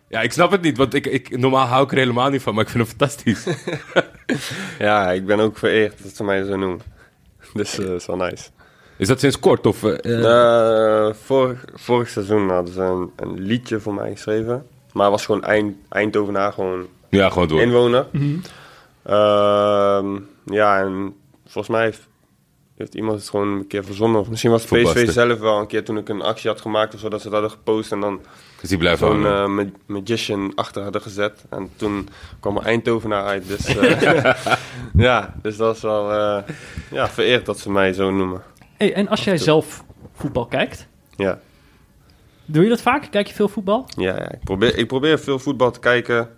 Ja, 0.09 0.21
ik 0.21 0.33
snap 0.33 0.51
het 0.51 0.63
niet, 0.63 0.77
want 0.77 0.95
ik, 0.95 1.07
ik, 1.07 1.39
normaal 1.39 1.67
hou 1.67 1.85
ik 1.85 1.91
er 1.91 1.99
helemaal 1.99 2.31
niet 2.31 2.43
van, 2.43 2.55
maar 2.55 2.65
ik 2.65 2.71
vind 2.71 2.87
hem 2.89 2.97
fantastisch. 2.99 3.47
Ja, 4.79 5.11
ik 5.11 5.27
ben 5.27 5.41
ook 5.41 5.59
vereerd 5.59 6.03
dat 6.03 6.17
ze 6.17 6.25
mij 6.25 6.45
zo 6.45 6.57
noemen. 6.57 6.81
Dus 7.55 7.75
dat 7.75 8.01
is 8.01 8.07
wel 8.07 8.17
nice. 8.17 8.49
Is 8.97 9.09
dat 9.09 9.21
sinds 9.21 9.39
kort? 9.39 9.67
Of, 9.67 9.79
vorig, 11.27 11.65
vorig 11.75 12.09
seizoen 12.09 12.51
hadden 12.51 12.75
ze 12.75 12.81
een, 12.81 13.11
een 13.17 13.41
liedje 13.41 13.81
voor 13.81 13.95
mij 13.95 14.11
geschreven. 14.11 14.67
Maar 14.93 15.03
het 15.03 15.13
was 15.13 15.25
gewoon 15.25 15.45
Eind, 15.45 15.77
Eindhovenaar, 15.89 16.53
gewoon 16.53 16.87
ja, 17.11 17.31
gewoon 17.31 17.49
door. 17.49 17.61
inwoner. 17.61 18.07
Ehm, 19.03 20.19
ja, 20.45 20.79
en 20.81 21.15
volgens 21.47 21.69
mij 21.77 21.83
heeft, 21.85 22.09
heeft 22.77 22.95
iemand 22.95 23.19
het 23.19 23.29
gewoon 23.31 23.49
een 23.49 23.67
keer 23.67 23.85
verzonnen. 23.85 24.21
Of 24.21 24.29
misschien 24.29 24.51
was 24.51 24.65
PSV 24.65 25.11
zelf 25.11 25.39
wel 25.39 25.59
een 25.59 25.67
keer 25.67 25.85
toen 25.85 25.97
ik 25.99 26.09
een 26.09 26.23
actie 26.23 26.51
had 26.51 26.61
gemaakt 26.61 26.95
of 26.95 27.01
zo, 27.01 27.09
dat 27.09 27.21
ze 27.21 27.31
dat 27.31 27.41
hadden 27.41 27.59
gepost 27.59 27.93
en 27.93 28.01
dan 28.01 28.21
Dus 28.61 28.69
die 28.69 28.79
blijven 28.79 29.07
zo'n 29.07 29.25
hangen. 29.25 29.43
eh, 29.43 29.49
ma- 29.87 29.95
magician 29.99 30.53
achter 30.55 30.83
hadden 30.83 31.03
gezet. 31.03 31.45
En 31.51 31.71
toen 31.77 32.09
kwam 32.41 32.57
er 32.57 32.63
Eindhovenaar 32.65 33.25
uit. 33.25 33.49
Dus 33.49 33.67
eh, 33.77 34.33
ja, 35.07 35.35
dus 35.43 35.57
dat 35.57 35.77
is 35.77 35.83
wel 35.83 36.13
eh, 36.13 36.43
ja, 36.91 37.09
vereerd 37.09 37.47
dat 37.47 37.59
ze 37.59 37.71
mij 37.71 37.93
zo 37.93 38.11
noemen. 38.11 38.43
Hey, 38.77 38.95
en 38.95 39.09
als 39.09 39.25
jij 39.25 39.37
zelf 39.39 39.85
voetbal 40.13 40.47
kijkt, 40.47 40.87
Ja. 41.17 41.39
doe 42.45 42.63
je 42.63 42.69
dat 42.69 42.81
vaak? 42.83 43.07
Kijk 43.11 43.27
je 43.27 43.35
veel 43.35 43.49
voetbal? 43.49 43.87
Ja, 43.97 44.17
ja 44.17 44.31
ik, 44.33 44.45
probeer, 44.45 44.77
ik 44.79 44.87
probeer 44.87 45.19
veel 45.19 45.39
voetbal 45.39 45.71
te 45.71 45.81
kijken. 45.81 46.29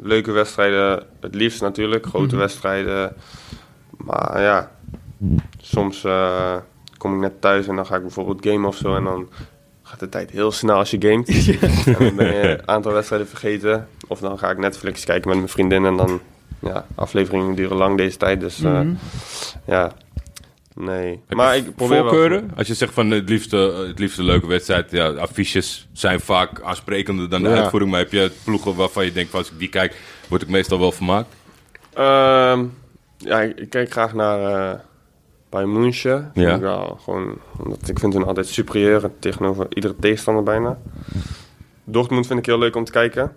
Leuke 0.00 0.30
wedstrijden, 0.32 1.02
het 1.20 1.34
liefst 1.34 1.60
natuurlijk. 1.60 2.06
Grote 2.06 2.26
Mhm. 2.26 2.36
wedstrijden. 2.36 3.12
Maar 3.96 4.40
ja, 4.40 4.70
soms 5.60 6.04
eh, 6.04 6.56
kom 6.96 7.14
ik 7.14 7.20
net 7.20 7.40
thuis 7.40 7.66
en 7.66 7.76
dan 7.76 7.86
ga 7.86 7.96
ik 7.96 8.02
bijvoorbeeld 8.02 8.46
gamen 8.46 8.68
of 8.68 8.76
zo. 8.76 8.96
En 8.96 9.04
dan 9.04 9.28
gaat 9.82 10.00
de 10.00 10.08
tijd 10.08 10.30
heel 10.30 10.52
snel 10.52 10.76
als 10.76 10.90
je 10.90 10.96
gamet. 11.00 11.28
en 11.86 12.04
dan 12.04 12.16
ben 12.16 12.34
je 12.34 12.48
een 12.58 12.68
aantal 12.68 12.92
wedstrijden 12.92 13.28
vergeten. 13.28 13.88
Of 14.08 14.20
dan 14.20 14.38
ga 14.38 14.50
ik 14.50 14.58
Netflix 14.58 15.04
kijken 15.04 15.28
met 15.28 15.36
mijn 15.36 15.48
vriendin. 15.50 15.84
En 15.84 15.96
dan, 15.96 16.20
ja, 16.58 16.86
afleveringen 16.94 17.54
duren 17.54 17.76
lang 17.76 17.96
deze 17.96 18.16
tijd. 18.16 18.40
Dus 18.40 18.62
eh, 18.62 18.72
Mhm. 18.80 18.94
ja, 19.64 19.92
nee. 20.78 21.20
Heb 21.26 21.36
maar 21.36 21.56
ik 21.56 21.74
probeer 21.74 22.02
wel... 22.02 22.08
voorkeuren? 22.08 22.50
Als 22.56 22.66
je 22.66 22.74
zegt 22.74 22.92
van 22.94 23.10
het 23.10 23.28
liefste, 23.28 23.56
het 23.88 23.98
liefste 23.98 24.22
leuke 24.22 24.46
wedstrijd, 24.46 24.90
ja, 24.90 25.08
affiches 25.08 25.88
zijn 25.92 26.20
vaak 26.20 26.60
aansprekender 26.62 27.28
dan 27.30 27.42
de 27.42 27.48
Ja. 27.48 27.54
uitvoering. 27.56 27.90
Maar 27.90 28.00
heb 28.00 28.12
je 28.12 28.30
ploegen 28.44 28.74
waarvan 28.74 29.04
je 29.04 29.12
denkt, 29.12 29.30
van, 29.30 29.38
als 29.38 29.50
ik 29.50 29.58
die 29.58 29.68
kijk, 29.68 30.00
word 30.28 30.42
ik 30.42 30.48
meestal 30.48 30.78
wel 30.78 30.92
vermaakt? 30.92 31.34
Ehm, 31.92 32.64
ja, 33.16 33.40
ik, 33.40 33.58
ik 33.58 33.70
kijk 33.70 33.90
graag 33.90 34.14
naar 34.14 34.40
eh 34.72 34.78
Bayern 35.50 35.72
München. 35.72 36.30
Ja. 36.34 36.54
Ik, 36.54 36.60
wel, 36.60 36.98
gewoon, 37.02 37.38
omdat 37.62 37.88
ik 37.88 37.98
vind 37.98 38.12
hun 38.12 38.24
altijd 38.24 38.46
superieur 38.46 39.10
tegenover 39.18 39.66
iedere 39.68 39.94
tegenstander 40.00 40.42
bijna. 40.42 40.78
Dortmund 41.84 42.26
vind 42.26 42.38
ik 42.38 42.46
heel 42.46 42.58
leuk 42.58 42.76
om 42.76 42.84
te 42.84 42.92
kijken. 42.92 43.32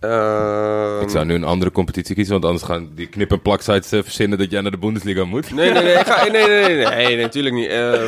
Ehm, 0.00 1.00
ik 1.02 1.08
zou 1.08 1.24
nu 1.24 1.34
een 1.34 1.44
andere 1.44 1.70
competitie 1.72 2.14
kiezen, 2.14 2.32
want 2.32 2.44
anders 2.44 2.64
gaan 2.64 2.90
die 2.94 3.06
knip- 3.06 3.30
en 3.32 3.42
plaksites 3.42 3.92
eh, 3.92 4.02
verzinnen 4.02 4.38
dat 4.38 4.50
jij 4.50 4.60
naar 4.60 4.70
de 4.70 4.78
Bundesliga 4.78 5.24
moet. 5.24 5.50
Nee, 5.52 5.70
nee, 5.72 5.82
nee, 5.82 5.92
ik 5.94 6.06
ga, 6.06 6.22
nee, 6.22 6.30
nee, 6.30 6.46
nee, 6.46 6.76
nee, 6.76 6.86
nee, 6.86 7.06
nee, 7.06 7.16
natuurlijk 7.16 7.54
niet. 7.54 7.66
Eh, 7.68 8.02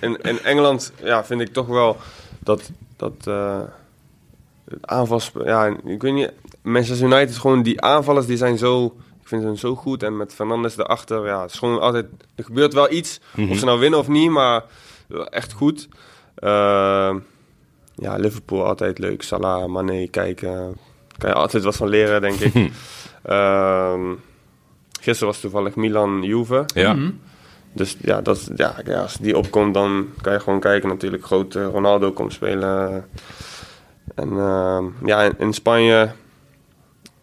in, 0.00 0.16
in 0.22 0.38
Engeland 0.42 0.92
ja, 1.02 1.24
vind 1.24 1.40
ik 1.40 1.52
toch 1.52 1.66
wel 1.66 1.96
dat, 2.38 2.70
dat 2.96 3.12
eh, 3.24 3.60
het 4.70 4.86
aanvals... 4.86 5.32
Ja, 5.44 5.66
ik 5.84 6.02
weet 6.02 6.12
niet, 6.14 6.32
Manchester 6.62 7.06
United 7.06 7.28
is 7.30 7.38
gewoon 7.38 7.62
die 7.62 7.80
aanvallers 7.80 8.26
die 8.26 8.36
zijn 8.36 8.58
zo... 8.58 8.84
Ik 9.20 9.28
vind 9.36 9.42
hun 9.42 9.58
zo 9.58 9.74
goed 9.74 10.02
en 10.02 10.16
met 10.16 10.34
Fernandes 10.34 10.78
erachter, 10.78 11.26
ja, 11.26 11.42
het 11.42 11.52
is 11.52 11.58
gewoon 11.58 11.80
altijd... 11.80 12.06
Er 12.34 12.44
gebeurt 12.44 12.72
wel 12.74 12.92
iets, 12.92 13.20
Mhm. 13.34 13.50
of 13.50 13.58
ze 13.58 13.64
nou 13.64 13.78
winnen 13.80 13.98
of 13.98 14.08
niet, 14.08 14.30
maar 14.30 14.62
echt 15.30 15.52
goed. 15.52 15.88
Ja, 17.94 18.16
Liverpool 18.16 18.64
altijd 18.64 18.98
leuk. 18.98 19.22
Salah, 19.22 19.66
Mane, 19.66 20.08
kijken. 20.08 20.76
Kan 21.20 21.30
je 21.30 21.36
altijd 21.36 21.64
wat 21.64 21.76
van 21.76 21.88
leren, 21.88 22.20
denk 22.20 22.38
ik. 22.40 22.54
Ehm, 23.22 24.00
gisteren 25.00 25.32
was 25.32 25.40
toevallig 25.40 25.74
Milan-Juve. 25.74 26.64
Ja. 26.74 26.92
Mhm. 26.92 27.10
Dus 27.72 27.96
ja, 28.00 28.20
dat, 28.20 28.50
ja, 28.54 28.74
als 29.02 29.16
die 29.16 29.36
opkomt, 29.38 29.74
dan 29.74 30.08
kan 30.20 30.32
je 30.32 30.40
gewoon 30.40 30.60
kijken 30.60 30.88
natuurlijk. 30.88 31.24
Grote 31.24 31.64
Ronaldo 31.64 32.12
komt 32.12 32.32
spelen. 32.32 33.04
En 34.14 34.28
ehm, 34.38 34.84
ja, 35.04 35.22
in, 35.22 35.34
in 35.38 35.52
Spanje 35.52 36.10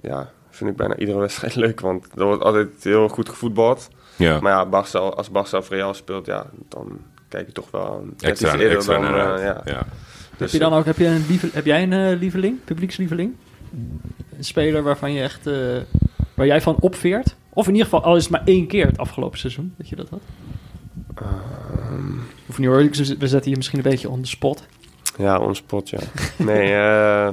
ja, 0.01 0.31
vind 0.49 0.69
ik 0.69 0.75
bijna 0.75 0.95
iedere 0.95 1.19
wedstrijd 1.27 1.55
leuk. 1.55 1.79
Want 1.79 2.07
er 2.15 2.25
wordt 2.25 2.43
altijd 2.43 2.69
heel 2.81 3.07
goed 3.07 3.29
gevoetbald. 3.29 3.87
ja. 4.15 4.39
Maar 4.39 4.51
ja, 4.51 4.65
Barca, 4.65 4.99
als 4.99 5.29
Barça 5.29 5.57
of 5.57 5.69
Real 5.69 5.93
speelt, 5.93 6.25
ja, 6.25 6.45
dan 6.69 6.99
kijk 7.29 7.45
je 7.45 7.51
toch 7.51 7.71
wel 7.71 8.05
extra 8.19 8.53
iets 8.53 8.61
eerder 8.61 8.77
extra 8.77 8.99
dan... 8.99 9.05
eh, 9.05 9.43
ja. 9.43 9.61
ja. 9.65 9.75
Heb, 9.75 9.85
Dus, 10.37 10.51
je 10.51 10.59
dan 10.59 10.73
ook, 10.73 10.85
heb, 10.85 10.97
je 10.97 11.05
een 11.05 11.25
lieve, 11.27 11.49
heb 11.53 11.65
jij 11.65 11.83
een 11.83 11.93
eh, 11.93 12.19
lieveling, 12.19 12.63
publiekslieveling? 12.63 13.35
Een 14.37 14.43
speler 14.43 14.83
waarvan 14.83 15.13
je 15.13 15.21
echt, 15.21 15.47
eh, 15.47 15.77
waar 16.33 16.45
jij 16.45 16.61
van 16.61 16.75
opveert? 16.79 17.35
Of 17.49 17.65
in 17.67 17.71
ieder 17.71 17.85
geval, 17.89 18.03
al 18.03 18.15
is 18.15 18.23
het 18.23 18.31
maar 18.31 18.41
één 18.45 18.67
keer 18.67 18.85
het 18.85 18.97
afgelopen 18.97 19.39
seizoen, 19.39 19.73
dat 19.77 19.89
je 19.89 19.95
dat 19.95 20.09
had? 20.09 20.19
ehm, 21.15 22.11
Of 22.49 22.57
niet 22.57 22.67
hoor, 22.67 22.81
ik- 22.81 22.95
we 22.95 23.27
zetten 23.27 23.51
je 23.51 23.57
misschien 23.57 23.77
een 23.77 23.89
beetje 23.89 24.09
on 24.09 24.21
the 24.21 24.27
spot. 24.29 24.65
Ja, 25.17 25.39
ons 25.39 25.61
pot, 25.61 25.89
ja. 25.89 25.99
Nee, 26.37 26.73
eh 26.73 27.29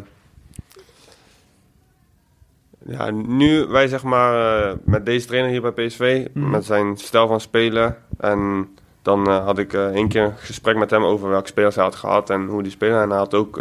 ja, 2.86 3.10
nu 3.10 3.66
wij 3.66 3.86
zeg 3.88 4.02
maar 4.02 4.62
eh, 4.68 4.76
met 4.84 5.06
deze 5.06 5.26
trainer 5.26 5.50
hier 5.50 5.72
bij 5.72 5.86
PSV, 5.86 6.26
Mhm. 6.34 6.50
met 6.50 6.64
zijn 6.64 6.96
stijl 6.96 7.26
van 7.26 7.40
spelen 7.40 7.96
en 8.18 8.68
dan 9.02 9.28
had 9.28 9.58
ik 9.58 9.72
eh 9.72 9.86
één 9.86 10.08
keer 10.08 10.22
een 10.22 10.36
gesprek 10.36 10.76
met 10.76 10.90
hem 10.90 11.04
over 11.04 11.28
welke 11.28 11.48
spelers 11.48 11.74
hij 11.74 11.84
had 11.84 11.94
gehad 11.94 12.30
en 12.30 12.46
hoe 12.46 12.62
die 12.62 12.72
spelen. 12.72 13.02
En 13.02 13.08
hij 13.08 13.18
had 13.18 13.34
ook 13.34 13.58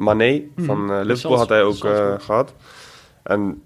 Mané 0.00 0.42
van 0.56 0.78
Mhm. 0.80 0.90
eh, 0.90 0.96
Bij 0.96 1.04
Liverpool 1.04 1.38
had 1.38 1.48
hij 1.48 1.62
ook 1.62 1.84
eh, 1.84 2.14
gehad. 2.18 2.54
En 3.22 3.62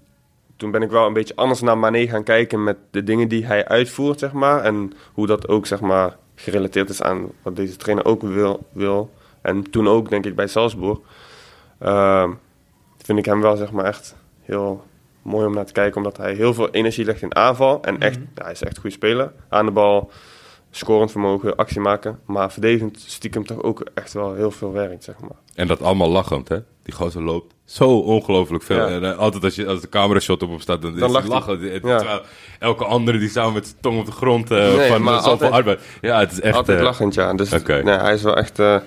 toen 0.55 0.71
ben 0.71 0.81
ik 0.81 0.89
wel 0.89 1.05
een 1.07 1.13
beetje 1.13 1.35
anders 1.35 1.61
naar 1.61 1.77
Mané 1.77 2.07
gaan 2.07 2.23
kijken 2.23 2.63
met 2.63 2.77
de 2.91 3.03
dingen 3.03 3.27
die 3.27 3.45
hij 3.45 3.65
uitvoert, 3.67 4.19
zeg 4.19 4.31
maar. 4.31 4.61
En 4.63 4.93
hoe 5.13 5.27
dat 5.27 5.47
ook, 5.47 5.65
zeg 5.65 5.79
maar, 5.81 6.17
gerelateerd 6.35 6.89
is 6.89 7.01
aan 7.01 7.27
wat 7.41 7.55
deze 7.55 7.75
trainer 7.75 8.05
ook 8.05 8.21
wil. 8.21 8.65
wil. 8.71 9.09
En 9.41 9.69
toen 9.71 9.87
ook, 9.87 10.09
denk 10.09 10.25
ik, 10.25 10.35
bij 10.35 10.47
Salzburg. 10.47 10.97
Ehm, 11.79 12.31
vind 12.97 13.19
ik 13.19 13.25
hem 13.25 13.41
wel, 13.41 13.55
zeg 13.55 13.71
maar, 13.71 13.85
echt 13.85 14.15
heel 14.41 14.83
mooi 15.21 15.45
om 15.47 15.53
naar 15.53 15.65
te 15.65 15.73
kijken. 15.73 15.97
Omdat 15.97 16.17
hij 16.17 16.33
heel 16.33 16.53
veel 16.53 16.69
energie 16.69 17.05
legt 17.05 17.21
in 17.21 17.35
aanval. 17.35 17.81
En 17.81 17.99
echt, 17.99 18.17
Mhm. 18.19 18.27
ja, 18.35 18.43
hij 18.43 18.51
is 18.51 18.61
echt 18.61 18.75
een 18.75 18.81
goede 18.81 18.95
speler. 18.95 19.31
Aan 19.49 19.65
de 19.65 19.71
bal, 19.71 20.11
scorend 20.77 21.11
vermogen, 21.11 21.55
actie 21.55 21.79
maken. 21.81 22.19
Maar 22.25 22.51
verdedigend 22.51 23.03
stiekem 23.05 23.45
toch 23.45 23.61
ook 23.63 23.85
echt 23.93 24.13
wel 24.13 24.33
heel 24.33 24.51
veel 24.51 24.71
werkt, 24.71 25.03
zeg 25.03 25.15
maar. 25.19 25.37
En 25.55 25.67
dat 25.67 25.81
allemaal 25.81 26.09
lachend, 26.09 26.47
hè? 26.47 26.57
Die 26.83 26.93
gozer 26.93 27.21
loopt 27.23 27.53
zo 27.65 27.97
ongelooflijk 27.99 28.63
veel. 28.63 28.77
Ja. 28.77 28.87
En 28.87 29.03
eh, 29.11 29.17
altijd 29.17 29.43
als, 29.43 29.55
je, 29.55 29.67
als 29.67 29.81
de 29.81 29.89
camera 29.89 30.19
shot 30.19 30.43
op 30.43 30.49
hem 30.49 30.59
staat, 30.59 30.81
dan, 30.81 30.95
Dan 30.95 31.07
is 31.07 31.13
lacht 31.13 31.27
hij 31.27 31.35
lachen. 31.35 31.61
Ja. 31.61 31.79
Terwijl 31.97 32.21
elke 32.59 32.85
andere 32.85 33.17
die 33.17 33.29
samen 33.29 33.53
met 33.53 33.65
zijn 33.65 33.77
tong 33.81 33.99
op 33.99 34.05
de 34.05 34.11
grond 34.11 34.51
eh, 34.51 34.75
Nee, 34.75 34.89
van 34.89 35.01
maar 35.03 35.13
eh, 35.13 35.19
zoveel 35.19 35.31
altijd- 35.31 35.51
arbeid. 35.51 35.79
Ja, 36.01 36.19
het 36.19 36.31
is 36.31 36.41
echt... 36.41 36.55
Altijd 36.55 36.81
lachend, 36.81 37.13
ja. 37.13 37.33
Dus 37.33 37.53
Oké. 37.53 37.83
nee, 37.83 37.95
hij 37.97 38.13
is 38.13 38.21
wel 38.21 38.35
echt 38.37 38.59
eh 38.59 38.77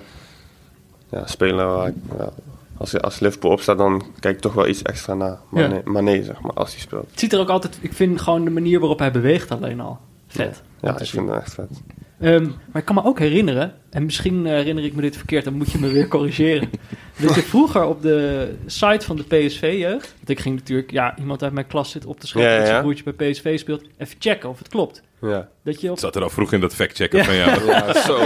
ja, 1.11 1.25
speler 1.27 1.65
waar 1.65 1.87
ik, 1.87 1.93
ja, 2.17 2.29
als, 2.77 3.01
als 3.01 3.19
Liverpool 3.19 3.51
opstaat, 3.51 3.77
dan 3.77 4.03
kijk 4.19 4.35
ik 4.35 4.41
toch 4.41 4.53
wel 4.53 4.67
iets 4.67 4.81
extra 4.81 5.13
naar 5.13 5.39
Mané, 5.49 5.75
Ja. 5.75 5.81
Mané, 5.85 6.23
zeg 6.23 6.41
maar, 6.41 6.53
als 6.53 6.71
hij 6.71 6.79
speelt. 6.79 7.07
Het 7.11 7.19
ziet 7.19 7.33
er 7.33 7.39
ook 7.39 7.49
altijd... 7.49 7.77
Ik 7.81 7.93
vind 7.93 8.21
gewoon 8.21 8.43
de 8.43 8.49
manier 8.51 8.79
waarop 8.79 8.99
hij 8.99 9.11
beweegt 9.11 9.51
alleen 9.51 9.79
al 9.79 9.99
vet. 10.27 10.61
Ja, 10.81 10.99
ik 10.99 11.05
vind 11.07 11.29
het 11.29 11.37
echt 11.39 11.53
vet. 11.53 11.67
Ehm, 12.19 12.43
maar 12.43 12.81
ik 12.81 12.85
kan 12.85 12.95
me 12.95 13.03
ook 13.03 13.19
herinneren, 13.19 13.73
en 13.89 14.05
misschien 14.05 14.45
eh, 14.45 14.51
herinner 14.51 14.83
ik 14.83 14.93
me 14.95 15.01
dit 15.01 15.17
verkeerd, 15.17 15.43
dan 15.43 15.53
moet 15.53 15.71
je 15.71 15.77
me 15.79 15.87
weer 15.91 16.07
corrigeren. 16.17 16.69
dat 17.21 17.35
je 17.35 17.41
vroeger 17.41 17.83
op 17.85 18.01
de 18.01 18.49
site 18.65 19.05
van 19.05 19.15
de 19.15 19.23
PSV-jeugd, 19.23 20.13
want 20.17 20.29
ik 20.29 20.39
ging 20.39 20.55
natuurlijk, 20.55 20.91
ja, 20.91 21.17
iemand 21.17 21.43
uit 21.43 21.53
mijn 21.53 21.67
klas 21.67 21.91
zit 21.91 22.05
op 22.05 22.19
te 22.19 22.27
schrijven 22.27 22.51
Ja, 22.51 22.57
dat 22.57 22.65
ja, 22.67 22.71
zijn 22.73 22.83
broertje 22.83 23.13
bij 23.13 23.31
PSV 23.31 23.59
speelt, 23.59 23.83
even 23.97 24.15
checken 24.19 24.49
of 24.49 24.57
het 24.57 24.67
klopt. 24.67 25.01
Ja, 25.21 25.47
Dat 25.63 25.81
je, 25.81 25.85
op, 25.87 25.91
Het 25.91 25.99
zat 25.99 26.15
er 26.15 26.23
al 26.23 26.29
vroeg 26.29 26.53
in 26.53 26.59
dat 26.61 26.73
fact-checken 26.75 27.17
Ja. 27.17 27.23
van 27.25 27.35
ja. 27.35 27.55
ja 27.65 28.01
zo. 28.01 28.19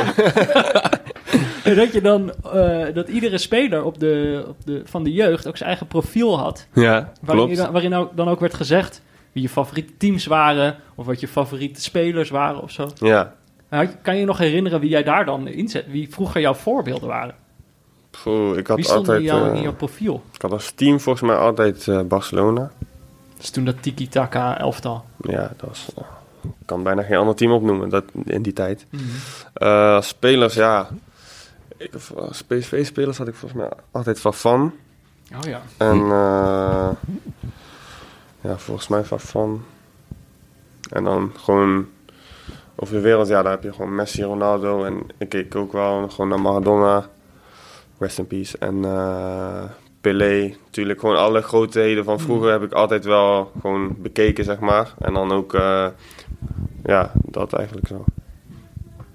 dat 1.76 1.94
je 1.94 2.00
dan, 2.02 2.34
eh, 2.54 2.86
dat 2.94 3.08
iedere 3.10 3.38
speler 3.38 3.84
op 3.84 4.00
de, 4.00 4.44
op 4.48 4.66
de, 4.66 4.82
van 4.86 5.04
de 5.04 5.12
jeugd 5.12 5.48
ook 5.48 5.58
zijn 5.58 5.70
eigen 5.70 5.88
profiel 5.88 6.40
had. 6.40 6.68
Ja, 6.74 7.12
Waarin, 7.22 7.48
je 7.48 7.54
klopt. 7.54 7.56
dan, 7.58 7.72
waarin 7.72 7.94
ook, 7.94 8.18
dan 8.18 8.28
ook 8.28 8.40
werd 8.40 8.54
gezegd 8.54 9.02
wie 9.34 9.44
je 9.44 9.50
favoriete 9.50 9.94
teams 9.98 10.26
waren, 10.26 10.76
of 10.96 11.06
wat 11.06 11.20
je 11.20 11.28
favoriete 11.28 11.82
spelers 11.82 12.30
waren 12.30 12.62
of 12.62 12.72
zo. 12.72 12.90
Ja, 12.96 13.34
Kan 14.02 14.14
je 14.14 14.20
je 14.20 14.26
nog 14.26 14.38
herinneren 14.38 14.80
wie 14.80 14.90
jij 14.90 15.04
daar 15.04 15.26
dan 15.26 15.48
inzet? 15.48 15.86
Wie 15.88 16.10
vroeger 16.14 16.42
jouw 16.42 16.54
voorbeelden 16.54 17.08
waren? 17.08 17.36
Poeh, 18.24 18.58
ik 18.58 18.68
had 18.68 18.76
Wie 18.76 18.86
stond 18.86 19.00
altijd... 19.00 19.20
in, 19.20 19.26
jouw, 19.26 19.46
eh, 19.50 19.56
in 19.56 19.62
jouw 19.62 19.74
profiel? 19.74 20.24
ik 20.34 20.42
had 20.42 20.52
als 20.52 20.72
team 20.72 21.00
volgens 21.00 21.26
mij 21.30 21.36
altijd 21.36 21.88
eh, 21.88 22.02
Barcelona. 22.02 22.72
Dus 23.38 23.50
toen 23.50 23.66
dat 23.66 23.82
tiki-taka 23.82 24.58
elftal. 24.60 25.06
Ja, 25.22 25.52
dat 25.58 25.70
was... 25.70 25.90
eh, 25.98 26.04
ik 26.44 26.66
kan 26.66 26.84
bijna 26.84 27.02
geen 27.02 27.18
ander 27.18 27.36
team 27.36 27.52
opnoemen 27.52 27.90
dat, 27.90 28.04
in 28.26 28.42
die 28.42 28.54
tijd. 28.54 28.86
Als 29.54 30.08
spelers, 30.08 30.54
ja... 30.54 30.90
Ik, 31.78 31.92
als 32.16 32.42
PSV-spelers 32.44 33.18
had 33.18 33.28
ik 33.28 33.36
volgens 33.36 33.62
mij 33.62 33.70
altijd 33.92 34.20
van 34.20 34.34
Van. 34.34 34.74
Oh 35.36 35.40
ja. 35.50 35.62
En 35.78 35.98
ja, 38.44 38.58
volgens 38.58 38.88
mij 38.88 39.04
van 39.04 39.20
Van. 39.20 39.64
En 40.90 41.04
dan 41.04 41.32
gewoon 41.38 41.88
over 42.76 42.96
de 42.96 43.02
wereld, 43.02 43.28
ja, 43.28 43.42
daar 43.42 43.52
heb 43.52 43.64
je 43.64 43.74
gewoon 43.74 43.96
Messi, 43.96 44.24
Ronaldo. 44.24 44.84
En 44.84 45.02
ik 45.18 45.30
keek 45.30 45.56
ook 45.56 45.72
wel 45.72 46.10
gewoon 46.10 46.30
naar 46.30 46.42
Maradona, 46.42 47.10
rest 48.00 48.18
in 48.18 48.28
peace. 48.28 48.58
En 48.58 48.86
eh 48.86 49.64
Pelé, 50.04 50.54
natuurlijk 50.66 51.00
gewoon 51.00 51.18
alle 51.18 51.42
grootheden 51.42 52.04
van 52.04 52.20
vroeger 52.20 52.52
heb 52.52 52.64
ik 52.64 52.72
altijd 52.72 53.06
wel 53.06 53.52
gewoon 53.62 53.96
bekeken, 54.02 54.44
zeg 54.44 54.60
maar. 54.60 54.94
En 55.00 55.14
dan 55.14 55.32
ook, 55.32 55.54
eh, 55.54 55.88
ja, 56.86 57.12
dat 57.14 57.54
eigenlijk 57.54 57.88
zo. 57.88 58.04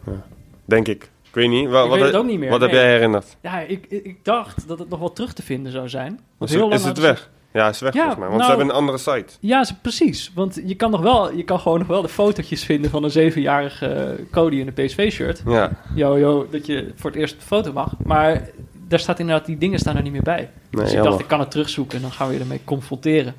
Ja. 0.06 0.24
Denk 0.64 0.88
ik. 0.88 1.02
Ik 1.28 1.34
weet 1.34 1.48
niet. 1.48 1.68
Wat, 1.68 1.84
Ik 1.84 1.90
wat, 1.90 1.98
weet 1.98 2.06
het 2.06 2.16
ook 2.16 2.24
niet 2.24 2.38
meer, 2.38 2.50
Wat 2.50 2.60
heb 2.60 2.70
jij 2.70 2.90
herinnerd? 2.90 3.36
Ja, 3.40 3.60
ik, 3.60 3.86
ik 3.86 4.24
dacht 4.24 4.68
dat 4.68 4.78
het 4.78 4.88
nog 4.88 4.98
wel 4.98 5.12
terug 5.12 5.32
te 5.32 5.42
vinden 5.42 5.72
zou 5.72 5.88
zijn. 5.88 6.20
Is, 6.40 6.50
heel 6.50 6.60
lang 6.60 6.72
is 6.72 6.84
het 6.84 6.98
weg? 6.98 7.30
Ja, 7.52 7.68
is 7.68 7.80
weg 7.80 7.92
Ja, 7.94 7.98
volgens 8.00 8.18
mij. 8.18 8.28
Want 8.28 8.40
nou- 8.40 8.50
ze 8.52 8.56
hebben 8.56 8.68
een 8.74 8.80
andere 8.80 8.98
site. 8.98 9.36
Ja, 9.40 9.64
ze- 9.64 9.74
precies. 9.82 10.32
Want 10.34 10.60
je 10.66 10.74
kan, 10.74 10.90
nog 10.90 11.00
wel, 11.00 11.32
je 11.36 11.44
kan 11.44 11.60
gewoon 11.60 11.78
nog 11.78 11.86
wel 11.88 12.02
de 12.02 12.08
fotootjes 12.08 12.64
vinden 12.64 12.90
van 12.90 13.04
een 13.04 13.10
zevenjarige 13.10 14.16
Cody 14.30 14.56
in 14.56 14.66
een 14.66 14.72
PSV-shirt. 14.86 15.42
Ja, 15.46 15.70
Yo, 15.94 16.18
yo, 16.18 16.46
dat 16.50 16.66
je 16.66 16.92
voor 16.96 17.10
het 17.10 17.18
eerst 17.18 17.34
de 17.34 17.46
foto 17.46 17.72
mag. 17.72 17.94
Maar 18.04 18.48
daar 18.88 18.98
staat 18.98 19.18
inderdaad, 19.18 19.46
die 19.46 19.58
dingen 19.58 19.78
staan 19.78 19.96
er 19.96 20.02
niet 20.02 20.12
meer 20.12 20.22
bij. 20.22 20.36
nee, 20.40 20.50
dus 20.70 20.80
ik 20.82 20.86
jammer. 20.88 21.04
dacht, 21.10 21.20
ik 21.22 21.28
kan 21.28 21.40
het 21.40 21.50
terugzoeken 21.50 21.96
en 21.96 22.02
dan 22.02 22.12
gaan 22.12 22.28
we 22.28 22.34
je 22.34 22.40
ermee 22.40 22.60
confronteren. 22.64 23.34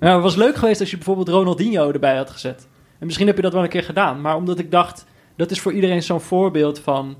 ja, 0.00 0.12
het 0.14 0.22
was 0.22 0.36
leuk 0.36 0.56
geweest 0.56 0.80
als 0.80 0.90
je 0.90 0.96
bijvoorbeeld 0.96 1.28
Ronaldinho 1.28 1.90
erbij 1.92 2.16
had 2.16 2.30
gezet. 2.30 2.68
En 2.98 3.06
misschien 3.06 3.26
heb 3.26 3.36
je 3.36 3.42
dat 3.42 3.52
wel 3.52 3.62
een 3.62 3.68
keer 3.68 3.82
gedaan. 3.82 4.20
Maar 4.20 4.36
omdat 4.36 4.58
ik 4.58 4.70
dacht, 4.70 5.04
dat 5.36 5.50
is 5.50 5.60
voor 5.60 5.72
iedereen 5.72 6.02
zo'n 6.02 6.20
voorbeeld 6.20 6.78
van 6.78 7.16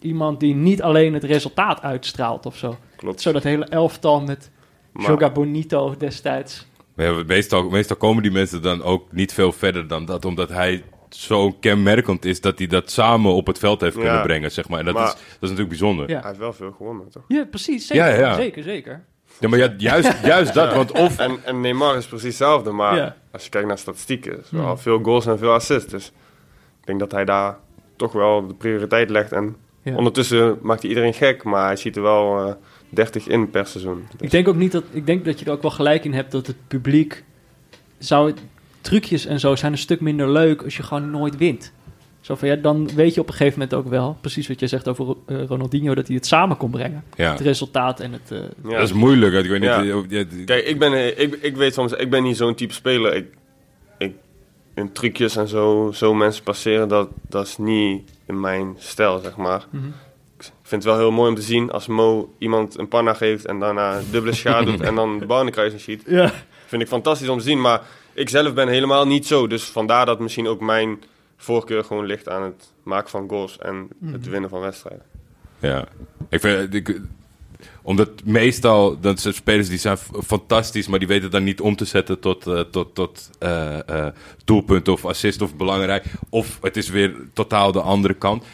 iemand 0.00 0.40
die 0.40 0.54
niet 0.54 0.82
alleen 0.82 1.14
het 1.14 1.24
resultaat 1.24 1.82
uitstraalt 1.82 2.46
of 2.46 2.56
zo. 2.56 2.76
Klopt. 2.96 3.20
Zo 3.20 3.32
dat 3.32 3.42
hele 3.42 3.64
elftal 3.64 4.20
met 4.20 4.50
Maar- 4.94 5.10
Joga 5.10 5.30
Bonito 5.30 5.94
destijds. 5.98 6.66
Ja, 6.96 7.22
meestal, 7.26 7.68
meestal 7.70 7.96
komen 7.96 8.22
die 8.22 8.32
mensen 8.32 8.62
dan 8.62 8.82
ook 8.82 9.12
niet 9.12 9.32
veel 9.32 9.52
verder 9.52 9.88
dan 9.88 10.04
dat, 10.04 10.24
omdat 10.24 10.48
hij 10.48 10.82
zo 11.08 11.52
kenmerkend 11.60 12.24
is 12.24 12.40
dat 12.40 12.58
hij 12.58 12.66
dat 12.66 12.90
samen 12.90 13.32
op 13.32 13.46
het 13.46 13.58
veld 13.58 13.80
heeft 13.80 13.96
Ja. 13.96 14.02
kunnen 14.02 14.22
brengen, 14.22 14.50
zeg 14.50 14.68
maar. 14.68 14.78
En 14.78 14.84
dat, 14.84 14.94
Maar- 14.94 15.04
is, 15.04 15.10
dat 15.12 15.20
is 15.24 15.38
natuurlijk 15.40 15.68
bijzonder. 15.68 16.08
Ja. 16.10 16.18
Hij 16.18 16.26
heeft 16.28 16.38
wel 16.40 16.52
veel 16.52 16.72
gewonnen, 16.76 17.08
toch? 17.10 17.22
Ja, 17.28 17.44
precies. 17.44 17.86
Zeker, 17.86 18.04
Ja, 18.06 18.14
ja. 18.18 18.34
zeker, 18.34 18.62
zeker. 18.62 19.04
Ja, 19.40 19.48
maar 19.48 19.58
ja, 19.58 19.74
juist, 19.76 20.24
juist 20.24 20.54
dat, 20.54 20.74
want 20.74 20.92
of... 20.92 21.18
En, 21.18 21.38
en 21.44 21.60
Neymar 21.60 21.96
is 21.96 22.06
precies 22.06 22.26
hetzelfde, 22.28 22.70
maar 22.70 22.96
Ja. 22.96 23.16
als 23.32 23.44
je 23.44 23.50
kijkt 23.50 23.66
naar 23.68 23.78
statistieken, 23.78 24.40
is 24.40 24.50
wel 24.50 24.64
Hmm. 24.66 24.78
veel 24.78 24.98
goals 25.02 25.26
en 25.26 25.38
veel 25.38 25.52
assists. 25.52 25.90
Dus 25.90 26.06
ik 26.80 26.86
denk 26.86 26.98
dat 27.00 27.12
hij 27.12 27.24
daar 27.24 27.56
toch 27.96 28.12
wel 28.12 28.46
de 28.46 28.54
prioriteit 28.54 29.10
legt. 29.10 29.32
En 29.32 29.56
Ja. 29.82 29.96
ondertussen 29.96 30.58
maakt 30.62 30.80
hij 30.80 30.88
iedereen 30.90 31.14
gek, 31.14 31.42
maar 31.42 31.66
hij 31.66 31.76
ziet 31.76 31.96
er 31.96 32.02
wel 32.02 32.46
eh 32.46 32.54
30 32.94 33.26
in 33.26 33.50
per 33.50 33.66
seizoen. 33.66 34.04
Dus- 34.10 34.20
Ik 34.20 34.30
denk 34.30 34.48
ook 34.48 34.56
niet 34.56 34.72
dat. 34.72 34.84
Ik 34.90 35.06
denk 35.06 35.24
dat 35.24 35.38
je 35.38 35.44
er 35.44 35.52
ook 35.52 35.62
wel 35.62 35.70
gelijk 35.70 36.04
in 36.04 36.12
hebt 36.14 36.32
dat 36.32 36.46
het 36.46 36.56
publiek. 36.68 37.24
Zou 37.98 38.30
het, 38.30 38.40
trucjes 38.80 39.26
en 39.26 39.40
zo 39.40 39.56
zijn 39.56 39.72
een 39.72 39.78
stuk 39.78 40.00
minder 40.00 40.30
leuk 40.30 40.62
als 40.62 40.76
je 40.76 40.82
gewoon 40.82 41.10
nooit 41.10 41.36
wint. 41.36 41.72
Zo 42.20 42.34
van 42.34 42.48
ja, 42.48 42.56
dan 42.56 42.88
weet 42.94 43.14
je 43.14 43.20
op 43.20 43.26
een 43.28 43.34
gegeven 43.34 43.58
moment 43.58 43.74
ook 43.78 43.88
wel, 43.88 44.16
precies 44.20 44.48
wat 44.48 44.58
jij 44.60 44.68
zegt 44.68 44.88
over 44.88 45.16
eh, 45.26 45.44
Ronaldinho, 45.46 45.94
dat 45.94 46.06
hij 46.06 46.16
het 46.16 46.26
samen 46.26 46.56
kon 46.56 46.70
brengen. 46.70 47.04
Ja, 47.16 47.30
Het 47.30 47.40
resultaat 47.40 48.00
en 48.00 48.12
het. 48.12 48.30
eh, 48.30 48.38
ja. 48.64 48.70
dat 48.70 48.82
is 48.82 48.92
moeilijk. 48.92 49.34
Ik 49.34 49.50
weet 49.50 49.60
niet... 49.60 49.68
Ja. 49.68 49.96
of- 49.96 50.04
ja, 50.08 50.24
Kijk, 50.44 50.64
ik, 50.66 50.78
ben, 50.78 50.92
eh, 50.92 51.18
ik, 51.18 51.34
ik 51.40 51.56
weet 51.56 51.74
soms, 51.74 51.92
ik 51.92 52.10
ben 52.10 52.22
niet 52.22 52.36
zo'n 52.36 52.54
type 52.54 52.72
speler. 52.72 53.14
Ik, 53.14 53.26
ik, 53.98 54.12
in 54.74 54.92
trucjes 54.92 55.36
en 55.36 55.48
zo, 55.48 55.90
zo 55.94 56.14
mensen 56.14 56.42
passeren, 56.44 56.88
dat, 56.88 57.08
dat 57.28 57.46
is 57.46 57.56
niet 57.58 58.10
in 58.26 58.40
mijn 58.40 58.74
stijl, 58.78 59.18
zeg 59.18 59.36
maar. 59.36 59.66
mhm. 59.70 59.84
Vind 60.62 60.82
het 60.82 60.92
wel 60.92 61.00
heel 61.00 61.12
mooi 61.12 61.28
om 61.28 61.34
te 61.34 61.42
zien 61.42 61.70
als 61.70 61.86
Mo 61.86 62.34
iemand 62.38 62.78
een 62.78 62.88
panna 62.88 63.14
geeft 63.14 63.46
en 63.46 63.58
daarna 63.58 64.00
dubbele 64.10 64.34
schaar 64.34 64.64
doet 64.64 64.80
en 64.80 64.94
dan 64.94 65.18
de 65.18 65.26
bal 65.26 65.40
in 65.40 65.46
de 65.46 65.52
kruising 65.52 65.80
schiet. 65.80 66.02
Ja. 66.14 66.32
Vind 66.66 66.82
ik 66.82 66.88
fantastisch 66.88 67.28
om 67.28 67.38
te 67.38 67.44
zien, 67.44 67.60
maar 67.60 67.82
ik 68.12 68.28
zelf 68.28 68.54
ben 68.54 68.68
helemaal 68.68 69.06
niet 69.06 69.26
zo. 69.26 69.46
Dus 69.46 69.64
vandaar 69.64 70.06
dat 70.06 70.20
misschien 70.20 70.46
ook 70.46 70.60
mijn 70.60 71.02
voorkeur 71.36 71.84
gewoon 71.84 72.06
ligt 72.06 72.28
aan 72.28 72.42
het 72.42 72.72
maken 72.82 73.10
van 73.10 73.28
goals 73.28 73.58
en 73.58 73.88
het 74.04 74.28
winnen 74.28 74.50
van 74.50 74.60
wedstrijden. 74.60 75.02
Ja, 75.58 75.88
ik 76.28 76.40
vind, 76.40 76.74
ik, 76.74 77.00
omdat 77.82 78.10
meestal, 78.24 79.00
dat 79.00 79.20
zijn 79.20 79.34
spelers 79.34 79.68
die 79.68 79.78
zijn 79.78 79.96
fantastisch, 80.24 80.86
maar 80.86 80.98
die 80.98 81.08
weten 81.08 81.30
dan 81.30 81.44
niet 81.44 81.60
om 81.60 81.76
te 81.76 81.84
zetten 81.84 82.20
tot, 82.20 82.46
eh, 82.46 82.60
tot, 82.60 82.94
tot 82.94 83.30
eh, 83.38 83.88
eh, 83.88 84.12
doelpunt 84.44 84.88
of 84.88 85.04
assist 85.04 85.42
of 85.42 85.56
belangrijk. 85.56 86.04
Of 86.28 86.58
het 86.62 86.76
is 86.76 86.88
weer 86.88 87.14
totaal 87.32 87.72
de 87.72 87.80
andere 87.80 88.14
kant. 88.14 88.44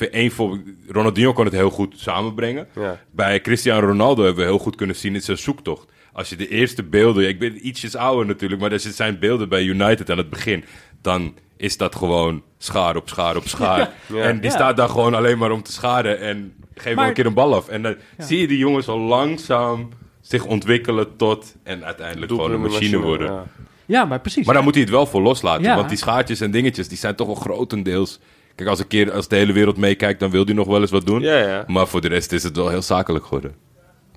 Één 0.00 0.30
voorbeeld, 0.30 0.60
Ronaldinho 0.88 1.32
kon 1.32 1.44
het 1.44 1.54
heel 1.54 1.70
goed 1.70 1.94
samenbrengen. 1.96 2.68
Ja, 2.74 3.00
Bij 3.10 3.40
Cristiano 3.40 3.86
Ronaldo 3.86 4.24
hebben 4.24 4.44
we 4.44 4.50
heel 4.50 4.58
goed 4.58 4.76
kunnen 4.76 4.96
zien 4.96 5.14
in 5.14 5.22
zijn 5.22 5.38
zoektocht. 5.38 5.88
Als 6.12 6.28
je 6.28 6.36
de 6.36 6.48
eerste 6.48 6.82
beelden, 6.82 7.28
ik 7.28 7.38
ben 7.38 7.66
ietsjes 7.66 7.94
ouder 7.96 8.26
natuurlijk, 8.26 8.60
maar 8.60 8.70
als 8.72 8.82
je 8.82 8.90
zijn 8.90 9.18
beelden 9.18 9.48
bij 9.48 9.62
United 9.64 10.10
aan 10.10 10.16
het 10.18 10.30
begin, 10.30 10.64
dan 11.02 11.34
is 11.56 11.76
dat 11.76 11.94
gewoon 11.94 12.42
schaar 12.58 12.96
op 12.96 13.08
schaar 13.08 13.36
op 13.36 13.48
schaar. 13.48 13.78
Ja. 14.14 14.22
En 14.22 14.34
die 14.40 14.50
Ja. 14.50 14.56
staat 14.56 14.76
daar 14.76 14.88
gewoon 14.88 15.14
alleen 15.14 15.38
maar 15.38 15.50
om 15.50 15.62
te 15.62 15.72
scharen 15.72 16.20
en 16.20 16.54
geef 16.74 16.84
hem 16.84 16.94
Maar- 16.94 17.08
een 17.08 17.14
keer 17.14 17.26
een 17.26 17.34
bal 17.34 17.54
af. 17.54 17.68
En 17.68 17.82
dan 17.82 17.94
Ja. 18.18 18.24
zie 18.24 18.40
je 18.40 18.46
die 18.46 18.58
jongens 18.58 18.88
al 18.88 18.98
langzaam 18.98 19.88
zich 20.20 20.44
ontwikkelen 20.44 21.16
tot 21.16 21.54
en 21.62 21.84
uiteindelijk 21.84 22.32
gewoon 22.32 22.52
een 22.52 22.60
machine 22.60 22.98
worden. 22.98 23.32
Ja. 23.32 23.44
ja, 23.86 24.04
maar 24.04 24.20
precies. 24.20 24.46
Maar 24.46 24.54
dan 24.54 24.64
moet 24.64 24.74
hij 24.74 24.82
het 24.82 24.92
wel 24.92 25.06
voor 25.06 25.22
loslaten, 25.22 25.62
Ja. 25.64 25.76
want 25.76 25.88
die 25.88 25.98
schaartjes 25.98 26.40
en 26.40 26.50
dingetjes, 26.50 26.88
die 26.88 26.98
zijn 26.98 27.14
toch 27.14 27.26
wel 27.26 27.36
grotendeels... 27.36 28.20
Kijk, 28.56 28.68
als, 28.68 28.78
een 28.78 28.86
keer, 28.86 29.12
als 29.12 29.28
de 29.28 29.36
hele 29.36 29.52
wereld 29.52 29.76
meekijkt, 29.76 30.20
dan 30.20 30.30
wil 30.30 30.44
hij 30.44 30.54
nog 30.54 30.66
wel 30.66 30.80
eens 30.80 30.90
wat 30.90 31.06
doen. 31.06 31.20
Ja, 31.20 31.36
ja. 31.38 31.64
Maar 31.66 31.86
voor 31.86 32.00
de 32.00 32.08
rest 32.08 32.32
is 32.32 32.42
het 32.42 32.56
wel 32.56 32.68
heel 32.68 32.82
zakelijk 32.82 33.24
geworden. 33.24 33.54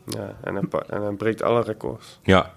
ja. 0.05 0.35
En, 0.43 0.55
hij, 0.55 0.63
en 0.89 1.01
hij 1.01 1.11
breekt 1.11 1.41
alle 1.41 1.61
records. 1.63 2.19
Ja, 2.23 2.53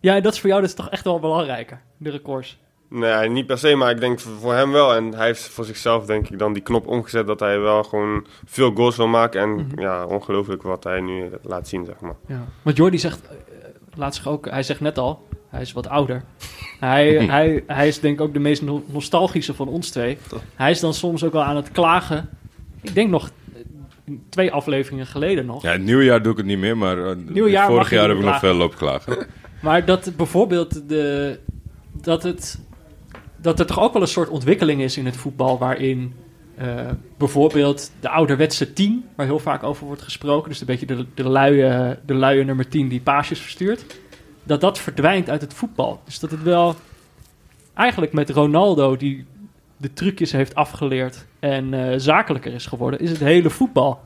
Ja, 0.00 0.20
dat 0.20 0.32
is 0.32 0.40
voor 0.40 0.50
jou 0.50 0.62
dus 0.62 0.74
toch 0.74 0.90
echt 0.90 1.04
wel 1.04 1.20
belangrijker, 1.20 1.80
de 1.96 2.10
records. 2.10 2.58
Nee, 2.90 3.28
niet 3.28 3.46
per 3.46 3.58
se, 3.58 3.74
maar 3.74 3.90
ik 3.90 4.00
denk 4.00 4.20
voor 4.20 4.32
voor 4.40 4.54
hem 4.54 4.72
wel. 4.72 4.94
En 4.94 5.14
hij 5.14 5.26
heeft 5.26 5.48
voor 5.48 5.64
zichzelf 5.64 6.06
denk 6.06 6.28
ik 6.28 6.38
dan 6.38 6.52
die 6.52 6.62
knop 6.62 6.86
omgezet 6.86 7.26
dat 7.26 7.40
hij 7.40 7.60
wel 7.60 7.82
gewoon 7.84 8.26
veel 8.44 8.72
goals 8.74 8.96
wil 8.96 9.06
maken. 9.06 9.40
En 9.40 9.50
Mhm. 9.54 9.80
ja, 9.80 10.04
ongelooflijk 10.06 10.62
wat 10.62 10.84
hij 10.84 11.00
nu 11.00 11.30
laat 11.42 11.68
zien, 11.68 11.84
zeg 11.84 12.00
maar. 12.00 12.14
Ja. 12.26 12.44
Want 12.62 12.76
Jordi 12.76 12.98
zegt, 12.98 13.20
eh, 13.28 13.34
laat 13.94 14.14
zich 14.14 14.28
ook, 14.28 14.48
hij 14.50 14.62
zegt 14.62 14.80
net 14.80 14.98
al, 14.98 15.27
hij 15.48 15.60
is 15.60 15.72
wat 15.72 15.88
ouder. 15.88 16.22
Hij, 16.78 17.14
hij, 17.36 17.64
hij 17.66 17.88
is 17.88 18.00
denk 18.00 18.14
ik 18.14 18.20
ook 18.20 18.32
de 18.32 18.38
meest 18.38 18.62
no- 18.62 18.84
nostalgische 18.86 19.54
van 19.54 19.68
ons 19.68 19.90
twee. 19.90 20.18
Hij 20.54 20.70
is 20.70 20.80
dan 20.80 20.94
soms 20.94 21.24
ook 21.24 21.32
wel 21.32 21.42
aan 21.42 21.56
het 21.56 21.72
klagen. 21.72 22.28
Ik 22.80 22.94
denk 22.94 23.10
nog 23.10 23.30
eh, 23.54 24.12
twee 24.28 24.52
afleveringen 24.52 25.06
geleden 25.06 25.46
nog. 25.46 25.62
Ja, 25.62 25.72
het 25.72 25.82
nieuwjaar 25.82 26.22
doe 26.22 26.32
ik 26.32 26.38
het 26.38 26.46
niet 26.46 26.58
meer, 26.58 26.76
maar 26.76 26.98
eh, 26.98 27.66
vorig 27.66 27.90
jaar 27.90 28.08
heb 28.08 28.18
ik 28.18 28.24
nog 28.24 28.38
veel 28.38 28.54
lopen 28.54 28.78
klagen. 28.78 29.16
Maar 29.60 29.84
dat 29.84 30.12
bijvoorbeeld 30.16 30.88
de, 30.88 31.38
dat, 31.92 32.22
het, 32.22 32.58
dat 33.36 33.60
er 33.60 33.66
toch 33.66 33.80
ook 33.80 33.92
wel 33.92 34.02
een 34.02 34.08
soort 34.08 34.28
ontwikkeling 34.28 34.80
is 34.80 34.96
in 34.96 35.06
het 35.06 35.16
voetbal 35.16 35.58
waarin 35.58 36.14
eh, 36.54 36.86
bijvoorbeeld 37.16 37.92
de 38.00 38.08
ouderwetse 38.08 38.72
tien, 38.72 39.04
waar 39.16 39.26
heel 39.26 39.38
vaak 39.38 39.62
over 39.62 39.86
wordt 39.86 40.02
gesproken, 40.02 40.48
dus 40.48 40.60
een 40.60 40.66
beetje 40.66 40.86
de, 40.86 41.06
de, 41.14 41.28
luie, 41.28 41.96
de 42.06 42.14
luie 42.14 42.44
nummer 42.44 42.68
10 42.68 42.88
die 42.88 43.00
paasjes 43.00 43.40
verstuurt, 43.40 43.84
dat 44.48 44.60
dat 44.60 44.78
verdwijnt 44.78 45.30
uit 45.30 45.40
het 45.40 45.54
voetbal. 45.54 46.00
Dus 46.04 46.18
dat 46.18 46.30
het 46.30 46.42
wel 46.42 46.74
eigenlijk 47.74 48.12
met 48.12 48.30
Ronaldo 48.30 48.96
die 48.96 49.26
de 49.76 49.92
trucjes 49.92 50.32
heeft 50.32 50.54
afgeleerd 50.54 51.24
en 51.38 51.74
eh, 51.74 51.94
zakelijker 51.98 52.52
is 52.54 52.66
geworden, 52.66 53.00
is 53.00 53.10
het 53.10 53.18
hele 53.20 53.50
voetbal 53.50 54.00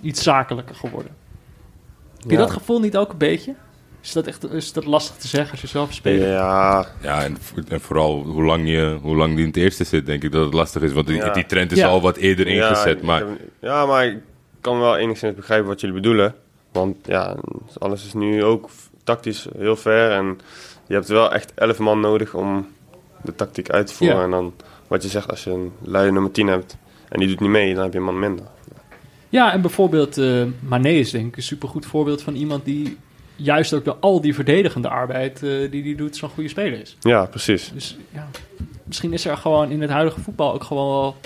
iets 0.00 0.22
zakelijker 0.22 0.74
geworden. 0.74 1.12
Heb 2.20 2.30
je 2.30 2.36
Ja. 2.36 2.42
dat 2.42 2.50
gevoel 2.50 2.80
niet 2.80 2.96
ook 2.96 3.12
een 3.12 3.18
beetje? 3.18 3.54
Is 4.00 4.12
dat 4.12 4.26
echt 4.26 4.50
is 4.52 4.72
dat 4.72 4.84
lastig 4.84 5.16
te 5.16 5.28
zeggen 5.28 5.50
als 5.50 5.60
je 5.60 5.66
zelf 5.66 5.92
speelt? 5.92 6.20
Ja, 6.22 6.86
Ja, 7.02 7.22
en, 7.24 7.36
vo- 7.40 7.62
en 7.68 7.80
vooral 7.80 8.22
hoe 8.22 8.42
lang, 8.44 8.68
je, 8.68 8.98
hoe 9.02 9.16
lang 9.16 9.30
die 9.32 9.40
in 9.40 9.46
het 9.46 9.56
eerste 9.56 9.84
zit, 9.84 10.06
denk 10.06 10.22
ik 10.22 10.32
dat 10.32 10.44
het 10.44 10.54
lastig 10.54 10.82
is. 10.82 10.92
Want 10.92 11.06
die, 11.06 11.16
Ja. 11.16 11.32
die 11.32 11.46
trend 11.46 11.72
is 11.72 11.78
Ja. 11.78 11.86
al 11.88 12.00
wat 12.00 12.16
eerder 12.16 12.46
ingezet. 12.46 13.02
maar 13.02 13.18
heb- 13.20 13.40
ja, 13.60 13.86
maar 13.86 14.06
ik 14.06 14.18
kan 14.60 14.78
wel 14.78 14.96
enigszins 14.96 15.34
begrijpen 15.34 15.66
wat 15.68 15.80
jullie 15.80 15.96
bedoelen. 15.96 16.34
Want 16.72 16.96
ja, 17.06 17.36
alles 17.78 18.04
is 18.06 18.12
nu 18.12 18.44
ook 18.44 18.68
tactisch 19.04 19.46
heel 19.58 19.76
ver. 19.76 20.10
En 20.10 20.40
je 20.86 20.94
hebt 20.94 21.08
wel 21.08 21.32
echt 21.32 21.52
11 21.54 21.78
man 21.78 22.00
nodig 22.00 22.34
om 22.34 22.66
de 23.22 23.34
tactiek 23.34 23.70
uit 23.70 23.86
te 23.86 23.94
voeren. 23.94 24.16
Ja. 24.16 24.22
En 24.22 24.30
dan 24.30 24.52
wat 24.88 25.02
je 25.02 25.08
zegt, 25.08 25.30
als 25.30 25.44
je 25.44 25.50
een 25.50 25.72
luie 25.82 26.12
nummer 26.12 26.30
10 26.30 26.46
hebt 26.46 26.76
en 27.08 27.18
die 27.18 27.28
doet 27.28 27.40
niet 27.40 27.50
mee, 27.50 27.74
dan 27.74 27.82
heb 27.82 27.92
je 27.92 27.98
een 27.98 28.04
man 28.04 28.18
minder. 28.18 28.44
Ja, 29.28 29.52
en 29.52 29.60
bijvoorbeeld 29.60 30.18
eh 30.18 30.42
Mané 30.60 30.88
is 30.88 31.10
denk 31.10 31.26
ik 31.26 31.36
een 31.36 31.42
supergoed 31.42 31.86
voorbeeld 31.86 32.22
van 32.22 32.34
iemand 32.34 32.64
die 32.64 32.98
juist 33.36 33.74
ook 33.74 33.84
door 33.84 33.96
al 34.00 34.20
die 34.20 34.34
verdedigende 34.34 34.88
arbeid 34.88 35.42
eh, 35.42 35.70
die 35.70 35.82
die 35.82 35.96
doet 35.96 36.16
zo'n 36.16 36.28
goede 36.28 36.48
speler 36.48 36.80
is. 36.80 36.96
Ja, 37.00 37.24
precies. 37.26 37.70
Dus 37.74 37.96
ja, 38.12 38.28
misschien 38.84 39.12
is 39.12 39.24
er 39.24 39.36
gewoon 39.36 39.70
in 39.70 39.80
het 39.80 39.90
huidige 39.90 40.20
voetbal 40.20 40.52
ook 40.52 40.64
gewoon 40.64 40.88
wel... 40.88 41.16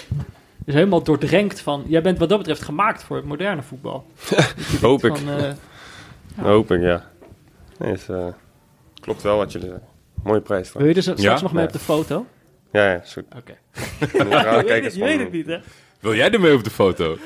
is 0.65 0.75
helemaal 0.75 1.03
doordrenkt 1.03 1.61
van... 1.61 1.85
Jij 1.87 2.03
bent 2.03 2.19
wat 2.19 2.29
dat 2.29 2.39
betreft 2.39 2.63
gemaakt 2.63 3.03
voor 3.03 3.17
het 3.17 3.25
moderne 3.25 3.63
voetbal. 3.63 4.07
Hoop 4.81 5.05
ik. 5.05 5.17
Van, 5.17 5.29
eh, 5.29 5.53
Ja. 6.37 6.43
Hoop 6.43 6.71
ik, 6.73 6.81
ja. 6.83 7.05
Nee, 7.79 7.93
is, 7.93 8.09
eh, 8.09 8.27
klopt 9.01 9.23
wel 9.23 9.37
wat 9.37 9.53
jullie 9.53 9.69
zeggen. 9.69 9.87
Mooie 10.23 10.41
prijs. 10.41 10.73
wil 10.73 10.87
je 10.87 10.95
er 10.95 11.03
straks 11.03 11.21
Ja? 11.23 11.41
nog 11.41 11.53
mee 11.53 11.61
Ja. 11.63 11.67
op 11.67 11.73
de 11.73 11.79
foto? 11.79 12.27
Ja, 12.73 12.91
ja, 12.93 13.03
is 13.03 13.13
goed. 13.13 13.25
Oké. 13.37 13.57
Neutrale 14.25 14.75
Je, 14.75 14.83
je 14.99 15.05
weet 15.05 15.19
het 15.19 15.33
niet, 15.33 15.47
hè? 15.47 15.59
wil 16.01 16.15
jij 16.15 16.31
ermee 16.31 16.55
op 16.55 16.65
de 16.65 16.71
foto? 16.71 17.17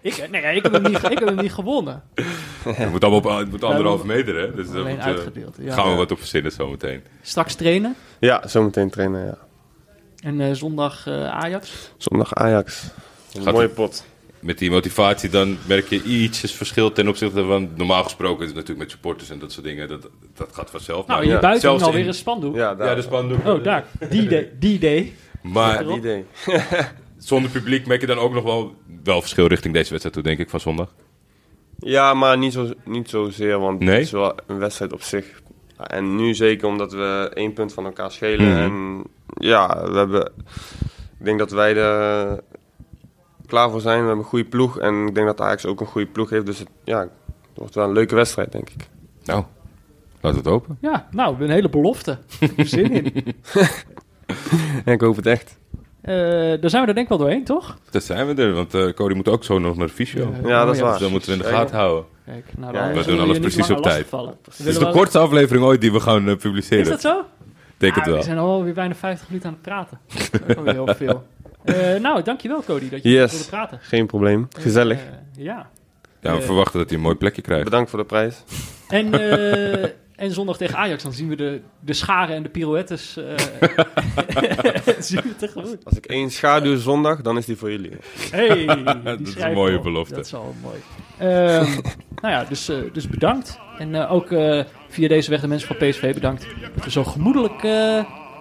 Ik, 0.00 0.16
eh, 0.16 0.28
nee, 0.30 0.56
ik, 0.56 0.62
heb 0.62 0.72
hem 0.72 0.82
niet, 0.82 1.02
ik 1.02 1.18
heb 1.18 1.28
hem 1.28 1.36
niet 1.36 1.52
gewonnen. 1.52 2.02
Het 2.64 2.90
moet 2.90 3.04
allemaal 3.04 3.20
op 3.32 3.38
het 3.38 3.50
moet 3.50 3.64
anderhalf 3.64 4.04
meter, 4.04 4.34
hè? 4.36 4.54
Dus 4.54 4.66
daar 4.70 4.76
Alleen 4.80 4.94
moet, 4.94 5.04
eh, 5.04 5.06
uitgedeeld. 5.10 5.56
Ja. 5.60 5.74
gaan 5.74 5.90
we 5.90 5.96
wat 5.96 6.10
op 6.10 6.18
verzinnen 6.18 6.52
zometeen. 6.52 7.02
Straks 7.22 7.54
trainen. 7.54 7.96
Ja, 8.18 8.48
zometeen 8.48 8.90
trainen, 8.90 9.24
ja. 9.26 9.38
En 10.22 10.40
eh, 10.40 10.52
zondag 10.52 11.06
eh, 11.06 11.28
Ajax. 11.28 11.92
Zondag 11.96 12.34
Ajax. 12.34 12.82
Een 13.34 13.42
Gaat 13.42 13.52
mooie 13.52 13.68
pot. 13.68 14.04
Met 14.40 14.58
die 14.58 14.70
motivatie 14.70 15.30
dan 15.30 15.58
merk 15.66 15.88
je 15.88 16.02
ietsjes 16.02 16.52
verschil 16.52 16.92
ten 16.92 17.08
opzichte 17.08 17.44
van... 17.44 17.70
Normaal 17.76 18.02
gesproken 18.04 18.40
is 18.40 18.46
het 18.46 18.54
natuurlijk 18.54 18.78
met 18.78 18.90
supporters 18.90 19.30
en 19.30 19.38
dat 19.38 19.52
soort 19.52 19.66
dingen. 19.66 19.88
Dat, 19.88 20.08
dat 20.34 20.48
gaat 20.52 20.70
vanzelf. 20.70 21.06
Nou, 21.06 21.22
hier 21.24 21.32
ja, 21.32 21.40
buiten 21.40 21.60
zelfs 21.62 21.82
alweer 21.82 22.00
in- 22.00 22.06
een 22.06 22.14
spandoek. 22.14 22.54
Ja, 22.56 22.74
daar. 22.74 22.88
Ja, 22.88 22.94
de 22.94 23.02
spandoek. 23.02 23.46
Oh, 23.46 23.64
daar. 23.64 23.84
Die 24.10 24.28
day. 24.28 24.50
Die 24.58 24.78
day. 24.78 25.12
Maar 25.42 25.84
Die 25.86 25.96
idee. 25.96 26.24
zonder 27.18 27.50
publiek 27.50 27.86
merk 27.86 28.00
je 28.00 28.06
dan 28.06 28.18
ook 28.18 28.32
nog 28.32 28.44
wel, 28.44 28.74
wel 29.04 29.20
verschil 29.20 29.46
richting 29.46 29.74
deze 29.74 29.88
wedstrijd 29.90 30.14
toe, 30.14 30.24
denk 30.24 30.38
ik, 30.38 30.50
van 30.50 30.60
zondag. 30.60 30.94
Ja, 31.78 32.14
maar 32.14 32.38
niet, 32.38 32.52
zo, 32.52 32.68
niet 32.84 33.08
zozeer, 33.10 33.58
want 33.58 33.80
Nee? 33.80 33.94
het 33.94 34.04
is 34.04 34.10
wel 34.10 34.34
een 34.46 34.58
wedstrijd 34.58 34.92
op 34.92 35.02
zich. 35.02 35.42
En 35.76 36.16
nu 36.16 36.34
zeker 36.34 36.68
omdat 36.68 36.92
we 36.92 37.30
één 37.34 37.52
punt 37.52 37.72
van 37.72 37.84
elkaar 37.84 38.10
schelen. 38.12 38.48
Mhm. 38.48 38.58
En 38.58 39.02
ja, 39.46 39.90
we 39.90 39.96
hebben, 39.98 40.32
ik 41.18 41.24
denk 41.24 41.38
dat 41.38 41.50
wij 41.50 41.76
er 41.76 42.40
klaar 43.50 43.70
voor 43.70 43.80
zijn. 43.80 44.00
We 44.00 44.06
hebben 44.06 44.24
een 44.24 44.30
goede 44.30 44.44
ploeg 44.48 44.78
en 44.78 45.06
ik 45.06 45.14
denk 45.14 45.26
dat 45.26 45.40
Ajax 45.40 45.66
ook 45.66 45.80
een 45.80 45.86
goede 45.86 46.06
ploeg 46.06 46.30
heeft. 46.30 46.46
Dus 46.46 46.58
het, 46.58 46.68
ja, 46.84 46.98
het 47.00 47.10
wordt 47.54 47.74
wel 47.74 47.84
een 47.86 47.92
leuke 47.92 48.14
wedstrijd, 48.14 48.52
denk 48.52 48.70
ik. 48.70 48.88
Nou, 49.24 49.44
laat 50.20 50.34
het 50.36 50.46
open. 50.46 50.78
Ja, 50.80 51.08
nou, 51.10 51.42
een 51.44 51.50
hele 51.50 51.68
belofte. 51.68 52.18
Ik 52.40 52.48
heb 52.48 52.58
er 52.58 52.66
zin 52.66 52.90
in. 53.04 53.34
Ik 54.94 55.00
hoop 55.00 55.16
het 55.16 55.26
echt. 55.26 55.58
Eh, 56.00 56.14
daar 56.60 56.70
zijn 56.70 56.82
we 56.82 56.88
er 56.88 56.94
denk 56.94 56.98
ik 56.98 57.08
wel 57.08 57.18
doorheen, 57.18 57.44
toch? 57.44 57.78
Daar 57.90 58.02
zijn 58.02 58.26
we 58.26 58.42
er, 58.42 58.52
want 58.52 58.74
eh, 58.74 58.88
Cody 58.92 59.14
moet 59.14 59.28
ook 59.28 59.44
zo 59.44 59.58
nog 59.58 59.76
naar 59.76 59.86
de 59.86 59.92
fysio. 59.92 60.34
Ja, 60.44 60.64
dat 60.64 60.74
is 60.74 60.80
waar. 60.80 60.90
Dus 60.92 61.00
dat 61.00 61.10
moeten 61.10 61.30
we 61.30 61.36
in 61.36 61.42
de 61.42 61.48
gaten 61.48 61.76
houden. 61.76 62.04
Kijk, 62.24 62.44
nou, 62.56 62.74
Ja, 62.74 62.92
we 62.92 63.04
doen 63.04 63.20
alles 63.20 63.38
precies 63.38 63.70
op 63.70 63.82
tijd. 63.82 64.10
Het 64.10 64.66
is 64.66 64.74
de 64.74 64.80
wel- 64.80 64.92
kortste 64.92 65.18
aflevering 65.18 65.64
ooit 65.64 65.80
die 65.80 65.92
we 65.92 66.00
gaan 66.00 66.28
eh, 66.28 66.36
publiceren. 66.36 66.82
Is 66.82 66.88
dat 66.88 67.00
zo? 67.00 67.22
Denk 67.76 67.92
Ah, 67.92 67.98
het 67.98 68.08
wel. 68.08 68.16
We 68.16 68.22
zijn 68.24 68.38
alweer 68.38 68.74
bijna 68.74 68.94
50 68.94 69.28
minuten 69.28 69.48
aan 69.48 69.54
het 69.54 69.62
praten. 69.62 69.98
Dat 70.30 70.40
is 70.46 70.50
ook 70.50 70.56
alweer 70.56 70.72
heel 70.74 70.94
veel. 70.94 71.26
Eh, 71.64 72.00
nou, 72.00 72.22
dankjewel 72.22 72.62
Cody 72.64 72.88
dat 72.88 73.02
je 73.02 73.08
Yes. 73.10 73.30
wilde 73.32 73.46
praten. 73.46 73.78
Geen 73.82 74.06
probleem. 74.06 74.48
Gezellig. 74.58 74.98
Eh, 74.98 75.44
ja. 75.44 75.68
Ja, 76.20 76.32
we 76.32 76.38
Eh, 76.38 76.44
verwachten 76.44 76.78
dat 76.78 76.88
hij 76.88 76.98
een 76.98 77.04
mooi 77.04 77.16
plekje 77.16 77.42
krijgt. 77.42 77.64
Bedankt 77.64 77.90
voor 77.90 77.98
de 77.98 78.04
prijs. 78.04 78.42
En, 78.88 79.12
eh, 79.14 79.90
en 80.16 80.30
zondag 80.30 80.56
tegen 80.56 80.76
Ajax, 80.76 81.02
dan 81.02 81.12
zien 81.12 81.28
we 81.28 81.36
de, 81.36 81.60
de 81.80 81.92
scharen 81.92 82.36
en 82.36 82.42
de 82.42 82.48
pirouettes 82.48 83.16
eh 83.16 83.24
zien 84.98 85.20
we 85.22 85.36
tegemoet. 85.36 85.84
Als 85.84 85.96
ik 85.96 86.06
één 86.06 86.30
schaduw 86.30 86.76
zondag, 86.76 87.20
dan 87.22 87.36
is 87.36 87.44
die 87.46 87.56
voor 87.56 87.70
jullie. 87.70 87.90
Hey, 88.30 88.54
die 88.66 88.66
Dat 89.02 89.20
is 89.20 89.34
een 89.36 89.52
mooie 89.52 89.76
op. 89.76 89.82
belofte. 89.82 90.14
Dat 90.14 90.26
is 90.26 90.34
al 90.34 90.54
mooi. 90.62 90.76
Ehm, 91.18 91.70
nou 92.22 92.34
ja, 92.34 92.44
dus, 92.44 92.70
dus 92.92 93.08
bedankt. 93.08 93.58
En 93.78 93.94
eh, 93.94 94.12
ook 94.12 94.30
eh, 94.32 94.64
via 94.88 95.08
deze 95.08 95.30
weg 95.30 95.40
de 95.40 95.48
mensen 95.48 95.68
van 95.76 95.88
PSV 95.88 96.14
bedankt. 96.14 96.46
Dat 96.74 96.84
we 96.84 96.90
zo 96.90 97.04
gemoedelijk 97.04 97.62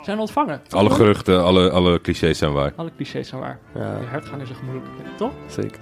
zijn 0.10 0.22
ontvangen. 0.22 0.62
Alle 0.70 0.90
geruchten, 0.90 1.44
alle, 1.44 1.70
alle 1.70 2.02
clichés 2.02 2.38
zijn 2.38 2.54
waar. 2.54 2.74
Alle 2.76 2.92
clichés 2.96 3.28
zijn 3.28 3.42
waar. 3.42 3.60
Ja, 3.76 4.00
De 4.00 4.06
hertgangers 4.06 4.50
zijn 4.50 4.60
gemoedelijk. 4.60 5.18
Toch? 5.18 5.32
zeker. 5.48 5.80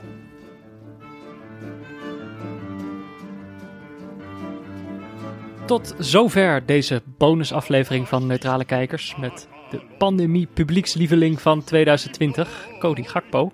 Tot 5.66 5.96
zover 5.98 6.66
deze 6.66 7.02
bonusaflevering 7.18 8.08
van 8.08 8.28
Neutrale 8.28 8.66
Kijkers 8.66 9.16
met 9.16 9.48
de 9.70 9.82
pandemie 9.98 10.48
publiekslieveling 10.54 11.42
van 11.42 11.64
2020, 11.64 12.68
Cody 12.80 13.04
Gakpo. 13.04 13.52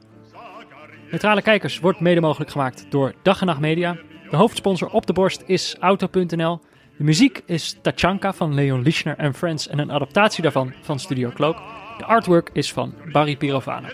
Neutrale 1.12 1.42
Kijkers 1.42 1.80
wordt 1.80 2.00
mede 2.00 2.22
mogelijk 2.22 2.52
gemaakt 2.52 2.86
door 2.90 3.14
Dag 3.22 3.42
en 3.42 3.48
Nacht 3.48 3.60
Media. 3.60 3.98
De 4.30 4.36
hoofdsponsor 4.36 4.90
op 4.90 5.06
de 5.06 5.14
borst 5.14 5.44
is 5.46 5.76
Auto.nl. 5.80 6.60
De 6.98 7.04
muziek 7.04 7.42
is 7.46 7.78
Tachanka 7.82 8.34
van 8.34 8.54
Leon 8.54 8.82
Lischner 8.82 9.18
en 9.18 9.34
Friends 9.34 9.68
en 9.68 9.80
een 9.80 9.92
adaptatie 9.92 10.44
daarvan 10.44 10.74
van 10.82 11.00
Studio 11.00 11.30
Cloak. 11.30 11.58
De 11.98 12.06
artwork 12.06 12.50
is 12.54 12.74
van 12.74 12.94
Barry 13.12 13.38
Pirovano. 13.38 13.88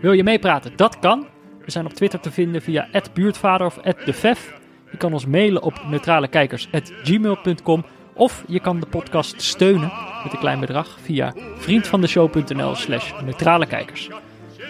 Wil 0.00 0.12
je 0.12 0.22
meepraten? 0.22 0.72
Dat 0.76 0.98
kan. 0.98 1.26
We 1.64 1.70
zijn 1.70 1.86
op 1.86 1.92
Twitter 1.92 2.20
te 2.20 2.30
vinden 2.30 2.62
via 2.62 2.88
@buurtvader 3.12 3.66
of 3.66 3.76
@defef. 3.76 4.58
Je 4.90 4.96
kan 4.96 5.12
ons 5.12 5.26
mailen 5.26 5.62
op 5.62 5.80
neutralekijkers.gmail.com 5.86 7.84
of 8.14 8.44
je 8.46 8.60
kan 8.60 8.80
de 8.80 8.86
podcast 8.86 9.42
steunen 9.42 9.92
met 10.24 10.32
een 10.32 10.38
klein 10.38 10.60
bedrag 10.60 10.98
via 11.00 11.34
vriendvandeshow.nl 11.56 12.74
slash 12.74 13.12
neutralekijkers. 13.22 14.10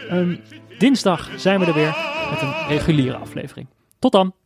Ehm, 0.08 0.36
dinsdag 0.78 1.30
zijn 1.36 1.60
we 1.60 1.66
er 1.66 1.74
weer 1.74 1.96
met 2.30 2.42
een 2.42 2.54
reguliere 2.68 3.16
aflevering. 3.16 3.66
Tot 3.98 4.12
dan! 4.12 4.39